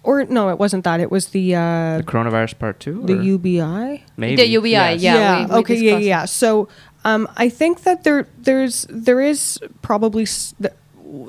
or 0.03 0.25
no, 0.25 0.49
it 0.49 0.59
wasn't 0.59 0.83
that. 0.83 0.99
It 0.99 1.09
was 1.09 1.27
the 1.27 1.55
uh, 1.55 1.97
the 1.97 2.03
coronavirus 2.05 2.59
part 2.59 2.79
two, 2.81 3.01
the 3.05 3.15
UBI, 3.15 4.03
maybe 4.17 4.35
the 4.35 4.47
UBI. 4.47 4.69
Yes. 4.69 5.01
Yeah. 5.01 5.15
yeah. 5.15 5.39
We, 5.39 5.45
we 5.53 5.59
okay. 5.59 5.75
Yeah. 5.79 5.97
Yeah. 5.97 6.25
So 6.25 6.67
um, 7.05 7.27
I 7.37 7.47
think 7.47 7.83
that 7.83 8.03
there 8.03 8.27
there's 8.37 8.85
there 8.89 9.21
is 9.21 9.59
probably. 9.81 10.23
S- 10.23 10.53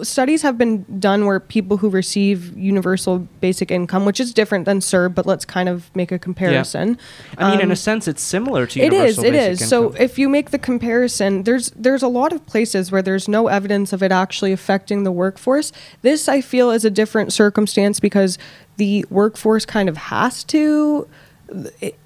studies 0.02 0.42
have 0.42 0.56
been 0.58 0.84
done 0.98 1.26
where 1.26 1.40
people 1.40 1.76
who 1.78 1.88
receive 1.88 2.56
universal 2.56 3.20
basic 3.40 3.70
income, 3.70 4.04
which 4.04 4.20
is 4.20 4.32
different 4.32 4.64
than 4.64 4.80
CERB, 4.80 5.14
but 5.14 5.26
let's 5.26 5.44
kind 5.44 5.68
of 5.68 5.94
make 5.94 6.12
a 6.12 6.18
comparison. 6.18 6.98
Yeah. 7.38 7.44
I 7.44 7.50
mean, 7.50 7.54
um, 7.54 7.60
in 7.60 7.70
a 7.70 7.72
um, 7.72 7.76
sense, 7.76 8.08
it's 8.08 8.22
similar 8.22 8.66
to 8.66 8.80
it 8.80 8.92
is. 8.92 9.18
It 9.18 9.34
is. 9.34 9.60
Income. 9.60 9.68
So 9.68 10.02
if 10.02 10.18
you 10.18 10.28
make 10.28 10.50
the 10.50 10.58
comparison, 10.58 11.42
there's 11.44 11.70
there's 11.70 12.02
a 12.02 12.08
lot 12.08 12.32
of 12.32 12.44
places 12.46 12.90
where 12.90 13.02
there's 13.02 13.28
no 13.28 13.48
evidence 13.48 13.92
of 13.92 14.02
it 14.02 14.12
actually 14.12 14.52
affecting 14.52 15.04
the 15.04 15.12
workforce. 15.12 15.72
This 16.02 16.28
I 16.28 16.40
feel 16.40 16.70
is 16.70 16.84
a 16.84 16.90
different 16.90 17.32
circumstance 17.32 18.00
because 18.00 18.38
the 18.76 19.04
workforce 19.10 19.66
kind 19.66 19.88
of 19.88 19.96
has 19.96 20.44
to. 20.44 21.08
It, 21.80 21.98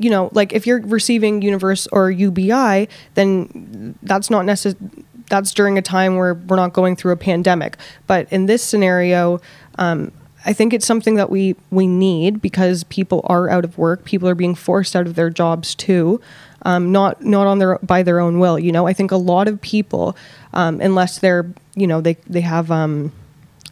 you 0.00 0.10
know, 0.10 0.30
like 0.32 0.52
if 0.52 0.66
you're 0.66 0.80
receiving 0.80 1.42
universe 1.42 1.88
or 1.88 2.10
UBI, 2.10 2.88
then 3.14 3.98
that's 4.02 4.30
not 4.30 4.44
necessarily 4.44 5.04
that's 5.28 5.52
during 5.52 5.78
a 5.78 5.82
time 5.82 6.16
where 6.16 6.34
we're 6.34 6.56
not 6.56 6.72
going 6.72 6.96
through 6.96 7.12
a 7.12 7.16
pandemic. 7.16 7.76
But 8.06 8.32
in 8.32 8.46
this 8.46 8.62
scenario, 8.62 9.40
um, 9.78 10.12
I 10.44 10.52
think 10.52 10.72
it's 10.72 10.86
something 10.86 11.16
that 11.16 11.30
we 11.30 11.56
we 11.70 11.86
need 11.86 12.40
because 12.40 12.84
people 12.84 13.20
are 13.24 13.50
out 13.50 13.64
of 13.64 13.76
work. 13.76 14.04
People 14.04 14.28
are 14.28 14.34
being 14.34 14.54
forced 14.54 14.94
out 14.94 15.06
of 15.06 15.14
their 15.14 15.30
jobs 15.30 15.74
too, 15.74 16.20
um, 16.62 16.92
not 16.92 17.22
not 17.22 17.46
on 17.46 17.58
their 17.58 17.78
by 17.78 18.02
their 18.02 18.20
own 18.20 18.38
will. 18.38 18.58
You 18.58 18.72
know, 18.72 18.86
I 18.86 18.92
think 18.92 19.10
a 19.10 19.16
lot 19.16 19.48
of 19.48 19.60
people, 19.60 20.16
um, 20.52 20.80
unless 20.80 21.18
they're 21.18 21.52
you 21.74 21.86
know 21.86 22.00
they 22.00 22.16
they 22.26 22.40
have 22.40 22.70
um, 22.70 23.12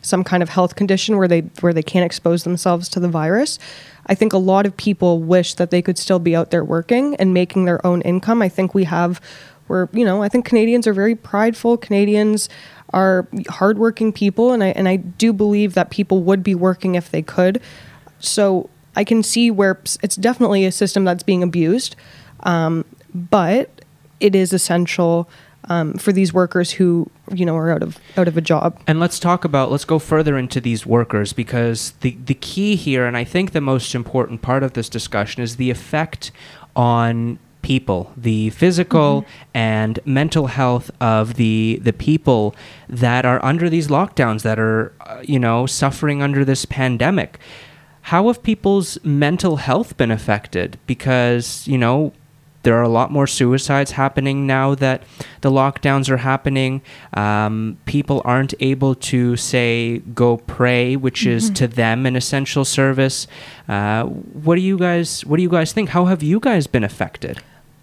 some 0.02 0.24
kind 0.24 0.42
of 0.42 0.48
health 0.48 0.76
condition 0.76 1.16
where 1.16 1.28
they 1.28 1.40
where 1.60 1.72
they 1.72 1.82
can't 1.82 2.04
expose 2.04 2.44
themselves 2.44 2.88
to 2.90 3.00
the 3.00 3.08
virus. 3.08 3.58
I 4.08 4.14
think 4.14 4.32
a 4.32 4.38
lot 4.38 4.66
of 4.66 4.76
people 4.76 5.20
wish 5.20 5.54
that 5.54 5.70
they 5.70 5.82
could 5.82 5.98
still 5.98 6.20
be 6.20 6.36
out 6.36 6.50
there 6.50 6.64
working 6.64 7.16
and 7.16 7.34
making 7.34 7.64
their 7.64 7.84
own 7.84 8.02
income. 8.02 8.40
I 8.40 8.48
think 8.48 8.74
we 8.74 8.84
have 8.84 9.20
we're, 9.68 9.88
you 9.92 10.04
know, 10.04 10.22
I 10.22 10.28
think 10.28 10.44
Canadians 10.44 10.86
are 10.86 10.92
very 10.92 11.14
prideful. 11.14 11.76
Canadians 11.76 12.48
are 12.90 13.26
hardworking 13.48 14.12
people, 14.12 14.52
and 14.52 14.62
I 14.62 14.68
and 14.68 14.88
I 14.88 14.96
do 14.96 15.32
believe 15.32 15.74
that 15.74 15.90
people 15.90 16.22
would 16.22 16.42
be 16.42 16.54
working 16.54 16.94
if 16.94 17.10
they 17.10 17.22
could. 17.22 17.60
So 18.18 18.70
I 18.94 19.04
can 19.04 19.22
see 19.22 19.50
where 19.50 19.80
it's 20.02 20.16
definitely 20.16 20.64
a 20.64 20.72
system 20.72 21.04
that's 21.04 21.22
being 21.22 21.42
abused, 21.42 21.96
um, 22.40 22.84
but 23.14 23.82
it 24.20 24.34
is 24.34 24.52
essential. 24.52 25.28
Um, 25.68 25.94
for 25.94 26.12
these 26.12 26.32
workers 26.32 26.70
who 26.70 27.10
you 27.32 27.44
know 27.44 27.56
are 27.56 27.72
out 27.72 27.82
of 27.82 27.98
out 28.16 28.28
of 28.28 28.36
a 28.36 28.40
job. 28.40 28.80
And 28.86 29.00
let's 29.00 29.18
talk 29.18 29.44
about 29.44 29.68
let's 29.68 29.84
go 29.84 29.98
further 29.98 30.38
into 30.38 30.60
these 30.60 30.86
workers 30.86 31.32
because 31.32 31.90
the 32.02 32.16
the 32.24 32.34
key 32.34 32.76
here, 32.76 33.04
and 33.04 33.16
I 33.16 33.24
think 33.24 33.50
the 33.50 33.60
most 33.60 33.92
important 33.92 34.42
part 34.42 34.62
of 34.62 34.74
this 34.74 34.88
discussion 34.88 35.42
is 35.42 35.56
the 35.56 35.70
effect 35.70 36.30
on 36.76 37.40
people, 37.66 38.12
the 38.16 38.48
physical 38.50 39.22
mm-hmm. 39.22 39.48
and 39.52 39.98
mental 40.04 40.46
health 40.46 40.88
of 41.00 41.34
the 41.34 41.80
the 41.82 41.92
people 41.92 42.54
that 42.88 43.26
are 43.26 43.44
under 43.44 43.68
these 43.68 43.88
lockdowns, 43.88 44.42
that 44.42 44.56
are 44.56 44.92
uh, 45.00 45.20
you 45.24 45.40
know 45.40 45.66
suffering 45.66 46.22
under 46.22 46.44
this 46.44 46.64
pandemic. 46.64 47.40
How 48.02 48.28
have 48.28 48.40
people's 48.44 49.04
mental 49.04 49.56
health 49.56 49.96
been 49.96 50.12
affected? 50.12 50.78
Because 50.86 51.66
you 51.66 51.76
know 51.76 52.12
there 52.62 52.76
are 52.76 52.82
a 52.82 52.88
lot 53.00 53.10
more 53.10 53.26
suicides 53.26 53.92
happening 53.92 54.46
now 54.46 54.76
that 54.76 55.02
the 55.40 55.50
lockdowns 55.50 56.08
are 56.08 56.18
happening. 56.18 56.82
Um, 57.14 57.78
people 57.84 58.22
aren't 58.24 58.54
able 58.60 58.94
to 59.10 59.36
say 59.36 59.98
go 60.14 60.36
pray, 60.36 60.94
which 60.94 61.22
mm-hmm. 61.22 61.36
is 61.36 61.50
to 61.50 61.66
them 61.66 62.06
an 62.06 62.14
essential 62.14 62.64
service. 62.64 63.26
Uh, 63.68 64.04
what 64.04 64.54
do 64.54 64.62
you 64.62 64.78
guys 64.78 65.26
What 65.26 65.36
do 65.38 65.42
you 65.42 65.48
guys 65.48 65.72
think? 65.72 65.88
How 65.88 66.04
have 66.04 66.22
you 66.22 66.38
guys 66.38 66.68
been 66.68 66.84
affected? 66.84 67.42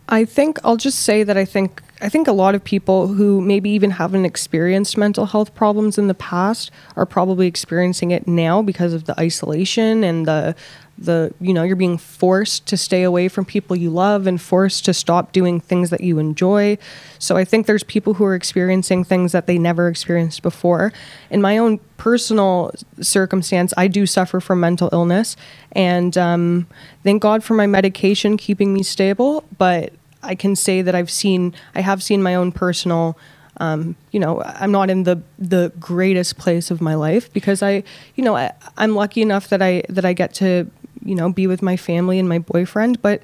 I 0.09 0.25
think 0.25 0.59
I'll 0.63 0.77
just 0.77 0.99
say 0.99 1.23
that 1.23 1.37
I 1.37 1.45
think 1.45 1.81
I 2.03 2.09
think 2.09 2.27
a 2.27 2.33
lot 2.33 2.53
of 2.53 2.61
people 2.65 3.07
who 3.07 3.39
maybe 3.39 3.69
even 3.69 3.91
haven't 3.91 4.25
experienced 4.25 4.97
mental 4.97 5.25
health 5.25 5.55
problems 5.55 5.97
in 5.97 6.09
the 6.09 6.13
past 6.13 6.69
are 6.97 7.05
probably 7.05 7.47
experiencing 7.47 8.11
it 8.11 8.27
now 8.27 8.61
because 8.61 8.91
of 8.91 9.05
the 9.05 9.17
isolation 9.17 10.03
and 10.03 10.27
the 10.27 10.53
the 10.97 11.33
you 11.39 11.53
know 11.53 11.63
you're 11.63 11.77
being 11.77 11.97
forced 11.97 12.67
to 12.67 12.77
stay 12.77 13.03
away 13.03 13.27
from 13.27 13.45
people 13.45 13.75
you 13.75 13.89
love 13.89 14.27
and 14.27 14.39
forced 14.41 14.85
to 14.85 14.93
stop 14.93 15.31
doing 15.31 15.61
things 15.61 15.89
that 15.89 16.01
you 16.01 16.19
enjoy. 16.19 16.77
So 17.19 17.37
i 17.37 17.45
think 17.45 17.67
there's 17.67 17.83
people 17.83 18.15
who 18.15 18.25
are 18.25 18.35
experiencing 18.35 19.05
things 19.05 19.31
that 19.31 19.47
they 19.47 19.57
never 19.57 19.87
experienced 19.87 20.41
before. 20.41 20.91
In 21.29 21.41
my 21.41 21.57
own 21.57 21.79
personal 21.95 22.73
circumstance 22.99 23.73
i 23.77 23.87
do 23.87 24.05
suffer 24.05 24.41
from 24.41 24.59
mental 24.59 24.89
illness 24.91 25.37
and 25.71 26.17
um, 26.17 26.67
thank 27.03 27.21
god 27.21 27.45
for 27.45 27.53
my 27.53 27.65
medication 27.65 28.35
keeping 28.35 28.73
me 28.73 28.83
stable 28.83 29.45
but 29.57 29.93
i 30.23 30.35
can 30.35 30.55
say 30.55 30.81
that 30.81 30.95
i've 30.95 31.11
seen 31.11 31.53
i 31.75 31.81
have 31.81 32.01
seen 32.01 32.21
my 32.23 32.35
own 32.35 32.51
personal 32.51 33.17
um, 33.57 33.95
you 34.09 34.19
know, 34.19 34.41
I'm 34.43 34.71
not 34.71 34.89
in 34.89 35.03
the 35.03 35.21
the 35.37 35.71
greatest 35.79 36.39
place 36.39 36.71
of 36.71 36.81
my 36.81 36.95
life 36.95 37.31
because 37.33 37.61
I, 37.61 37.83
you 38.15 38.23
know, 38.23 38.35
I, 38.35 38.51
I'm 38.77 38.95
lucky 38.95 39.21
enough 39.21 39.49
that 39.49 39.61
I 39.61 39.83
that 39.89 40.05
I 40.05 40.13
get 40.13 40.33
to 40.35 40.65
you 41.05 41.15
know, 41.15 41.31
be 41.31 41.47
with 41.47 41.61
my 41.61 41.77
family 41.77 42.19
and 42.19 42.27
my 42.27 42.39
boyfriend. 42.39 43.01
But 43.01 43.21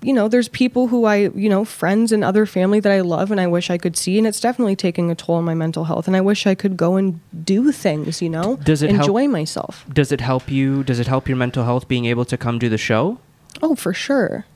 you 0.00 0.12
know, 0.12 0.28
there's 0.28 0.48
people 0.48 0.86
who 0.86 1.06
I, 1.06 1.28
you 1.34 1.48
know, 1.48 1.64
friends 1.64 2.12
and 2.12 2.22
other 2.22 2.46
family 2.46 2.78
that 2.78 2.92
I 2.92 3.00
love 3.00 3.32
and 3.32 3.40
I 3.40 3.48
wish 3.48 3.68
I 3.68 3.78
could 3.78 3.96
see. 3.96 4.16
And 4.16 4.28
it's 4.28 4.38
definitely 4.38 4.76
taking 4.76 5.10
a 5.10 5.16
toll 5.16 5.36
on 5.36 5.44
my 5.44 5.54
mental 5.54 5.84
health. 5.84 6.06
And 6.06 6.16
I 6.16 6.20
wish 6.20 6.46
I 6.46 6.54
could 6.54 6.76
go 6.76 6.94
and 6.94 7.18
do 7.44 7.72
things, 7.72 8.22
you 8.22 8.28
know, 8.28 8.56
Does 8.56 8.80
it 8.80 8.90
help- 8.90 9.00
enjoy 9.00 9.26
myself. 9.26 9.84
Does 9.92 10.12
it 10.12 10.20
help 10.20 10.50
you? 10.52 10.84
Does 10.84 11.00
it 11.00 11.08
help 11.08 11.26
your 11.26 11.36
mental 11.36 11.64
health 11.64 11.88
being 11.88 12.04
able 12.04 12.24
to 12.26 12.36
come 12.36 12.60
do 12.60 12.68
the 12.68 12.78
show? 12.78 13.18
Oh, 13.60 13.74
for 13.74 13.92
sure. 13.92 14.46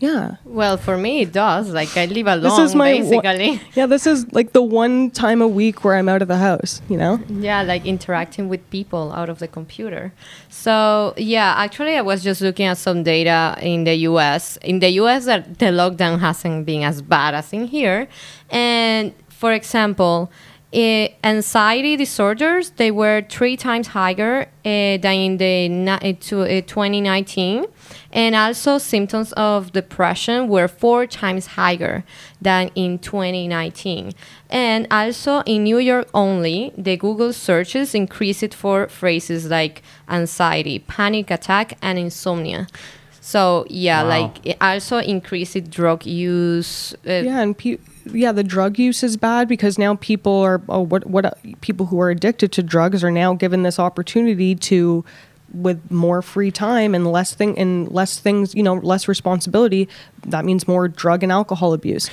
Yeah. 0.00 0.36
Well, 0.44 0.76
for 0.76 0.96
me, 0.96 1.22
it 1.22 1.32
does. 1.32 1.70
Like, 1.70 1.96
I 1.96 2.06
live 2.06 2.26
alone, 2.28 2.42
This 2.42 2.58
is 2.70 2.74
my 2.74 2.94
wa- 3.02 3.20
basically. 3.20 3.60
Yeah, 3.74 3.86
this 3.86 4.06
is 4.06 4.32
like 4.32 4.52
the 4.52 4.62
one 4.62 5.10
time 5.10 5.42
a 5.42 5.48
week 5.48 5.84
where 5.84 5.96
I'm 5.96 6.08
out 6.08 6.22
of 6.22 6.28
the 6.28 6.36
house, 6.36 6.80
you 6.88 6.96
know? 6.96 7.20
Yeah, 7.28 7.62
like 7.62 7.84
interacting 7.84 8.48
with 8.48 8.68
people 8.70 9.12
out 9.12 9.28
of 9.28 9.40
the 9.40 9.48
computer. 9.48 10.12
So, 10.48 11.14
yeah, 11.16 11.54
actually, 11.56 11.96
I 11.96 12.02
was 12.02 12.22
just 12.22 12.40
looking 12.40 12.66
at 12.66 12.78
some 12.78 13.02
data 13.02 13.56
in 13.60 13.84
the 13.84 13.94
US. 14.10 14.56
In 14.58 14.78
the 14.78 14.90
US, 15.02 15.24
the 15.24 15.70
lockdown 15.72 16.20
hasn't 16.20 16.64
been 16.64 16.84
as 16.84 17.02
bad 17.02 17.34
as 17.34 17.52
in 17.52 17.66
here. 17.66 18.06
And 18.50 19.12
for 19.28 19.52
example, 19.52 20.30
anxiety 20.72 21.96
disorders 21.96 22.70
they 22.76 22.90
were 22.90 23.22
three 23.28 23.56
times 23.56 23.88
higher 23.88 24.46
eh, 24.64 24.98
than 24.98 25.14
in 25.14 25.36
the 25.38 25.98
eh, 26.02 26.12
to, 26.20 26.42
eh, 26.44 26.60
2019 26.60 27.64
and 28.12 28.34
also 28.34 28.76
symptoms 28.78 29.32
of 29.32 29.72
depression 29.72 30.46
were 30.48 30.68
four 30.68 31.06
times 31.06 31.46
higher 31.46 32.04
than 32.42 32.70
in 32.74 32.98
2019 32.98 34.12
and 34.50 34.86
also 34.90 35.40
in 35.46 35.64
new 35.64 35.78
york 35.78 36.06
only 36.12 36.72
the 36.76 36.96
google 36.98 37.32
searches 37.32 37.94
increased 37.94 38.52
for 38.52 38.88
phrases 38.88 39.46
like 39.48 39.82
anxiety 40.08 40.78
panic 40.80 41.30
attack 41.30 41.78
and 41.80 41.98
insomnia. 41.98 42.66
So 43.20 43.66
yeah 43.68 44.02
Wow. 44.02 44.08
like 44.08 44.46
it 44.46 44.56
also 44.60 44.98
increased 44.98 45.70
drug 45.70 46.06
use 46.06 46.94
uh, 47.06 47.12
Yeah, 47.24 47.40
and 47.40 47.56
pe- 47.56 47.76
yeah, 48.12 48.32
the 48.32 48.44
drug 48.44 48.78
use 48.78 49.02
is 49.02 49.16
bad 49.16 49.48
because 49.48 49.78
now 49.78 49.96
people 49.96 50.40
are 50.40 50.60
oh, 50.68 50.80
what 50.80 51.06
what 51.06 51.24
uh, 51.24 51.30
people 51.60 51.86
who 51.86 52.00
are 52.00 52.10
addicted 52.10 52.52
to 52.52 52.62
drugs 52.62 53.02
are 53.04 53.10
now 53.10 53.34
given 53.34 53.62
this 53.62 53.78
opportunity 53.78 54.54
to 54.54 55.04
with 55.52 55.90
more 55.90 56.22
free 56.22 56.50
time 56.50 56.94
and 56.94 57.10
less 57.10 57.34
thing 57.34 57.58
and 57.58 57.90
less 57.90 58.18
things, 58.18 58.54
you 58.54 58.62
know, 58.62 58.74
less 58.74 59.08
responsibility, 59.08 59.88
that 60.26 60.44
means 60.44 60.68
more 60.68 60.88
drug 60.88 61.22
and 61.22 61.32
alcohol 61.32 61.72
abuse. 61.72 62.10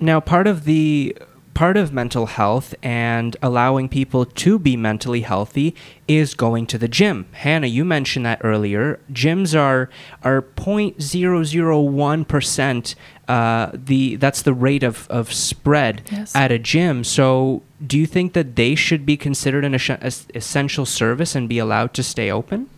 Now, 0.00 0.20
part 0.20 0.46
of 0.46 0.64
the 0.64 1.16
part 1.54 1.76
of 1.76 1.92
mental 1.92 2.26
health 2.26 2.74
and 2.82 3.36
allowing 3.42 3.88
people 3.88 4.24
to 4.24 4.58
be 4.58 4.76
mentally 4.76 5.20
healthy 5.20 5.74
is 6.08 6.34
going 6.34 6.66
to 6.66 6.78
the 6.78 6.88
gym. 6.88 7.26
Hannah, 7.32 7.66
you 7.66 7.84
mentioned 7.84 8.24
that 8.26 8.40
earlier. 8.42 8.98
Gyms 9.12 9.58
are 9.58 9.90
are 10.24 10.42
0.001 10.42 12.26
percent. 12.26 12.94
Uh, 13.28 13.70
the 13.72 14.16
that's 14.16 14.42
the 14.42 14.52
rate 14.52 14.82
of, 14.82 15.06
of 15.08 15.32
spread 15.32 16.02
Yes. 16.10 16.34
at 16.34 16.50
a 16.50 16.58
gym. 16.58 17.04
So, 17.04 17.62
do 17.86 17.96
you 17.98 18.06
think 18.06 18.32
that 18.32 18.56
they 18.56 18.74
should 18.74 19.06
be 19.06 19.16
considered 19.16 19.64
an 19.64 19.74
es- 19.74 19.88
es- 19.90 20.26
essential 20.34 20.84
service 20.84 21.36
and 21.36 21.48
be 21.48 21.58
allowed 21.58 21.94
to 21.94 22.02
stay 22.02 22.30
open? 22.32 22.68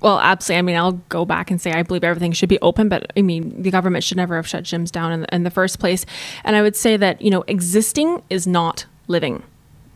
Well, 0.00 0.20
absolutely. 0.20 0.58
I 0.58 0.62
mean, 0.62 0.76
I'll 0.76 0.92
go 1.08 1.24
back 1.24 1.50
and 1.50 1.60
say 1.60 1.72
I 1.72 1.82
believe 1.82 2.04
everything 2.04 2.30
should 2.30 2.48
be 2.48 2.60
open, 2.60 2.88
but 2.88 3.12
I 3.16 3.22
mean, 3.22 3.60
the 3.60 3.72
government 3.72 4.04
should 4.04 4.16
never 4.16 4.36
have 4.36 4.46
shut 4.46 4.62
gyms 4.62 4.92
down 4.92 5.10
in 5.10 5.20
the, 5.22 5.34
in 5.34 5.42
the 5.42 5.50
first 5.50 5.80
place. 5.80 6.06
And 6.44 6.54
I 6.54 6.62
would 6.62 6.76
say 6.76 6.96
that, 6.96 7.20
you 7.20 7.30
know, 7.30 7.42
existing 7.48 8.22
is 8.30 8.46
not 8.46 8.86
living. 9.08 9.42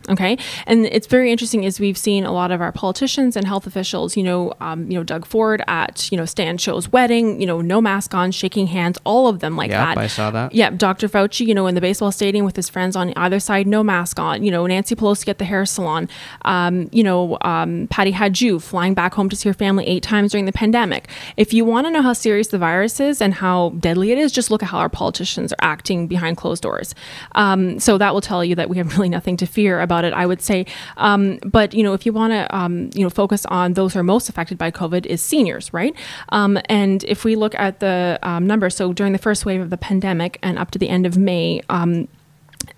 Okay, 0.09 0.37
and 0.67 0.87
it's 0.87 1.07
very 1.07 1.31
interesting 1.31 1.65
as 1.67 1.79
we've 1.79 1.99
seen 1.99 2.25
a 2.25 2.33
lot 2.33 2.51
of 2.51 2.61
our 2.61 2.73
politicians 2.73 3.37
and 3.37 3.47
health 3.47 3.67
officials. 3.67 4.17
You 4.17 4.23
know, 4.23 4.53
um, 4.61 4.91
you 4.91 4.97
know 4.99 5.05
Doug 5.05 5.27
Ford 5.27 5.63
at 5.69 6.11
you 6.11 6.19
know 6.19 6.25
Stan 6.25 6.59
Cho's 6.59 6.91
wedding. 6.91 7.41
You 7.41 7.47
know, 7.47 7.61
no 7.61 7.81
mask 7.81 8.15
on, 8.15 8.33
shaking 8.33 8.67
hands, 8.69 8.99
all 9.05 9.29
of 9.29 9.41
them 9.41 9.57
like 9.57 9.71
Yep, 9.71 9.79
that. 9.79 9.99
I 9.99 10.07
saw 10.07 10.31
that. 10.31 10.55
Yeah, 10.55 10.71
Dr. 10.71 11.09
Fauci, 11.09 11.47
you 11.47 11.55
know, 11.55 11.67
in 11.67 11.75
the 11.75 11.81
baseball 11.81 12.13
stadium 12.13 12.45
with 12.45 12.57
his 12.57 12.69
friends 12.69 12.97
on 12.97 13.13
either 13.17 13.39
side, 13.39 13.67
no 13.67 13.83
mask 13.83 14.19
on. 14.19 14.43
You 14.43 14.51
know, 14.51 14.67
Nancy 14.67 14.95
Pelosi 14.95 15.29
at 15.29 15.39
the 15.39 15.45
hair 15.45 15.65
salon. 15.65 16.09
Um, 16.45 16.89
you 16.93 17.05
know, 17.05 17.39
um, 17.43 17.87
Patty 17.91 18.13
Hajdu 18.13 18.61
flying 18.63 18.95
back 18.95 19.15
home 19.15 19.29
to 19.29 19.37
see 19.37 19.49
her 19.49 19.55
family 19.55 19.87
eight 19.87 20.03
times 20.03 20.33
during 20.33 20.47
the 20.47 20.53
pandemic. 20.53 21.09
If 21.37 21.53
you 21.53 21.65
want 21.65 21.87
to 21.87 21.91
know 21.91 22.03
how 22.03 22.13
serious 22.13 22.49
the 22.49 22.59
virus 22.59 23.01
is 23.01 23.21
and 23.21 23.35
how 23.35 23.71
deadly 23.79 24.11
it 24.11 24.19
is, 24.19 24.33
just 24.33 24.51
look 24.51 24.63
at 24.63 24.69
how 24.69 24.79
our 24.79 24.89
politicians 24.89 25.53
are 25.53 25.57
acting 25.61 26.07
behind 26.07 26.37
closed 26.37 26.63
doors. 26.63 26.95
Um, 27.35 27.79
so 27.79 27.99
that 27.99 28.15
will 28.15 28.21
tell 28.21 28.45
you 28.45 28.55
that 28.57 28.69
we 28.69 28.77
have 28.79 28.93
really 28.97 29.09
nothing 29.09 29.37
to 29.39 29.47
fear 29.47 29.81
about 29.81 29.91
it. 30.05 30.12
I 30.12 30.26
would 30.26 30.40
say, 30.40 30.66
um, 30.97 31.38
but 31.45 31.74
you 31.74 31.82
know, 31.82 31.93
if 31.93 32.07
you 32.07 32.12
want 32.12 32.32
to, 32.32 32.57
um, 32.57 32.90
you 32.95 33.03
know, 33.03 33.11
focus 33.11 33.45
on 33.47 33.74
those 33.74 33.95
who 33.95 34.01
are 34.01 34.05
most 34.05 34.28
affected 34.28 34.59
by 34.59 34.70
COVID, 34.70 35.07
is 35.07 35.20
seniors, 35.22 35.72
right? 35.72 35.95
Um, 36.30 36.59
and 36.66 37.05
if 37.05 37.24
we 37.24 37.36
look 37.36 37.55
at 37.57 37.80
the 37.80 38.18
um, 38.22 38.47
numbers, 38.47 38.74
so 38.74 38.93
during 38.93 39.12
the 39.12 39.18
first 39.18 39.47
wave 39.47 39.61
of 39.61 39.70
the 39.70 39.76
pandemic 39.76 40.38
and 40.43 40.59
up 40.59 40.70
to 40.72 40.78
the 40.78 40.88
end 40.88 41.07
of 41.07 41.16
May. 41.16 41.62
Um, 41.68 42.09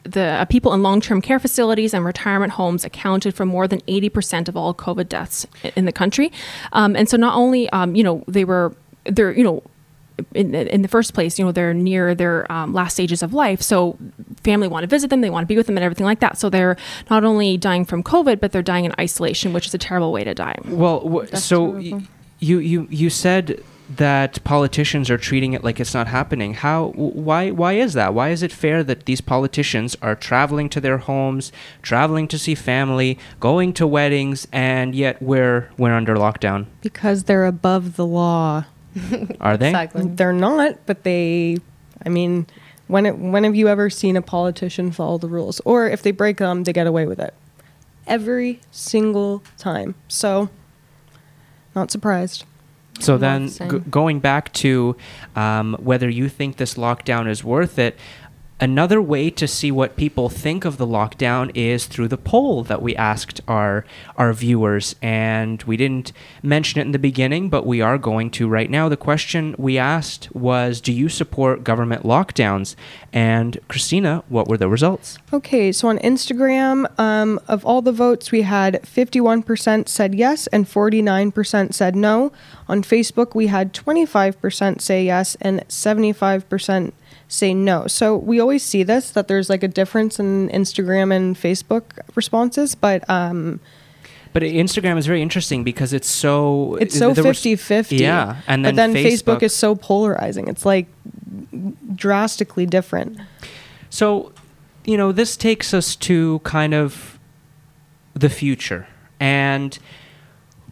the 0.04 0.20
uh, 0.20 0.44
people 0.46 0.72
in 0.72 0.82
long-term 0.82 1.20
care 1.20 1.38
facilities 1.38 1.92
and 1.92 2.04
retirement 2.04 2.52
homes 2.52 2.84
accounted 2.84 3.34
for 3.34 3.44
more 3.44 3.68
than 3.68 3.80
80% 3.82 4.48
of 4.48 4.56
all 4.56 4.74
COVID 4.74 5.08
deaths 5.08 5.46
in 5.76 5.84
the 5.84 5.92
country. 5.92 6.32
Um, 6.72 6.96
and 6.96 7.08
so 7.08 7.16
not 7.16 7.36
only, 7.36 7.68
um, 7.70 7.94
you 7.94 8.02
know, 8.02 8.24
they 8.26 8.44
were, 8.44 8.74
they're, 9.04 9.32
you 9.32 9.44
know, 9.44 9.62
in, 10.34 10.52
the- 10.52 10.72
in 10.74 10.82
the 10.82 10.88
first 10.88 11.14
place, 11.14 11.38
you 11.38 11.44
know, 11.44 11.52
they're 11.52 11.74
near 11.74 12.14
their 12.14 12.50
um, 12.52 12.72
last 12.72 12.92
stages 12.94 13.22
of 13.22 13.34
life. 13.34 13.60
So 13.62 13.98
family 14.42 14.68
want 14.68 14.82
to 14.84 14.86
visit 14.86 15.10
them, 15.10 15.20
they 15.20 15.30
want 15.30 15.44
to 15.44 15.48
be 15.48 15.56
with 15.56 15.66
them 15.66 15.76
and 15.76 15.84
everything 15.84 16.06
like 16.06 16.20
that. 16.20 16.38
So 16.38 16.48
they're 16.50 16.76
not 17.10 17.24
only 17.24 17.56
dying 17.56 17.84
from 17.84 18.02
COVID, 18.02 18.40
but 18.40 18.52
they're 18.52 18.62
dying 18.62 18.84
in 18.84 18.94
isolation, 18.98 19.52
which 19.52 19.66
is 19.66 19.74
a 19.74 19.78
terrible 19.78 20.12
way 20.12 20.24
to 20.24 20.34
die. 20.34 20.56
Well, 20.66 21.00
w- 21.00 21.26
so 21.34 21.62
y- 21.62 22.02
you 22.38 22.58
you 22.58 22.86
you 22.90 23.10
said 23.10 23.62
that 23.96 24.42
politicians 24.44 25.10
are 25.10 25.18
treating 25.18 25.52
it 25.52 25.62
like 25.62 25.78
it's 25.78 25.92
not 25.92 26.06
happening. 26.06 26.54
How? 26.54 26.92
Why? 26.96 27.50
Why 27.50 27.74
is 27.74 27.92
that? 27.94 28.14
Why 28.14 28.30
is 28.30 28.42
it 28.42 28.50
fair 28.52 28.82
that 28.82 29.04
these 29.04 29.20
politicians 29.20 29.94
are 30.00 30.14
traveling 30.14 30.68
to 30.70 30.80
their 30.80 30.98
homes, 30.98 31.52
traveling 31.82 32.26
to 32.28 32.38
see 32.38 32.54
family, 32.54 33.18
going 33.40 33.72
to 33.74 33.86
weddings, 33.86 34.46
and 34.52 34.94
yet 34.94 35.20
we're 35.22 35.68
we're 35.76 35.92
under 35.92 36.16
lockdown? 36.16 36.66
Because 36.80 37.24
they're 37.24 37.44
above 37.46 37.96
the 37.96 38.06
law. 38.06 38.64
Are 39.40 39.56
they? 39.56 39.68
exactly 39.68 40.06
They're 40.06 40.32
not, 40.32 40.78
but 40.86 41.02
they, 41.04 41.58
I 42.04 42.08
mean, 42.08 42.46
when 42.86 43.06
it, 43.06 43.18
when 43.18 43.44
have 43.44 43.54
you 43.56 43.68
ever 43.68 43.90
seen 43.90 44.16
a 44.16 44.22
politician 44.22 44.92
follow 44.92 45.18
the 45.18 45.28
rules? 45.28 45.60
Or 45.64 45.88
if 45.88 46.02
they 46.02 46.10
break 46.10 46.38
them, 46.38 46.64
they 46.64 46.72
get 46.72 46.86
away 46.86 47.06
with 47.06 47.18
it. 47.18 47.34
Every 48.06 48.60
single 48.70 49.42
time. 49.56 49.94
So, 50.08 50.50
not 51.74 51.90
surprised. 51.90 52.44
So 53.00 53.14
Not 53.16 53.20
then, 53.20 53.48
g- 53.48 53.78
going 53.90 54.20
back 54.20 54.52
to 54.54 54.96
um, 55.34 55.76
whether 55.80 56.08
you 56.08 56.28
think 56.28 56.58
this 56.58 56.74
lockdown 56.74 57.28
is 57.28 57.42
worth 57.42 57.78
it, 57.78 57.98
another 58.64 59.02
way 59.02 59.28
to 59.28 59.46
see 59.46 59.70
what 59.70 59.94
people 59.94 60.30
think 60.30 60.64
of 60.64 60.78
the 60.78 60.86
lockdown 60.86 61.50
is 61.54 61.84
through 61.84 62.08
the 62.08 62.16
poll 62.16 62.64
that 62.64 62.80
we 62.80 62.96
asked 62.96 63.42
our 63.46 63.84
our 64.16 64.32
viewers, 64.32 64.96
and 65.02 65.62
we 65.64 65.76
didn't 65.76 66.12
mention 66.42 66.80
it 66.80 66.86
in 66.86 66.92
the 66.92 66.98
beginning, 66.98 67.50
but 67.50 67.66
we 67.66 67.82
are 67.82 67.98
going 67.98 68.30
to 68.30 68.48
right 68.48 68.70
now. 68.70 68.88
The 68.88 68.96
question 68.96 69.54
we 69.58 69.76
asked 69.76 70.34
was, 70.34 70.80
"Do 70.80 70.92
you 70.94 71.10
support 71.10 71.62
government 71.62 72.04
lockdowns?" 72.04 72.74
And 73.12 73.58
Christina, 73.68 74.24
what 74.30 74.48
were 74.48 74.56
the 74.56 74.70
results? 74.70 75.18
Okay, 75.30 75.70
so 75.70 75.88
on 75.88 75.98
Instagram, 75.98 76.86
um, 76.98 77.38
of 77.46 77.66
all 77.66 77.82
the 77.82 77.92
votes, 77.92 78.32
we 78.32 78.42
had 78.42 78.80
51% 78.82 79.88
said 79.90 80.14
yes 80.14 80.46
and 80.46 80.66
49% 80.66 81.74
said 81.74 81.94
no. 81.94 82.32
On 82.66 82.82
Facebook, 82.82 83.34
we 83.34 83.48
had 83.48 83.74
25% 83.74 84.80
say 84.80 85.04
yes 85.04 85.36
and 85.42 85.60
75% 85.68 86.92
say 87.34 87.52
no. 87.54 87.86
So 87.86 88.16
we 88.16 88.40
always 88.40 88.62
see 88.62 88.82
this 88.82 89.10
that 89.10 89.28
there's 89.28 89.50
like 89.50 89.62
a 89.62 89.68
difference 89.68 90.18
in 90.18 90.48
Instagram 90.50 91.14
and 91.14 91.36
Facebook 91.36 91.84
responses, 92.14 92.74
but 92.74 93.08
um, 93.10 93.60
But 94.32 94.42
Instagram 94.42 94.96
is 94.98 95.06
very 95.06 95.22
interesting 95.22 95.64
because 95.64 95.92
it's 95.92 96.08
so 96.08 96.76
it's 96.80 96.96
so 96.98 97.12
there 97.12 97.24
was- 97.24 97.38
50 97.38 97.56
50. 97.56 97.96
Yeah, 97.96 98.36
and 98.46 98.64
then 98.64 98.74
but 98.74 98.76
then 98.76 98.94
Facebook- 98.94 99.36
Facebook 99.38 99.42
is 99.42 99.54
so 99.54 99.74
polarizing. 99.74 100.48
It's 100.48 100.64
like 100.64 100.86
drastically 101.94 102.66
different. 102.66 103.18
So, 103.90 104.32
you 104.84 104.96
know, 104.96 105.12
this 105.12 105.36
takes 105.36 105.72
us 105.72 105.94
to 105.96 106.40
kind 106.40 106.74
of 106.74 107.18
the 108.14 108.28
future. 108.28 108.86
And 109.20 109.78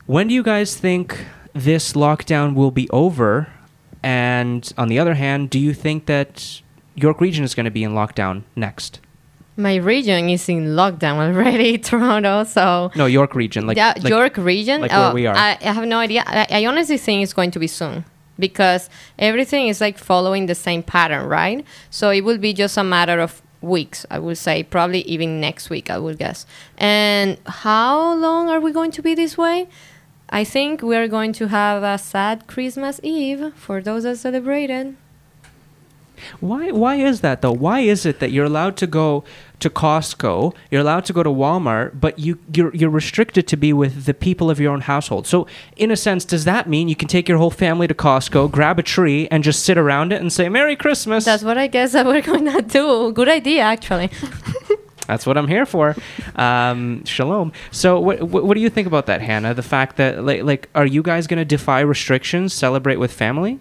when 0.07 0.29
do 0.29 0.35
you 0.35 0.43
guys 0.43 0.77
think 0.77 1.25
this 1.55 1.93
lockdown 1.93 2.55
will 2.55 2.71
be 2.73 2.89
over? 2.91 3.49
And 4.03 4.73
on 4.77 4.89
the 4.89 4.99
other 4.99 5.15
hand, 5.15 5.51
do 5.51 5.59
you 5.59 5.75
think 5.75 6.07
that 6.07 6.61
York 6.95 7.21
Region 7.21 7.45
is 7.45 7.55
going 7.55 7.65
to 7.65 7.71
be 7.71 7.85
in 7.85 7.93
lockdown 7.93 8.43
next? 8.57 9.01
my 9.57 9.77
region 9.77 10.31
is 10.31 10.49
in 10.49 10.69
lockdown 10.69 11.17
already 11.19 11.77
toronto 11.91 12.45
so 12.45 12.91
No, 12.97 13.07
York 13.07 13.35
Region, 13.35 13.67
like, 13.67 13.77
yeah, 13.77 13.93
like 13.97 14.09
York 14.09 14.37
region. 14.39 14.81
like 14.81 14.91
where 14.91 15.01
uh, 15.01 15.13
we 15.13 15.27
are. 15.27 15.37
I, 15.37 15.59
I 15.61 15.73
have 15.73 15.87
no 15.87 15.99
idea. 15.99 16.25
I, 16.27 16.47
I 16.51 16.67
honestly 16.67 16.97
think 16.97 17.23
it's 17.23 17.33
going 17.33 17.51
to 17.51 17.59
be 17.59 17.67
soon 17.67 18.05
because 18.39 18.89
everything 19.19 19.69
is 19.69 19.81
like 19.81 19.99
following 19.99 20.47
the 20.47 20.55
same 20.55 20.83
pattern, 20.83 21.29
right? 21.29 21.65
So 21.91 22.11
it 22.11 22.23
will 22.23 22.39
be 22.39 22.53
just 22.53 22.77
a 22.77 22.85
matter 22.85 23.21
of 23.21 23.43
weeks, 23.61 24.05
I 24.11 24.19
would 24.19 24.39
say, 24.39 24.63
probably 24.63 25.03
even 25.03 25.41
next 25.41 25.71
week, 25.71 25.91
I 25.91 25.99
would 25.99 26.19
guess. 26.19 26.47
And 26.79 27.39
how 27.47 28.15
long 28.15 28.49
are 28.49 28.61
we 28.61 28.73
going 28.73 28.91
to 28.93 29.03
be 29.03 29.15
this 29.15 29.39
way? 29.39 29.69
I 30.33 30.45
think 30.45 30.81
we're 30.81 31.09
going 31.09 31.35
to 31.35 31.49
have 31.49 31.83
a 31.83 31.99
sad 31.99 32.47
Christmas 32.47 32.99
Eve 33.03 33.53
for 33.55 33.83
those 33.83 34.05
that 34.05 34.17
celebrated. 34.17 34.97
Why 36.41 36.71
why 36.71 36.97
is 36.97 37.21
that 37.21 37.43
though? 37.43 37.53
Why 37.53 37.81
is 37.81 38.07
it 38.07 38.19
that 38.21 38.33
you're 38.33 38.47
allowed 38.47 38.77
to 38.79 38.87
go 38.87 39.25
to 39.63 39.71
Costco, 39.71 40.55
you're 40.71 40.81
allowed 40.81 41.05
to 41.07 41.13
go 41.13 41.23
to 41.23 41.31
Walmart, 41.31 42.01
but 42.01 42.19
you 42.19 42.39
you're, 42.53 42.75
you're 42.75 42.91
restricted 42.91 43.47
to 43.49 43.57
be 43.57 43.73
with 43.73 44.05
the 44.05 44.15
people 44.15 44.51
of 44.51 44.61
your 44.61 44.73
own 44.73 44.83
household. 44.83 45.27
So, 45.27 45.47
in 45.77 45.91
a 45.91 45.97
sense, 45.97 46.25
does 46.25 46.45
that 46.45 46.69
mean 46.69 46.89
you 46.89 46.97
can 46.97 47.09
take 47.09 47.29
your 47.29 47.39
whole 47.39 47.51
family 47.51 47.87
to 47.87 47.95
Costco, 47.95 48.51
grab 48.51 48.79
a 48.79 48.83
tree, 48.83 49.29
and 49.31 49.43
just 49.43 49.65
sit 49.65 49.79
around 49.79 50.13
it 50.13 50.21
and 50.21 50.33
say 50.33 50.49
"Merry 50.49 50.77
Christmas"? 50.77 51.25
That's 51.25 51.45
what 51.45 51.59
I 51.59 51.69
guess 51.69 51.93
that 51.93 52.07
we're 52.07 52.23
going 52.23 52.47
to 52.47 52.63
do. 52.63 53.13
Good 53.13 53.29
idea, 53.29 53.63
actually. 53.63 54.11
That's 55.13 55.27
what 55.27 55.37
I'm 55.37 55.47
here 55.47 55.67
for. 55.67 55.95
Um, 56.37 57.05
shalom. 57.05 57.53
So, 57.71 58.01
what, 58.01 58.23
what 58.23 58.55
do 58.55 58.61
you 58.61 58.71
think 58.71 58.87
about 58.87 59.05
that, 59.07 59.21
Hannah? 59.21 59.53
The 59.53 59.63
fact 59.63 59.99
that 59.99 60.25
like, 60.25 60.43
like 60.43 60.71
are 60.75 60.87
you 60.87 61.03
guys 61.03 61.27
going 61.27 61.39
to 61.39 61.45
defy 61.45 61.81
restrictions, 61.81 62.55
celebrate 62.55 62.97
with 62.97 63.13
family? 63.13 63.61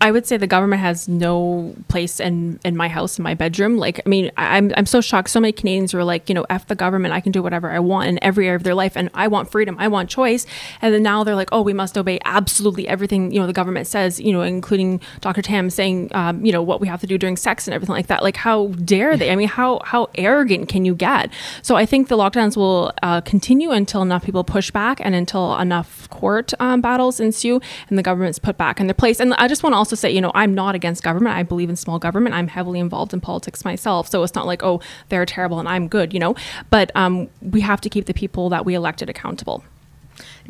I 0.00 0.12
would 0.12 0.28
say 0.28 0.36
the 0.36 0.46
government 0.46 0.80
has 0.80 1.08
no 1.08 1.74
place 1.88 2.20
in, 2.20 2.60
in 2.64 2.76
my 2.76 2.86
house, 2.86 3.18
in 3.18 3.24
my 3.24 3.34
bedroom. 3.34 3.78
Like, 3.78 4.00
I 4.06 4.08
mean, 4.08 4.30
I'm, 4.36 4.72
I'm 4.76 4.86
so 4.86 5.00
shocked. 5.00 5.28
So 5.28 5.40
many 5.40 5.50
Canadians 5.50 5.92
are 5.92 6.04
like, 6.04 6.28
you 6.28 6.36
know, 6.36 6.46
F 6.48 6.68
the 6.68 6.76
government. 6.76 7.14
I 7.14 7.20
can 7.20 7.32
do 7.32 7.42
whatever 7.42 7.68
I 7.68 7.80
want 7.80 8.08
in 8.08 8.22
every 8.22 8.46
area 8.46 8.54
of 8.54 8.62
their 8.62 8.76
life. 8.76 8.96
And 8.96 9.10
I 9.12 9.26
want 9.26 9.50
freedom. 9.50 9.74
I 9.78 9.88
want 9.88 10.08
choice. 10.08 10.46
And 10.80 10.94
then 10.94 11.02
now 11.02 11.24
they're 11.24 11.34
like, 11.34 11.48
oh, 11.50 11.62
we 11.62 11.72
must 11.72 11.98
obey 11.98 12.20
absolutely 12.24 12.86
everything, 12.86 13.32
you 13.32 13.40
know, 13.40 13.48
the 13.48 13.52
government 13.52 13.88
says, 13.88 14.20
you 14.20 14.32
know, 14.32 14.42
including 14.42 15.00
Dr. 15.20 15.42
Tam 15.42 15.68
saying, 15.68 16.10
um, 16.14 16.44
you 16.44 16.52
know, 16.52 16.62
what 16.62 16.80
we 16.80 16.86
have 16.86 17.00
to 17.00 17.08
do 17.08 17.18
during 17.18 17.36
sex 17.36 17.66
and 17.66 17.74
everything 17.74 17.94
like 17.94 18.06
that. 18.06 18.22
Like, 18.22 18.36
how 18.36 18.68
dare 18.68 19.16
they? 19.16 19.32
I 19.32 19.36
mean, 19.36 19.48
how, 19.48 19.80
how 19.84 20.10
arrogant 20.14 20.68
can 20.68 20.84
you 20.84 20.94
get? 20.94 21.32
So 21.62 21.74
I 21.74 21.86
think 21.86 22.06
the 22.06 22.16
lockdowns 22.16 22.56
will 22.56 22.92
uh, 23.02 23.20
continue 23.22 23.72
until 23.72 24.02
enough 24.02 24.24
people 24.24 24.44
push 24.44 24.70
back 24.70 25.00
and 25.00 25.16
until 25.16 25.58
enough 25.58 26.08
court 26.10 26.52
um, 26.60 26.80
battles 26.80 27.18
ensue 27.18 27.60
and 27.88 27.98
the 27.98 28.02
government's 28.02 28.38
put 28.38 28.56
back 28.56 28.78
in 28.78 28.86
their 28.86 28.94
place. 28.94 29.18
And 29.18 29.34
I 29.34 29.48
just 29.48 29.64
want 29.64 29.72
to 29.72 29.87
also 29.87 29.87
say, 29.96 30.10
you 30.10 30.20
know, 30.20 30.32
I'm 30.34 30.54
not 30.54 30.74
against 30.74 31.02
government. 31.02 31.36
I 31.36 31.42
believe 31.42 31.70
in 31.70 31.76
small 31.76 31.98
government. 31.98 32.34
I'm 32.34 32.48
heavily 32.48 32.80
involved 32.80 33.12
in 33.12 33.20
politics 33.20 33.64
myself. 33.64 34.08
So 34.08 34.22
it's 34.22 34.34
not 34.34 34.46
like, 34.46 34.62
oh, 34.62 34.80
they're 35.08 35.26
terrible 35.26 35.58
and 35.58 35.68
I'm 35.68 35.88
good, 35.88 36.12
you 36.12 36.20
know? 36.20 36.34
But 36.70 36.90
um, 36.94 37.28
we 37.40 37.60
have 37.60 37.80
to 37.82 37.88
keep 37.88 38.06
the 38.06 38.14
people 38.14 38.48
that 38.50 38.64
we 38.64 38.74
elected 38.74 39.08
accountable. 39.08 39.64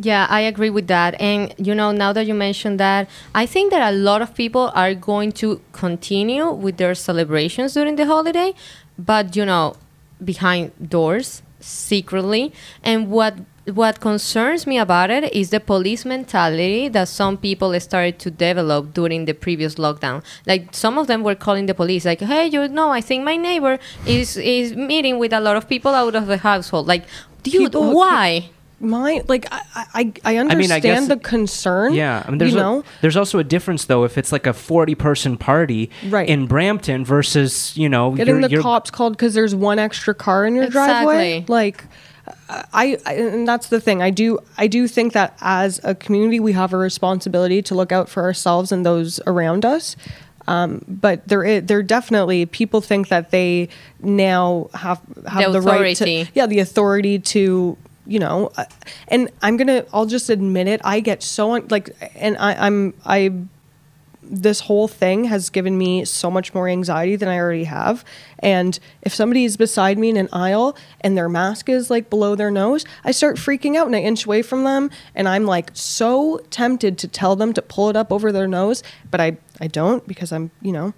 Yeah, 0.00 0.26
I 0.30 0.40
agree 0.40 0.70
with 0.70 0.86
that. 0.86 1.20
And 1.20 1.54
you 1.58 1.74
know, 1.74 1.90
now 1.90 2.12
that 2.12 2.26
you 2.26 2.34
mentioned 2.34 2.78
that, 2.80 3.08
I 3.34 3.46
think 3.46 3.72
that 3.72 3.92
a 3.92 3.96
lot 3.96 4.22
of 4.22 4.34
people 4.34 4.70
are 4.74 4.94
going 4.94 5.32
to 5.32 5.60
continue 5.72 6.50
with 6.50 6.76
their 6.76 6.94
celebrations 6.94 7.74
during 7.74 7.96
the 7.96 8.06
holiday, 8.06 8.54
but 8.96 9.34
you 9.34 9.44
know, 9.44 9.76
behind 10.24 10.72
doors, 10.88 11.42
secretly. 11.60 12.52
And 12.82 13.10
what 13.10 13.34
what 13.74 14.00
concerns 14.00 14.66
me 14.66 14.78
about 14.78 15.10
it 15.10 15.32
is 15.34 15.50
the 15.50 15.60
police 15.60 16.04
mentality 16.04 16.88
that 16.88 17.08
some 17.08 17.36
people 17.36 17.78
started 17.80 18.18
to 18.20 18.30
develop 18.30 18.94
during 18.94 19.24
the 19.24 19.32
previous 19.34 19.74
lockdown. 19.76 20.22
Like 20.46 20.68
some 20.72 20.98
of 20.98 21.06
them 21.06 21.22
were 21.22 21.34
calling 21.34 21.66
the 21.66 21.74
police, 21.74 22.04
like, 22.04 22.20
"Hey, 22.20 22.46
you 22.46 22.68
know, 22.68 22.90
I 22.90 23.00
think 23.00 23.24
my 23.24 23.36
neighbor 23.36 23.78
is 24.06 24.36
is 24.36 24.74
meeting 24.76 25.18
with 25.18 25.32
a 25.32 25.40
lot 25.40 25.56
of 25.56 25.68
people 25.68 25.92
out 25.94 26.14
of 26.14 26.26
the 26.26 26.38
household." 26.38 26.86
Like, 26.86 27.04
dude, 27.42 27.72
People- 27.72 27.94
why? 27.94 28.50
My 28.80 29.22
like 29.26 29.44
I 29.50 29.62
I, 29.92 30.00
I 30.00 30.04
mean, 30.04 30.14
I 30.24 30.36
understand 30.36 30.82
guess- 30.82 31.08
the 31.08 31.16
concern. 31.16 31.94
Yeah, 31.94 32.22
I 32.24 32.30
mean, 32.30 32.38
there's 32.38 32.52
you 32.52 32.58
a- 32.60 32.62
know, 32.62 32.84
there's 33.00 33.16
also 33.16 33.40
a 33.40 33.44
difference 33.44 33.86
though 33.86 34.04
if 34.04 34.16
it's 34.16 34.30
like 34.30 34.46
a 34.46 34.52
40 34.52 34.94
person 34.94 35.36
party 35.36 35.90
Right. 36.08 36.28
in 36.28 36.46
Brampton 36.46 37.04
versus 37.04 37.76
you 37.76 37.88
know 37.88 38.12
getting 38.12 38.36
you're- 38.36 38.42
the 38.46 38.50
you're- 38.52 38.62
cops 38.62 38.90
called 38.92 39.14
because 39.14 39.34
there's 39.34 39.52
one 39.52 39.80
extra 39.80 40.14
car 40.14 40.46
in 40.46 40.54
your 40.54 40.68
driveway. 40.68 41.44
Like, 41.48 41.86
I, 42.48 42.98
I 43.04 43.14
and 43.14 43.46
that's 43.46 43.68
the 43.68 43.80
thing. 43.80 44.02
I 44.02 44.10
do 44.10 44.38
I 44.56 44.66
do 44.66 44.88
think 44.88 45.12
that 45.12 45.36
as 45.40 45.80
a 45.84 45.94
community 45.94 46.40
we 46.40 46.52
have 46.52 46.72
a 46.72 46.78
responsibility 46.78 47.62
to 47.62 47.74
look 47.74 47.92
out 47.92 48.08
for 48.08 48.22
ourselves 48.22 48.72
and 48.72 48.84
those 48.86 49.20
around 49.26 49.64
us. 49.64 49.96
Um, 50.46 50.82
but 50.88 51.28
there 51.28 51.44
is 51.44 51.64
there 51.64 51.82
definitely 51.82 52.46
people 52.46 52.80
think 52.80 53.08
that 53.08 53.30
they 53.30 53.68
now 54.00 54.70
have 54.72 55.00
have 55.26 55.52
The 55.52 55.60
the, 55.60 55.60
right 55.60 55.96
to 55.96 56.26
yeah 56.34 56.46
the 56.46 56.60
authority 56.60 57.18
to 57.18 57.76
you 58.06 58.18
know 58.18 58.50
uh, 58.56 58.64
and 59.08 59.30
I'm 59.42 59.58
gonna 59.58 59.84
I'll 59.92 60.06
just 60.06 60.30
admit 60.30 60.66
it 60.66 60.80
I 60.84 61.00
get 61.00 61.22
so 61.22 61.52
un- 61.52 61.68
like 61.68 61.90
and 62.14 62.38
I, 62.38 62.54
I'm 62.66 62.94
I 63.04 63.32
this 64.30 64.60
whole 64.60 64.88
thing 64.88 65.24
has 65.24 65.50
given 65.50 65.76
me 65.76 66.04
so 66.04 66.30
much 66.30 66.54
more 66.54 66.68
anxiety 66.68 67.16
than 67.16 67.28
I 67.28 67.38
already 67.38 67.64
have. 67.64 68.04
And 68.38 68.78
if 69.02 69.14
somebody 69.14 69.44
is 69.44 69.56
beside 69.56 69.98
me 69.98 70.10
in 70.10 70.16
an 70.16 70.28
aisle 70.32 70.76
and 71.00 71.16
their 71.16 71.28
mask 71.28 71.68
is 71.68 71.90
like 71.90 72.10
below 72.10 72.34
their 72.34 72.50
nose, 72.50 72.84
I 73.04 73.10
start 73.10 73.36
freaking 73.36 73.76
out 73.76 73.86
and 73.86 73.96
I 73.96 74.00
inch 74.00 74.24
away 74.24 74.42
from 74.42 74.64
them. 74.64 74.90
And 75.14 75.28
I'm 75.28 75.44
like 75.44 75.70
so 75.74 76.40
tempted 76.50 76.98
to 76.98 77.08
tell 77.08 77.36
them 77.36 77.52
to 77.54 77.62
pull 77.62 77.88
it 77.90 77.96
up 77.96 78.12
over 78.12 78.30
their 78.32 78.48
nose, 78.48 78.82
but 79.10 79.20
I, 79.20 79.36
I 79.60 79.66
don't 79.66 80.06
because 80.06 80.32
I'm, 80.32 80.50
you 80.62 80.72
know, 80.72 80.94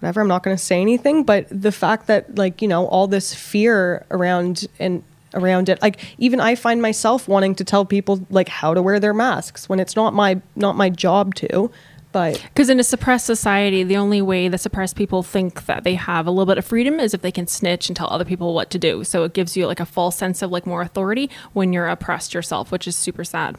whatever, 0.00 0.20
I'm 0.20 0.28
not 0.28 0.42
going 0.42 0.56
to 0.56 0.62
say 0.62 0.80
anything. 0.80 1.24
But 1.24 1.46
the 1.50 1.72
fact 1.72 2.06
that, 2.06 2.36
like, 2.36 2.62
you 2.62 2.68
know, 2.68 2.86
all 2.86 3.06
this 3.06 3.34
fear 3.34 4.06
around 4.10 4.66
and 4.78 5.02
around 5.34 5.68
it 5.68 5.80
like 5.82 6.00
even 6.16 6.40
i 6.40 6.54
find 6.54 6.80
myself 6.80 7.28
wanting 7.28 7.54
to 7.54 7.62
tell 7.62 7.84
people 7.84 8.26
like 8.30 8.48
how 8.48 8.72
to 8.72 8.80
wear 8.80 8.98
their 8.98 9.12
masks 9.12 9.68
when 9.68 9.78
it's 9.78 9.94
not 9.94 10.14
my 10.14 10.40
not 10.56 10.74
my 10.74 10.88
job 10.88 11.34
to 11.34 11.70
but 12.12 12.40
Because 12.54 12.70
in 12.70 12.80
a 12.80 12.84
suppressed 12.84 13.26
society, 13.26 13.82
the 13.84 13.96
only 13.96 14.22
way 14.22 14.48
that 14.48 14.58
suppressed 14.58 14.96
people 14.96 15.22
think 15.22 15.66
that 15.66 15.84
they 15.84 15.94
have 15.94 16.26
a 16.26 16.30
little 16.30 16.46
bit 16.46 16.58
of 16.58 16.64
freedom 16.64 16.98
is 17.00 17.12
if 17.14 17.20
they 17.22 17.30
can 17.32 17.46
snitch 17.46 17.88
and 17.88 17.96
tell 17.96 18.08
other 18.10 18.24
people 18.24 18.54
what 18.54 18.70
to 18.70 18.78
do. 18.78 19.04
So 19.04 19.24
it 19.24 19.34
gives 19.34 19.56
you 19.56 19.66
like 19.66 19.80
a 19.80 19.86
false 19.86 20.16
sense 20.16 20.40
of 20.42 20.50
like 20.50 20.66
more 20.66 20.80
authority 20.82 21.28
when 21.52 21.72
you're 21.72 21.86
oppressed 21.88 22.32
yourself, 22.34 22.72
which 22.72 22.86
is 22.88 22.96
super 22.96 23.24
sad. 23.24 23.56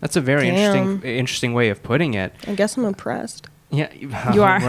That's 0.00 0.16
a 0.16 0.20
very 0.20 0.46
Damn. 0.50 0.56
interesting 0.56 1.10
interesting 1.10 1.54
way 1.54 1.68
of 1.70 1.82
putting 1.82 2.14
it. 2.14 2.32
i 2.46 2.54
guess 2.54 2.76
i'm 2.78 2.84
impressed 2.86 3.48
Yeah, 3.70 3.92
You 4.34 4.42
are. 4.42 4.60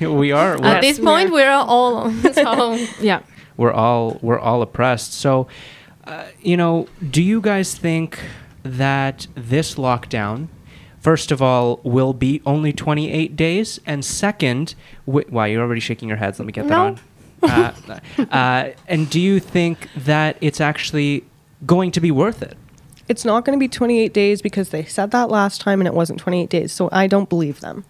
We're, 0.00 0.10
we 0.20 0.32
are. 0.32 0.54
At 0.54 0.60
We're, 0.60 0.80
this 0.80 0.98
we 0.98 1.04
point, 1.04 1.30
are. 1.30 1.32
we're 1.32 1.50
all 1.50 2.10
so 2.32 2.74
Yeah. 3.00 3.20
we're 3.56 3.72
all 3.72 4.18
we're 4.22 4.38
all 4.38 4.62
oppressed. 4.62 5.12
So, 5.14 5.46
uh, 6.06 6.24
you 6.42 6.56
know, 6.56 6.88
do 7.10 7.22
you 7.22 7.40
guys 7.40 7.74
think 7.74 8.18
that 8.62 9.26
this 9.34 9.74
lockdown, 9.76 10.48
first 11.04 11.30
of 11.30 11.40
all, 11.42 11.80
will 11.84 12.12
be 12.14 12.40
only 12.46 12.72
28 12.72 13.36
days, 13.36 13.78
and 13.86 14.04
second, 14.04 14.74
wi- 15.06 15.28
wow, 15.30 15.44
you're 15.44 15.62
already 15.62 15.80
shaking 15.80 16.08
your 16.08 16.16
heads. 16.18 16.38
Let 16.38 16.46
me 16.46 16.52
get 16.52 16.66
No. 16.66 16.96
that 17.42 17.50
on. 17.52 18.00
Uh, 18.18 18.26
uh, 18.32 18.70
and 18.88 19.08
do 19.10 19.20
you 19.20 19.38
think 19.38 19.88
that 19.96 20.36
it's 20.40 20.60
actually 20.60 21.24
going 21.66 21.90
to 21.92 22.00
be 22.00 22.10
worth 22.10 22.42
it? 22.42 22.56
It's 23.06 23.24
not 23.24 23.44
going 23.44 23.58
to 23.58 23.60
be 23.62 23.68
28 23.68 24.14
days 24.14 24.40
because 24.40 24.70
they 24.70 24.84
said 24.84 25.10
that 25.10 25.28
last 25.28 25.60
time 25.60 25.78
and 25.82 25.86
it 25.86 25.92
wasn't 25.94 26.18
28 26.20 26.48
days. 26.48 26.72
So 26.72 26.88
I 26.90 27.06
don't 27.06 27.28
believe 27.28 27.60
them. 27.60 27.84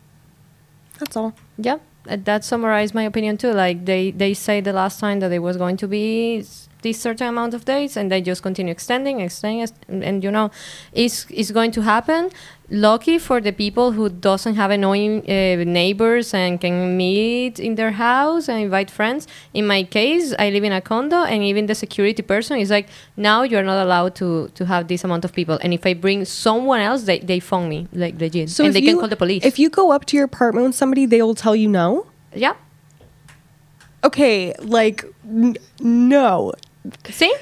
That's 0.99 1.17
all. 1.17 1.35
yeah. 1.57 1.79
That 2.07 2.45
summarized 2.45 2.95
my 2.95 3.05
opinion 3.05 3.39
too. 3.39 3.53
Like 3.53 3.87
they 3.87 4.11
they 4.11 4.35
say 4.35 4.61
the 4.61 4.75
last 4.75 5.01
time 5.01 5.21
that 5.21 5.33
it 5.33 5.39
was 5.39 5.57
going 5.57 5.79
to 5.79 5.89
be 5.89 6.41
s- 6.41 6.69
this 6.85 7.01
certain 7.01 7.27
amount 7.35 7.53
of 7.55 7.65
days, 7.65 7.97
and 7.99 8.07
they 8.13 8.21
just 8.31 8.43
continue 8.43 8.71
extending, 8.79 9.17
extending, 9.21 9.67
and, 9.89 10.05
and 10.09 10.17
you 10.25 10.31
know, 10.31 10.47
it's 10.93 11.27
it's 11.41 11.51
going 11.59 11.73
to 11.73 11.83
happen. 11.83 12.31
Lucky 12.71 13.19
for 13.19 13.39
the 13.43 13.53
people 13.53 13.93
who 13.97 14.09
doesn't 14.09 14.55
have 14.63 14.71
annoying 14.79 15.15
uh, 15.29 15.65
neighbors 15.81 16.33
and 16.33 16.59
can 16.65 16.97
meet 16.97 17.61
in 17.61 17.75
their 17.75 17.93
house 17.93 18.49
and 18.49 18.59
invite 18.69 18.91
friends. 18.91 19.27
In 19.53 19.67
my 19.67 19.83
case, 19.85 20.27
I 20.39 20.49
live 20.55 20.65
in 20.65 20.73
a 20.73 20.81
condo, 20.81 21.21
and 21.33 21.43
even 21.51 21.67
the 21.67 21.75
security 21.75 22.23
person 22.23 22.55
is 22.65 22.71
like, 22.71 22.87
now 23.17 23.43
you're 23.51 23.67
not 23.73 23.81
allowed 23.87 24.13
to 24.21 24.29
to 24.59 24.63
have 24.73 24.83
this 24.89 25.05
amount 25.05 25.25
of 25.27 25.33
people. 25.39 25.57
And 25.63 25.71
if 25.75 25.83
I 25.91 25.93
bring 26.07 26.25
someone 26.25 26.81
else, 26.89 27.03
they 27.05 27.19
they 27.31 27.41
phone 27.51 27.67
me 27.69 27.81
like 27.93 28.15
legit, 28.25 28.49
So 28.49 28.65
and 28.65 28.73
they 28.75 28.81
you, 28.81 28.91
can 28.93 28.99
call 29.01 29.11
the 29.17 29.21
police. 29.25 29.45
If 29.45 29.59
you 29.63 29.69
go 29.81 29.85
up 29.97 30.03
to 30.09 30.17
your 30.17 30.25
apartment 30.33 30.65
with 30.69 30.77
somebody, 30.83 31.05
they 31.07 31.21
will 31.27 31.37
tell 31.45 31.55
you 31.63 31.69
no. 31.69 31.89
yeah. 32.47 32.55
Okay, 34.03 34.53
like 34.61 35.05
n- 35.25 35.57
no. 35.81 36.53
See? 37.11 37.35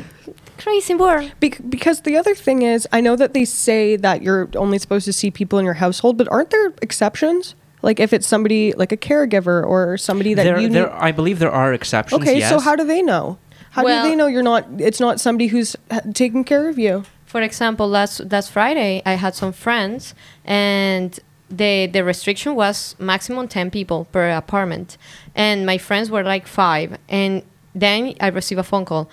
Crazy 0.58 0.94
word. 0.94 1.32
Bec- 1.40 1.60
because 1.68 2.02
the 2.02 2.16
other 2.16 2.34
thing 2.34 2.62
is, 2.62 2.86
I 2.92 3.00
know 3.00 3.16
that 3.16 3.34
they 3.34 3.44
say 3.44 3.96
that 3.96 4.22
you're 4.22 4.48
only 4.54 4.78
supposed 4.78 5.04
to 5.06 5.12
see 5.12 5.30
people 5.30 5.58
in 5.58 5.64
your 5.64 5.74
household, 5.74 6.16
but 6.16 6.28
aren't 6.30 6.50
there 6.50 6.72
exceptions? 6.80 7.54
Like 7.82 7.98
if 7.98 8.12
it's 8.12 8.26
somebody 8.26 8.72
like 8.74 8.92
a 8.92 8.96
caregiver 8.96 9.66
or 9.66 9.98
somebody 9.98 10.34
that 10.34 10.44
there, 10.44 10.60
you 10.60 10.68
there, 10.68 10.86
need. 10.86 10.92
I 10.92 11.10
believe 11.10 11.40
there 11.40 11.50
are 11.50 11.72
exceptions. 11.74 12.22
Okay, 12.22 12.38
yes. 12.38 12.48
so 12.48 12.60
how 12.60 12.76
do 12.76 12.84
they 12.84 13.02
know? 13.02 13.38
How 13.72 13.82
Well- 13.82 14.04
do 14.04 14.08
they 14.10 14.14
know 14.14 14.26
you're 14.28 14.42
not? 14.42 14.66
It's 14.78 15.00
not 15.00 15.20
somebody 15.20 15.48
who's 15.48 15.74
uh, 15.90 16.00
taking 16.14 16.44
care 16.44 16.68
of 16.68 16.78
you. 16.78 17.04
For 17.26 17.40
example, 17.40 17.88
last 17.88 18.20
last 18.30 18.52
Friday, 18.52 19.02
I 19.04 19.14
had 19.14 19.34
some 19.34 19.52
friends, 19.52 20.14
and 20.44 21.18
the 21.50 21.86
the 21.86 22.04
restriction 22.04 22.54
was 22.54 22.94
maximum 22.98 23.48
ten 23.48 23.70
people 23.70 24.04
per 24.12 24.30
apartment, 24.30 24.96
and 25.34 25.66
my 25.66 25.78
friends 25.78 26.10
were 26.10 26.22
like 26.22 26.46
five, 26.46 26.98
and 27.08 27.42
then 27.74 28.14
I 28.20 28.28
received 28.28 28.58
a 28.60 28.62
phone 28.62 28.84
call. 28.84 29.10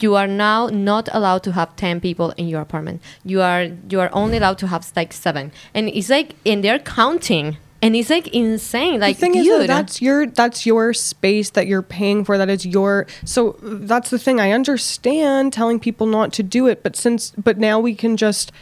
You 0.00 0.16
are 0.16 0.26
now 0.26 0.66
not 0.66 1.08
allowed 1.12 1.42
to 1.44 1.52
have 1.52 1.74
ten 1.76 2.00
people 2.00 2.32
in 2.32 2.46
your 2.46 2.60
apartment. 2.60 3.00
You 3.24 3.40
are 3.40 3.68
you 3.88 4.00
are 4.00 4.10
only 4.12 4.36
allowed 4.36 4.58
to 4.58 4.66
have 4.66 4.90
like 4.94 5.12
seven, 5.12 5.50
and 5.72 5.88
it's 5.88 6.10
like 6.10 6.34
and 6.44 6.62
they're 6.62 6.78
counting, 6.78 7.56
and 7.80 7.96
it's 7.96 8.10
like 8.10 8.28
insane. 8.28 9.00
Like 9.00 9.16
the 9.16 9.20
thing 9.20 9.32
dude, 9.32 9.46
is, 9.46 9.48
though, 9.48 9.66
that's 9.66 10.02
your 10.02 10.26
that's 10.26 10.66
your 10.66 10.92
space 10.92 11.50
that 11.50 11.66
you're 11.66 11.80
paying 11.82 12.24
for. 12.24 12.36
That 12.36 12.50
is 12.50 12.66
your. 12.66 13.06
So 13.24 13.56
that's 13.62 14.10
the 14.10 14.18
thing. 14.18 14.40
I 14.40 14.52
understand 14.52 15.52
telling 15.54 15.80
people 15.80 16.06
not 16.06 16.32
to 16.34 16.42
do 16.42 16.66
it, 16.66 16.82
but 16.82 16.94
since 16.94 17.32
but 17.42 17.56
now 17.56 17.80
we 17.80 17.94
can 17.94 18.16
just 18.16 18.52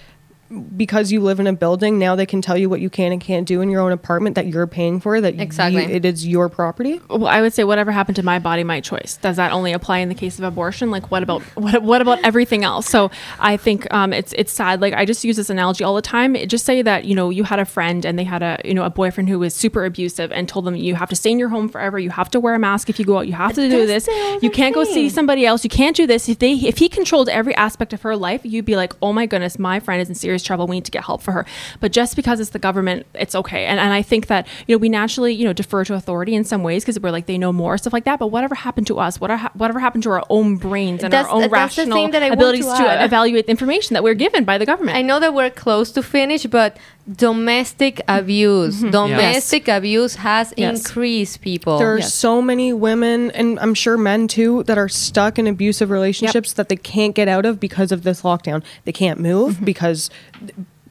because 0.76 1.11
you 1.12 1.20
live 1.20 1.40
in 1.40 1.47
a 1.47 1.53
building, 1.53 1.99
now 1.99 2.14
they 2.14 2.26
can 2.26 2.40
tell 2.42 2.57
you 2.57 2.68
what 2.68 2.80
you 2.80 2.90
can 2.90 3.12
and 3.12 3.20
can't 3.20 3.47
do 3.47 3.61
in 3.61 3.70
your 3.70 3.80
own 3.80 3.92
apartment 3.92 4.34
that 4.36 4.47
you're 4.47 4.66
paying 4.66 5.01
for. 5.01 5.20
That 5.20 5.34
you- 5.36 5.42
Exactly. 5.42 5.84
it 5.84 6.05
is 6.05 6.26
your 6.26 6.49
property. 6.49 7.01
Well, 7.09 7.26
I 7.26 7.40
would 7.40 7.53
say 7.53 7.64
whatever 7.64 7.90
happened 7.92 8.16
to 8.16 8.22
my 8.22 8.38
body, 8.38 8.64
my 8.64 8.80
choice. 8.80 9.18
Does 9.20 9.36
that 9.36 9.53
only 9.53 9.72
apply 9.72 9.99
in 9.99 10.09
the 10.09 10.14
case 10.14 10.38
of 10.38 10.44
abortion? 10.44 10.90
Like, 10.90 11.11
what 11.11 11.22
about 11.22 11.42
what, 11.57 11.82
what 11.82 12.01
about 12.01 12.18
everything 12.24 12.64
else? 12.64 12.88
So 12.88 13.11
I 13.40 13.57
think 13.57 13.92
um, 13.92 14.12
it's 14.12 14.32
it's 14.34 14.53
sad. 14.53 14.80
Like 14.80 14.94
I 14.94 15.05
just 15.05 15.24
use 15.24 15.36
this 15.36 15.51
analogy 15.51 15.84
all 15.84 15.94
the 15.94 16.03
time. 16.03 16.36
It- 16.36 16.47
just 16.49 16.64
say 16.64 16.82
that 16.82 17.05
you 17.05 17.14
know 17.14 17.30
you 17.30 17.44
had 17.44 17.59
a 17.59 17.64
friend 17.64 18.05
and 18.05 18.18
they 18.18 18.24
had 18.24 18.42
a 18.42 18.59
you 18.64 18.74
know 18.74 18.84
a 18.84 18.90
boyfriend 18.90 19.28
who 19.28 19.38
was 19.38 19.55
super 19.55 19.84
abusive 19.84 20.30
and 20.32 20.49
told 20.49 20.64
them 20.64 20.76
you 20.76 20.94
have 20.94 21.09
to 21.11 21.16
stay 21.16 21.30
in 21.32 21.38
your 21.38 21.49
home 21.49 21.68
forever. 21.68 21.99
You 21.99 22.11
have 22.11 22.30
to 22.30 22.40
wear 22.40 22.55
a 22.55 22.59
mask 22.59 22.88
if 22.88 22.99
you 22.99 23.05
go 23.05 23.18
out. 23.18 23.26
You 23.26 23.32
have 23.32 23.55
to 23.55 23.68
do 23.68 23.86
That's 23.86 24.07
this. 24.07 24.42
You 24.42 24.51
can't 24.51 24.74
go 24.74 24.84
see 24.84 25.09
somebody 25.09 25.44
else. 25.47 25.64
You 25.64 25.70
can't 25.70 25.97
do 25.97 26.07
this. 26.07 26.28
If 26.28 26.38
they 26.38 26.53
if 26.53 26.78
he 26.78 26.88
controlled 26.88 27.28
every 27.28 27.55
aspect 27.57 27.92
of 27.92 28.03
her 28.03 28.16
life, 28.16 28.40
you'd 28.44 28.64
be 28.64 28.76
like, 28.76 28.92
oh 29.03 29.12
my 29.12 29.26
goodness, 29.26 29.59
my 29.59 29.80
friend 29.80 30.01
is 30.01 30.09
in 30.09 30.14
serious 30.37 30.47
trouble. 30.47 30.66
We 30.66 30.76
need 30.76 30.84
to 30.84 30.91
get 30.91 31.05
help 31.05 31.22
for 31.22 31.32
her. 31.32 31.47
But 31.80 31.93
just 31.93 32.16
because 32.16 32.41
it's 32.41 32.51
the 32.51 32.59
government, 32.59 33.07
it's 33.14 33.34
okay. 33.34 33.66
And 33.66 33.80
and 33.80 33.93
I 33.93 34.03
think 34.03 34.26
that 34.26 34.47
you 34.66 34.74
know 34.74 34.78
we 34.78 34.89
naturally 34.89 35.32
you 35.32 35.45
know 35.45 35.53
defer 35.53 35.84
to 35.84 35.95
authority 35.95 36.34
in 36.34 36.45
some 36.45 36.62
ways 36.62 36.84
because 36.84 37.01
we're 37.01 37.11
like 37.11 37.26
they 37.26 37.39
know 37.39 37.53
more 37.53 37.78
stuff 37.78 37.93
like 37.93 38.05
that. 38.05 38.18
But 38.18 38.28
whatever 38.28 38.55
happened 38.55 38.87
to 38.89 38.99
us, 38.99 39.20
whatever 39.20 39.51
whatever 39.55 39.80
happened 39.80 40.03
to 40.05 40.11
our 40.11 40.24
own 40.30 40.57
brains 40.57 41.03
and 41.03 41.12
That's- 41.12 41.28
our 41.28 41.34
own 41.34 41.43
that's 41.43 41.76
the 41.76 41.82
rational 41.82 41.97
thing 41.97 42.11
that 42.12 42.22
I 42.22 42.26
abilities 42.26 42.66
to 42.66 42.76
to, 42.76 43.05
evaluate 43.05 43.47
the 43.47 43.51
information 43.51 43.95
that 43.95 44.03
we're 44.03 44.14
given 44.14 44.45
by 44.45 44.59
the 44.59 44.66
government. 44.66 44.97
I 44.97 45.03
know 45.03 45.18
that 45.20 45.32
we're 45.34 45.51
close 45.51 45.91
to 45.93 46.03
finish, 46.03 46.45
but 46.47 46.76
domestic 47.14 48.01
abuse, 48.09 48.76
mm-hmm. 48.78 48.91
domestic 48.91 49.68
abuse 49.68 50.16
has 50.16 50.53
Yes. 50.57 50.78
increased 50.78 51.41
people. 51.41 51.78
There 51.78 51.95
are 51.95 51.99
Yes. 51.99 52.12
so 52.12 52.43
many 52.43 52.72
women, 52.72 53.30
and 53.30 53.59
I'm 53.61 53.74
sure 53.74 53.97
men 53.97 54.26
too, 54.26 54.64
that 54.64 54.76
are 54.76 54.89
stuck 54.89 55.39
in 55.39 55.47
abusive 55.47 55.91
relationships 55.91 56.53
that 56.55 56.68
they 56.68 56.76
can't 56.76 57.14
get 57.14 57.28
out 57.28 57.47
of 57.47 57.61
because 57.61 57.93
of 57.93 58.03
this 58.03 58.22
lockdown. 58.22 58.62
They 58.84 58.93
can't 58.93 59.20
move 59.20 59.55
mm-hmm. 59.57 59.64
because, 59.64 60.11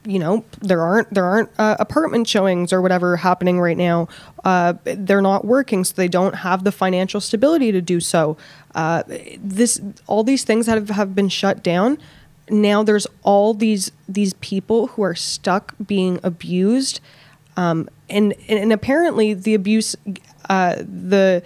you 0.04 0.20
know, 0.20 0.44
there 0.60 0.80
aren't 0.80 1.12
there 1.12 1.24
aren't 1.24 1.50
uh, 1.58 1.76
apartment 1.80 2.28
showings 2.28 2.72
or 2.72 2.80
whatever 2.80 3.16
happening 3.16 3.60
right 3.60 3.76
now. 3.76 4.08
Uh, 4.44 4.74
they're 4.84 5.22
not 5.22 5.44
working, 5.44 5.84
so 5.84 5.94
they 5.96 6.08
don't 6.08 6.36
have 6.36 6.62
the 6.62 6.72
financial 6.72 7.20
stability 7.20 7.72
to 7.72 7.82
do 7.82 7.98
so. 7.98 8.36
Uh, 8.74 9.02
this 9.38 9.80
all 10.06 10.22
these 10.22 10.44
things 10.44 10.66
have 10.66 10.90
have 10.90 11.14
been 11.14 11.28
shut 11.28 11.62
down. 11.62 11.98
Now 12.48 12.84
there's 12.84 13.08
all 13.24 13.52
these 13.52 13.90
these 14.08 14.34
people 14.34 14.88
who 14.88 15.02
are 15.02 15.16
stuck 15.16 15.74
being 15.84 16.20
abused 16.22 17.00
um, 17.56 17.88
and 18.08 18.34
and 18.48 18.72
apparently 18.72 19.34
the 19.34 19.54
abuse 19.54 19.96
uh, 20.48 20.76
the 20.76 21.42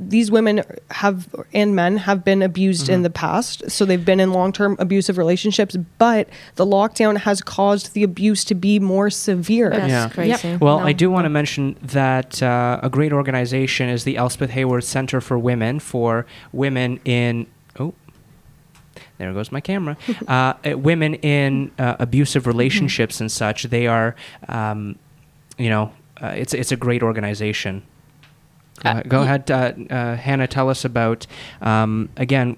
these 0.00 0.30
women 0.30 0.62
have 0.92 1.28
and 1.52 1.74
men 1.74 1.96
have 1.96 2.24
been 2.24 2.40
abused 2.42 2.88
in 2.88 3.02
the 3.02 3.10
past 3.10 3.68
so 3.70 3.84
they've 3.84 4.04
been 4.04 4.20
in 4.20 4.32
long-term 4.32 4.76
abusive 4.78 5.18
relationships 5.18 5.76
but 5.98 6.28
the 6.54 6.64
lockdown 6.64 7.16
has 7.18 7.42
caused 7.42 7.94
the 7.94 8.02
abuse 8.04 8.44
to 8.44 8.54
be 8.54 8.78
more 8.78 9.10
severe 9.10 9.70
That's 9.70 9.88
Yeah. 9.90 10.08
crazy. 10.08 10.56
Well, 10.56 10.78
No. 10.78 10.86
I 10.86 10.92
do 10.92 11.10
want 11.10 11.24
to 11.24 11.28
mention 11.30 11.76
that 11.82 12.42
uh, 12.42 12.80
a 12.82 12.88
great 12.88 13.12
organization 13.12 13.88
is 13.88 14.04
the 14.04 14.16
Elspeth 14.16 14.50
Heyworth 14.50 14.84
Center 14.84 15.20
for 15.20 15.38
Women 15.38 15.80
for 15.80 16.26
women 16.52 17.00
in. 17.04 17.46
Oh, 17.78 17.94
there 19.18 19.32
goes 19.32 19.50
my 19.50 19.60
camera. 19.60 19.96
uh, 20.28 20.54
uh, 20.64 20.78
women 20.78 21.14
in 21.14 21.70
uh, 21.78 21.96
abusive 21.98 22.46
relationships 22.46 23.20
and 23.20 23.30
such. 23.32 23.64
They 23.64 23.86
are, 23.86 24.14
um, 24.48 24.96
you 25.58 25.68
know, 25.70 25.92
uh, 26.22 26.28
it's 26.36 26.54
it's 26.54 26.72
a 26.72 26.76
great 26.76 27.02
organization. 27.02 27.82
Go 28.82 28.88
Uh, 28.88 28.92
ahead, 28.92 29.08
go 29.08 29.18
ye- 29.20 29.24
ahead 29.24 29.50
uh, 29.50 29.94
uh, 29.94 30.16
Hannah. 30.16 30.46
Tell 30.46 30.68
us 30.68 30.84
about. 30.84 31.26
Um, 31.60 32.08
again, 32.16 32.56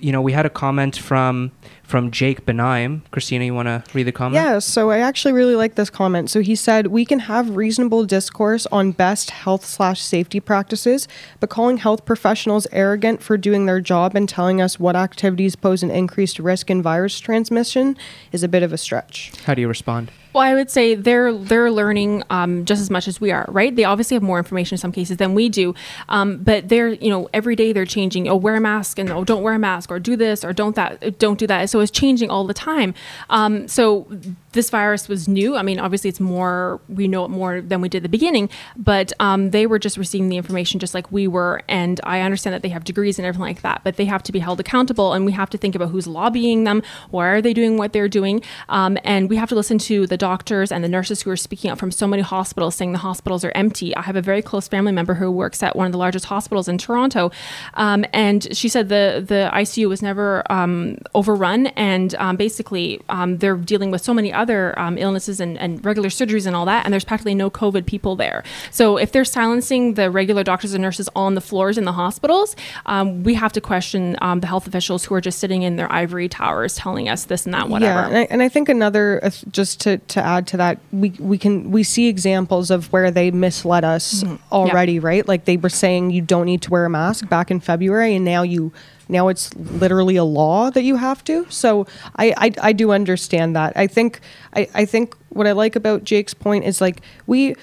you 0.00 0.12
know, 0.12 0.22
we 0.22 0.32
had 0.32 0.46
a 0.46 0.50
comment 0.50 0.96
from 0.96 1.50
from 1.82 2.10
Jake 2.10 2.44
Benaim. 2.44 3.00
Christina, 3.10 3.44
you 3.46 3.54
want 3.54 3.66
to 3.66 3.82
read 3.94 4.02
the 4.04 4.12
comment? 4.12 4.34
Yeah, 4.34 4.58
so 4.58 4.90
I 4.90 4.98
actually 4.98 5.32
really 5.32 5.56
like 5.56 5.74
this 5.74 5.90
comment. 5.90 6.30
So 6.30 6.40
he 6.40 6.54
said, 6.54 6.88
"We 6.88 7.04
can 7.04 7.20
have 7.20 7.56
reasonable 7.56 8.04
discourse 8.04 8.66
on 8.70 8.92
best 8.92 9.30
health 9.30 9.64
slash 9.64 10.00
safety 10.00 10.38
practices, 10.40 11.08
but 11.40 11.48
calling 11.50 11.78
health 11.78 12.04
professionals 12.04 12.66
arrogant 12.72 13.22
for 13.22 13.36
doing 13.36 13.66
their 13.66 13.80
job 13.80 14.14
and 14.14 14.28
telling 14.28 14.60
us 14.60 14.78
what 14.78 14.96
activities 14.96 15.56
pose 15.56 15.82
an 15.82 15.90
increased 15.90 16.38
risk 16.38 16.70
in 16.70 16.82
virus 16.82 17.18
transmission 17.18 17.96
is 18.32 18.42
a 18.42 18.48
bit 18.48 18.62
of 18.62 18.72
a 18.72 18.78
stretch." 18.78 19.32
How 19.46 19.54
do 19.54 19.60
you 19.62 19.68
respond? 19.68 20.10
Well, 20.38 20.46
I 20.46 20.54
would 20.54 20.70
say 20.70 20.94
they're 20.94 21.32
they're 21.32 21.68
learning 21.68 22.22
um, 22.30 22.64
just 22.64 22.80
as 22.80 22.90
much 22.90 23.08
as 23.08 23.20
we 23.20 23.32
are, 23.32 23.44
right? 23.48 23.74
They 23.74 23.82
obviously 23.82 24.14
have 24.14 24.22
more 24.22 24.38
information 24.38 24.74
in 24.74 24.78
some 24.78 24.92
cases 24.92 25.16
than 25.16 25.34
we 25.34 25.48
do, 25.48 25.74
um, 26.08 26.36
but 26.36 26.68
they're 26.68 26.90
you 26.90 27.10
know 27.10 27.28
every 27.34 27.56
day 27.56 27.72
they're 27.72 27.84
changing. 27.84 28.28
Oh, 28.28 28.36
wear 28.36 28.54
a 28.54 28.60
mask 28.60 29.00
and 29.00 29.10
oh, 29.10 29.24
don't 29.24 29.42
wear 29.42 29.54
a 29.54 29.58
mask, 29.58 29.90
or 29.90 29.98
do 29.98 30.14
this 30.14 30.44
or 30.44 30.52
don't 30.52 30.76
that, 30.76 31.18
don't 31.18 31.40
do 31.40 31.48
that. 31.48 31.70
So 31.70 31.80
it's 31.80 31.90
changing 31.90 32.30
all 32.30 32.44
the 32.44 32.54
time. 32.54 32.94
Um, 33.30 33.66
so 33.66 34.06
this 34.52 34.70
virus 34.70 35.08
was 35.08 35.28
new. 35.28 35.56
I 35.56 35.62
mean, 35.62 35.78
obviously 35.78 36.08
it's 36.08 36.20
more 36.20 36.80
we 36.88 37.06
know 37.06 37.24
it 37.24 37.28
more 37.28 37.60
than 37.60 37.80
we 37.80 37.88
did 37.88 37.98
at 37.98 38.02
the 38.04 38.08
beginning, 38.08 38.48
but 38.76 39.12
um, 39.20 39.50
they 39.50 39.66
were 39.66 39.78
just 39.78 39.96
receiving 39.96 40.28
the 40.28 40.36
information 40.36 40.80
just 40.80 40.94
like 40.94 41.10
we 41.12 41.28
were. 41.28 41.62
And 41.68 42.00
I 42.04 42.20
understand 42.20 42.54
that 42.54 42.62
they 42.62 42.70
have 42.70 42.84
degrees 42.84 43.18
and 43.18 43.26
everything 43.26 43.42
like 43.42 43.62
that, 43.62 43.82
but 43.84 43.96
they 43.96 44.06
have 44.06 44.22
to 44.24 44.32
be 44.32 44.38
held 44.38 44.60
accountable, 44.60 45.12
and 45.12 45.24
we 45.24 45.32
have 45.32 45.50
to 45.50 45.58
think 45.58 45.74
about 45.74 45.90
who's 45.90 46.06
lobbying 46.06 46.64
them, 46.64 46.82
why 47.10 47.28
are 47.28 47.42
they 47.42 47.52
doing 47.52 47.76
what 47.76 47.92
they're 47.92 48.08
doing, 48.08 48.42
um, 48.68 48.96
and 49.04 49.28
we 49.28 49.36
have 49.36 49.48
to 49.50 49.54
listen 49.54 49.78
to 49.78 50.06
the 50.06 50.16
doctors 50.16 50.72
and 50.72 50.82
the 50.82 50.88
nurses 50.88 51.22
who 51.22 51.30
are 51.30 51.36
speaking 51.36 51.70
out 51.70 51.78
from 51.78 51.90
so 51.90 52.06
many 52.06 52.22
hospitals 52.22 52.74
saying 52.74 52.92
the 52.92 52.98
hospitals 52.98 53.44
are 53.44 53.52
empty. 53.54 53.94
I 53.96 54.02
have 54.02 54.16
a 54.16 54.22
very 54.22 54.42
close 54.42 54.66
family 54.68 54.92
member 54.92 55.14
who 55.14 55.30
works 55.30 55.62
at 55.62 55.76
one 55.76 55.86
of 55.86 55.92
the 55.92 55.98
largest 55.98 56.26
hospitals 56.26 56.68
in 56.68 56.78
Toronto, 56.78 57.30
um, 57.74 58.04
and 58.12 58.56
she 58.56 58.68
said 58.68 58.88
the 58.88 59.22
the 59.26 59.50
ICU 59.52 59.88
was 59.88 60.00
never 60.00 60.50
um, 60.50 60.96
overrun, 61.14 61.66
and 61.68 62.14
um, 62.14 62.36
basically 62.36 63.00
um, 63.08 63.38
they're 63.38 63.56
dealing 63.56 63.90
with 63.90 64.00
so 64.00 64.14
many 64.14 64.32
other 64.38 64.78
um, 64.78 64.96
illnesses 64.96 65.40
and, 65.40 65.58
and 65.58 65.84
regular 65.84 66.08
surgeries 66.08 66.46
and 66.46 66.54
all 66.56 66.64
that, 66.64 66.84
and 66.84 66.92
there's 66.92 67.04
practically 67.04 67.34
no 67.34 67.50
COVID 67.50 67.84
people 67.86 68.16
there. 68.16 68.42
So 68.70 68.96
if 68.96 69.12
they're 69.12 69.24
silencing 69.24 69.94
the 69.94 70.10
regular 70.10 70.44
doctors 70.44 70.72
and 70.74 70.82
nurses 70.82 71.08
on 71.14 71.34
the 71.34 71.40
floors 71.40 71.76
in 71.76 71.84
the 71.84 71.92
hospitals, 71.92 72.56
um, 72.86 73.22
we 73.24 73.34
have 73.34 73.52
to 73.52 73.60
question 73.60 74.16
um, 74.22 74.40
the 74.40 74.46
health 74.46 74.66
officials 74.66 75.04
who 75.04 75.14
are 75.14 75.20
just 75.20 75.38
sitting 75.38 75.62
in 75.62 75.76
their 75.76 75.90
ivory 75.92 76.28
towers 76.28 76.76
telling 76.76 77.08
us 77.08 77.24
this 77.24 77.44
and 77.44 77.54
that, 77.54 77.68
whatever. 77.68 78.00
Yeah, 78.00 78.06
and 78.06 78.16
I, 78.16 78.22
and 78.30 78.42
I 78.42 78.48
think 78.48 78.68
another 78.68 79.20
uh, 79.24 79.30
just 79.50 79.80
to, 79.82 79.98
to 79.98 80.22
add 80.22 80.46
to 80.48 80.56
that, 80.56 80.78
we 80.92 81.10
we 81.18 81.38
can 81.38 81.70
we 81.70 81.82
see 81.82 82.08
examples 82.08 82.70
of 82.70 82.92
where 82.92 83.10
they 83.10 83.30
misled 83.30 83.84
us 83.84 84.24
already, 84.52 84.98
right? 84.98 85.26
Like 85.26 85.44
they 85.44 85.56
were 85.56 85.68
saying 85.68 86.10
you 86.10 86.22
don't 86.22 86.46
need 86.46 86.62
to 86.62 86.70
wear 86.70 86.84
a 86.84 86.90
mask 86.90 87.28
back 87.28 87.50
in 87.50 87.60
February, 87.60 88.14
and 88.14 88.24
now 88.24 88.42
you 88.42 88.72
now 89.08 89.28
it's 89.28 89.54
literally 89.54 90.16
a 90.16 90.24
law 90.24 90.70
that 90.70 90.82
you 90.82 90.96
have 90.96 91.24
to. 91.24 91.46
So 91.50 91.86
I 92.16 92.34
I, 92.36 92.68
I 92.68 92.72
do 92.72 92.92
understand 92.92 93.56
that. 93.56 93.76
I 93.76 93.86
think 93.86 94.20
I, 94.54 94.68
I 94.74 94.84
think 94.84 95.16
what 95.30 95.46
I 95.46 95.52
like 95.52 95.76
about 95.76 96.04
Jake's 96.04 96.34
point 96.34 96.64
is 96.64 96.80
like 96.80 97.00
we 97.26 97.54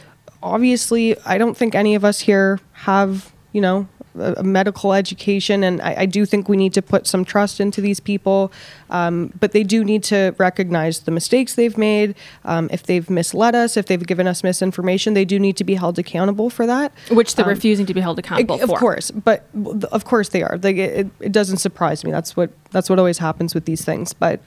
obviously 0.41 1.17
I 1.25 1.37
don't 1.37 1.55
think 1.57 1.75
any 1.75 1.95
of 1.95 2.05
us 2.05 2.19
here 2.19 2.59
have 2.73 3.31
you 3.51 3.61
know 3.61 3.87
a 4.20 4.43
medical 4.43 4.93
education 4.93 5.63
and 5.63 5.82
I, 5.82 5.95
I 5.99 6.05
do 6.05 6.26
think 6.26 6.47
we 6.49 6.57
need 6.57 6.74
to 6.74 6.82
put 6.82 7.07
some 7.07 7.26
trust 7.26 7.59
into 7.59 7.82
these 7.82 7.99
people. 7.99 8.51
Um, 8.89 9.34
but 9.39 9.51
they 9.51 9.63
do 9.63 9.84
need 9.84 10.03
to 10.05 10.36
recognize 10.38 11.01
the 11.01 11.11
mistakes 11.11 11.55
they've 11.55 11.78
made. 11.78 12.16
Um, 12.43 12.70
if 12.72 12.84
they've 12.84 13.09
misled 13.09 13.55
us 13.55 13.78
if 13.78 13.88
they've 13.88 14.05
given 14.05 14.28
us 14.28 14.43
misinformation 14.43 15.13
they 15.13 15.26
do 15.26 15.39
need 15.39 15.57
to 15.57 15.63
be 15.63 15.76
held 15.76 15.99
accountable 15.99 16.49
for 16.49 16.66
that. 16.66 16.91
Which 17.09 17.36
they're 17.36 17.45
refusing 17.45 17.86
to 17.88 17.93
be 17.93 18.01
held 18.01 18.20
accountable 18.20 18.55
of 18.55 18.70
for. 18.70 18.76
Of 18.76 18.80
course 18.80 19.11
but 19.11 19.45
of 19.91 20.05
course 20.05 20.30
they 20.30 20.43
are. 20.43 20.57
Like 20.61 20.78
it, 20.78 21.07
it 21.20 21.32
doesn't 21.32 21.57
surprise 21.57 22.03
me. 22.03 22.11
That's 22.11 22.36
what 22.36 22.51
that's 22.72 22.89
what 22.89 22.99
always 22.99 23.18
happens 23.18 23.53
with 23.53 23.66
these 23.66 23.84
things. 23.84 24.13
But 24.13 24.39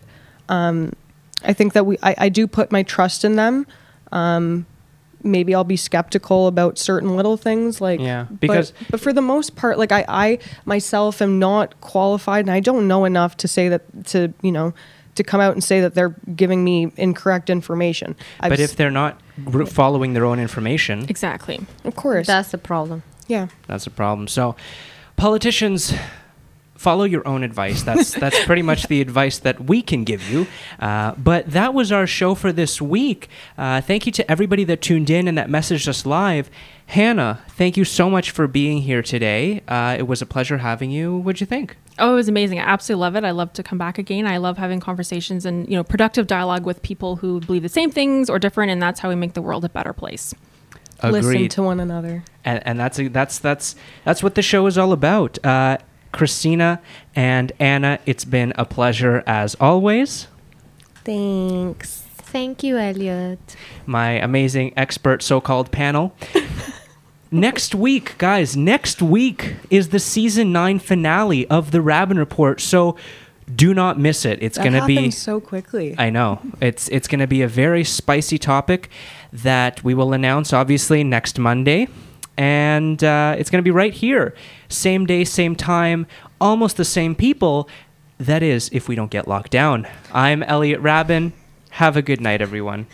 um, 0.49 0.93
i 1.45 1.53
think 1.53 1.73
that 1.75 1.87
we 1.87 1.99
I, 2.03 2.14
I 2.19 2.29
do 2.29 2.47
put 2.47 2.73
my 2.73 2.83
trust 2.83 3.25
in 3.25 3.37
them. 3.37 3.66
Um, 4.12 4.66
maybe 5.23 5.55
i'll 5.55 5.64
be 5.64 5.77
skeptical 5.77 6.47
about 6.47 6.79
certain 6.79 7.16
little 7.16 7.37
things 7.37 7.81
like 7.81 8.01
Yeah, 8.01 8.27
but- 8.31 8.41
because- 8.41 8.73
but, 8.91 9.01
for 9.01 9.12
the 9.12 9.21
most 9.23 9.57
part 9.57 9.79
like 9.79 9.93
I, 9.93 10.05
I 10.09 10.39
myself 10.64 11.21
am 11.23 11.39
not 11.39 11.81
qualified 11.81 12.45
and 12.47 12.51
i 12.53 12.61
don't 12.61 12.87
know 12.89 13.05
enough 13.05 13.37
to 13.39 13.49
say 13.49 13.69
that 13.69 14.07
to 14.07 14.33
you 14.43 14.53
know 14.53 14.73
to 15.16 15.25
come 15.25 15.41
out 15.41 15.53
and 15.53 15.64
say 15.64 15.81
that 15.81 15.95
they're 15.95 16.14
giving 16.37 16.62
me 16.62 16.93
incorrect 16.97 17.51
information 17.51 18.14
I've 18.41 18.51
but 18.51 18.61
if 18.61 18.77
they're 18.77 18.91
not 18.91 19.21
r- 19.53 19.66
following 19.66 20.12
their 20.14 20.25
own 20.25 20.39
information, 20.39 21.07
Exactly. 21.09 21.59
of 21.85 21.97
course 21.97 22.27
That's 22.29 22.51
the 22.53 22.59
problem. 22.59 23.03
yeah 23.27 23.49
that's 23.66 23.87
a 23.87 23.91
problem. 23.91 24.29
So, 24.29 24.55
politicians, 25.16 25.93
follow 26.79 27.05
your 27.05 27.26
own 27.29 27.43
advice. 27.43 27.83
That's 27.83 28.12
that's 28.22 28.43
pretty 28.45 28.62
much 28.62 28.87
the 28.87 29.03
advice 29.03 29.39
that 29.41 29.64
we 29.64 29.83
can 29.83 30.05
give 30.05 30.22
you. 30.31 30.47
Uh, 30.79 31.12
but 31.16 31.51
that 31.51 31.74
was 31.74 31.93
our 31.93 32.07
show 32.07 32.35
for 32.35 32.53
this 32.53 32.81
week. 32.81 33.29
Uh, 33.59 33.83
thank 33.83 34.07
you 34.07 34.12
to 34.12 34.31
everybody 34.31 34.64
that 34.64 34.81
tuned 34.81 35.11
in 35.11 35.29
and 35.29 35.37
that 35.37 35.49
messaged 35.49 35.87
us 35.89 36.07
live. 36.07 36.49
Hannah, 36.87 37.43
thank 37.51 37.76
you 37.76 37.85
so 37.85 38.09
much 38.09 38.31
for 38.31 38.47
being 38.47 38.79
here 38.83 39.03
today. 39.03 39.61
Uh, 39.68 39.97
it 39.99 40.07
was 40.07 40.22
a 40.22 40.26
pleasure 40.26 40.59
having 40.59 40.91
you. 40.91 41.18
What'd 41.18 41.41
you 41.41 41.47
think? 41.47 41.76
Oh, 41.99 42.12
it 42.12 42.14
was 42.14 42.29
amazing. 42.29 42.61
I 42.61 42.62
absolutely 42.62 43.01
love 43.03 43.16
it. 43.16 43.24
I 43.24 43.33
love 43.33 43.53
to 43.55 43.62
come 43.62 43.76
back 43.76 43.99
again. 43.99 44.26
I 44.26 44.39
love 44.39 44.57
having 44.57 44.81
conversations 44.81 45.45
and, 45.45 45.68
you 45.68 45.76
know, 45.76 45.85
productive 45.85 46.26
dialogue 46.26 46.64
with 46.64 46.81
people 46.83 47.16
who 47.16 47.41
believe 47.41 47.62
the 47.62 47.68
same 47.68 47.91
things 47.91 48.31
or 48.31 48.39
different, 48.39 48.70
and 48.70 48.81
that's 48.81 49.01
how 49.01 49.11
we 49.11 49.16
make 49.16 49.35
the 49.35 49.43
world 49.43 49.66
a 49.66 49.68
better 49.68 49.93
place. 49.93 50.33
listen 51.03 51.49
to 51.49 51.62
one 51.62 51.79
another 51.79 52.24
and, 52.49 52.66
and 52.66 52.81
that's 52.81 52.99
that's 53.11 53.39
that's 53.39 53.76
that's 54.05 54.22
what 54.22 54.35
the 54.35 54.43
show 54.43 54.66
is 54.66 54.79
all 54.79 54.93
about. 54.93 55.39
Christina 56.12 56.80
and 57.14 57.52
Anna, 57.59 57.98
it's 58.06 58.24
been 58.24 58.52
a 58.56 58.64
pleasure 58.64 59.22
as 59.26 59.54
always. 59.56 60.26
thanks 61.04 62.04
Thank 62.30 62.62
you, 62.62 62.76
Elliot. 62.76 63.56
my 63.86 64.11
amazing 64.11 64.74
expert 64.76 65.22
so-called 65.22 65.70
panel. 65.70 66.14
next 67.30 67.74
week, 67.74 68.18
guys, 68.18 68.54
next 68.54 69.00
week 69.00 69.54
is 69.70 69.88
the 69.88 69.98
season 69.98 70.52
9 70.52 70.78
finale 70.78 71.46
of 71.46 71.70
the 71.70 71.78
Raben 71.78 72.18
Report. 72.18 72.61
So 72.61 72.96
do 73.54 73.72
not 73.72 73.98
miss 73.98 74.26
it. 74.26 74.42
It's 74.42 74.59
going 74.59 74.74
to 74.74 74.84
be 74.84 75.11
so 75.11 75.40
quickly. 75.40 75.94
I 75.96 76.11
know. 76.11 76.38
It's 76.61 76.88
it's 76.88 77.09
going 77.09 77.20
to 77.20 77.26
be 77.26 77.40
a 77.40 77.48
very 77.48 77.82
spicy 77.82 78.36
topic 78.36 78.90
that 79.32 79.82
we 79.82 79.94
will 79.94 80.12
announce 80.12 80.52
obviously 80.52 81.02
next 81.02 81.38
Monday. 81.38 81.88
And 82.39 83.03
uh, 83.03 83.34
it's 83.36 83.51
going 83.51 83.59
to 83.59 83.64
be 83.64 83.72
right 83.72 83.93
here. 83.93 84.32
Same 84.68 85.07
day, 85.07 85.24
same 85.24 85.57
time, 85.57 86.07
almost 86.41 86.76
the 86.76 86.84
same 86.84 87.16
people. 87.16 87.68
That 88.16 88.43
is, 88.45 88.70
if 88.72 88.89
we 88.89 88.95
don't 88.95 89.11
get 89.11 89.26
locked 89.26 89.51
down. 89.51 89.89
I'm 90.14 90.45
Elliot 90.45 90.80
Raben. 90.80 91.32
Have 91.70 91.97
a 91.97 92.03
good 92.03 92.20
night, 92.20 92.41
everyone. 92.41 92.86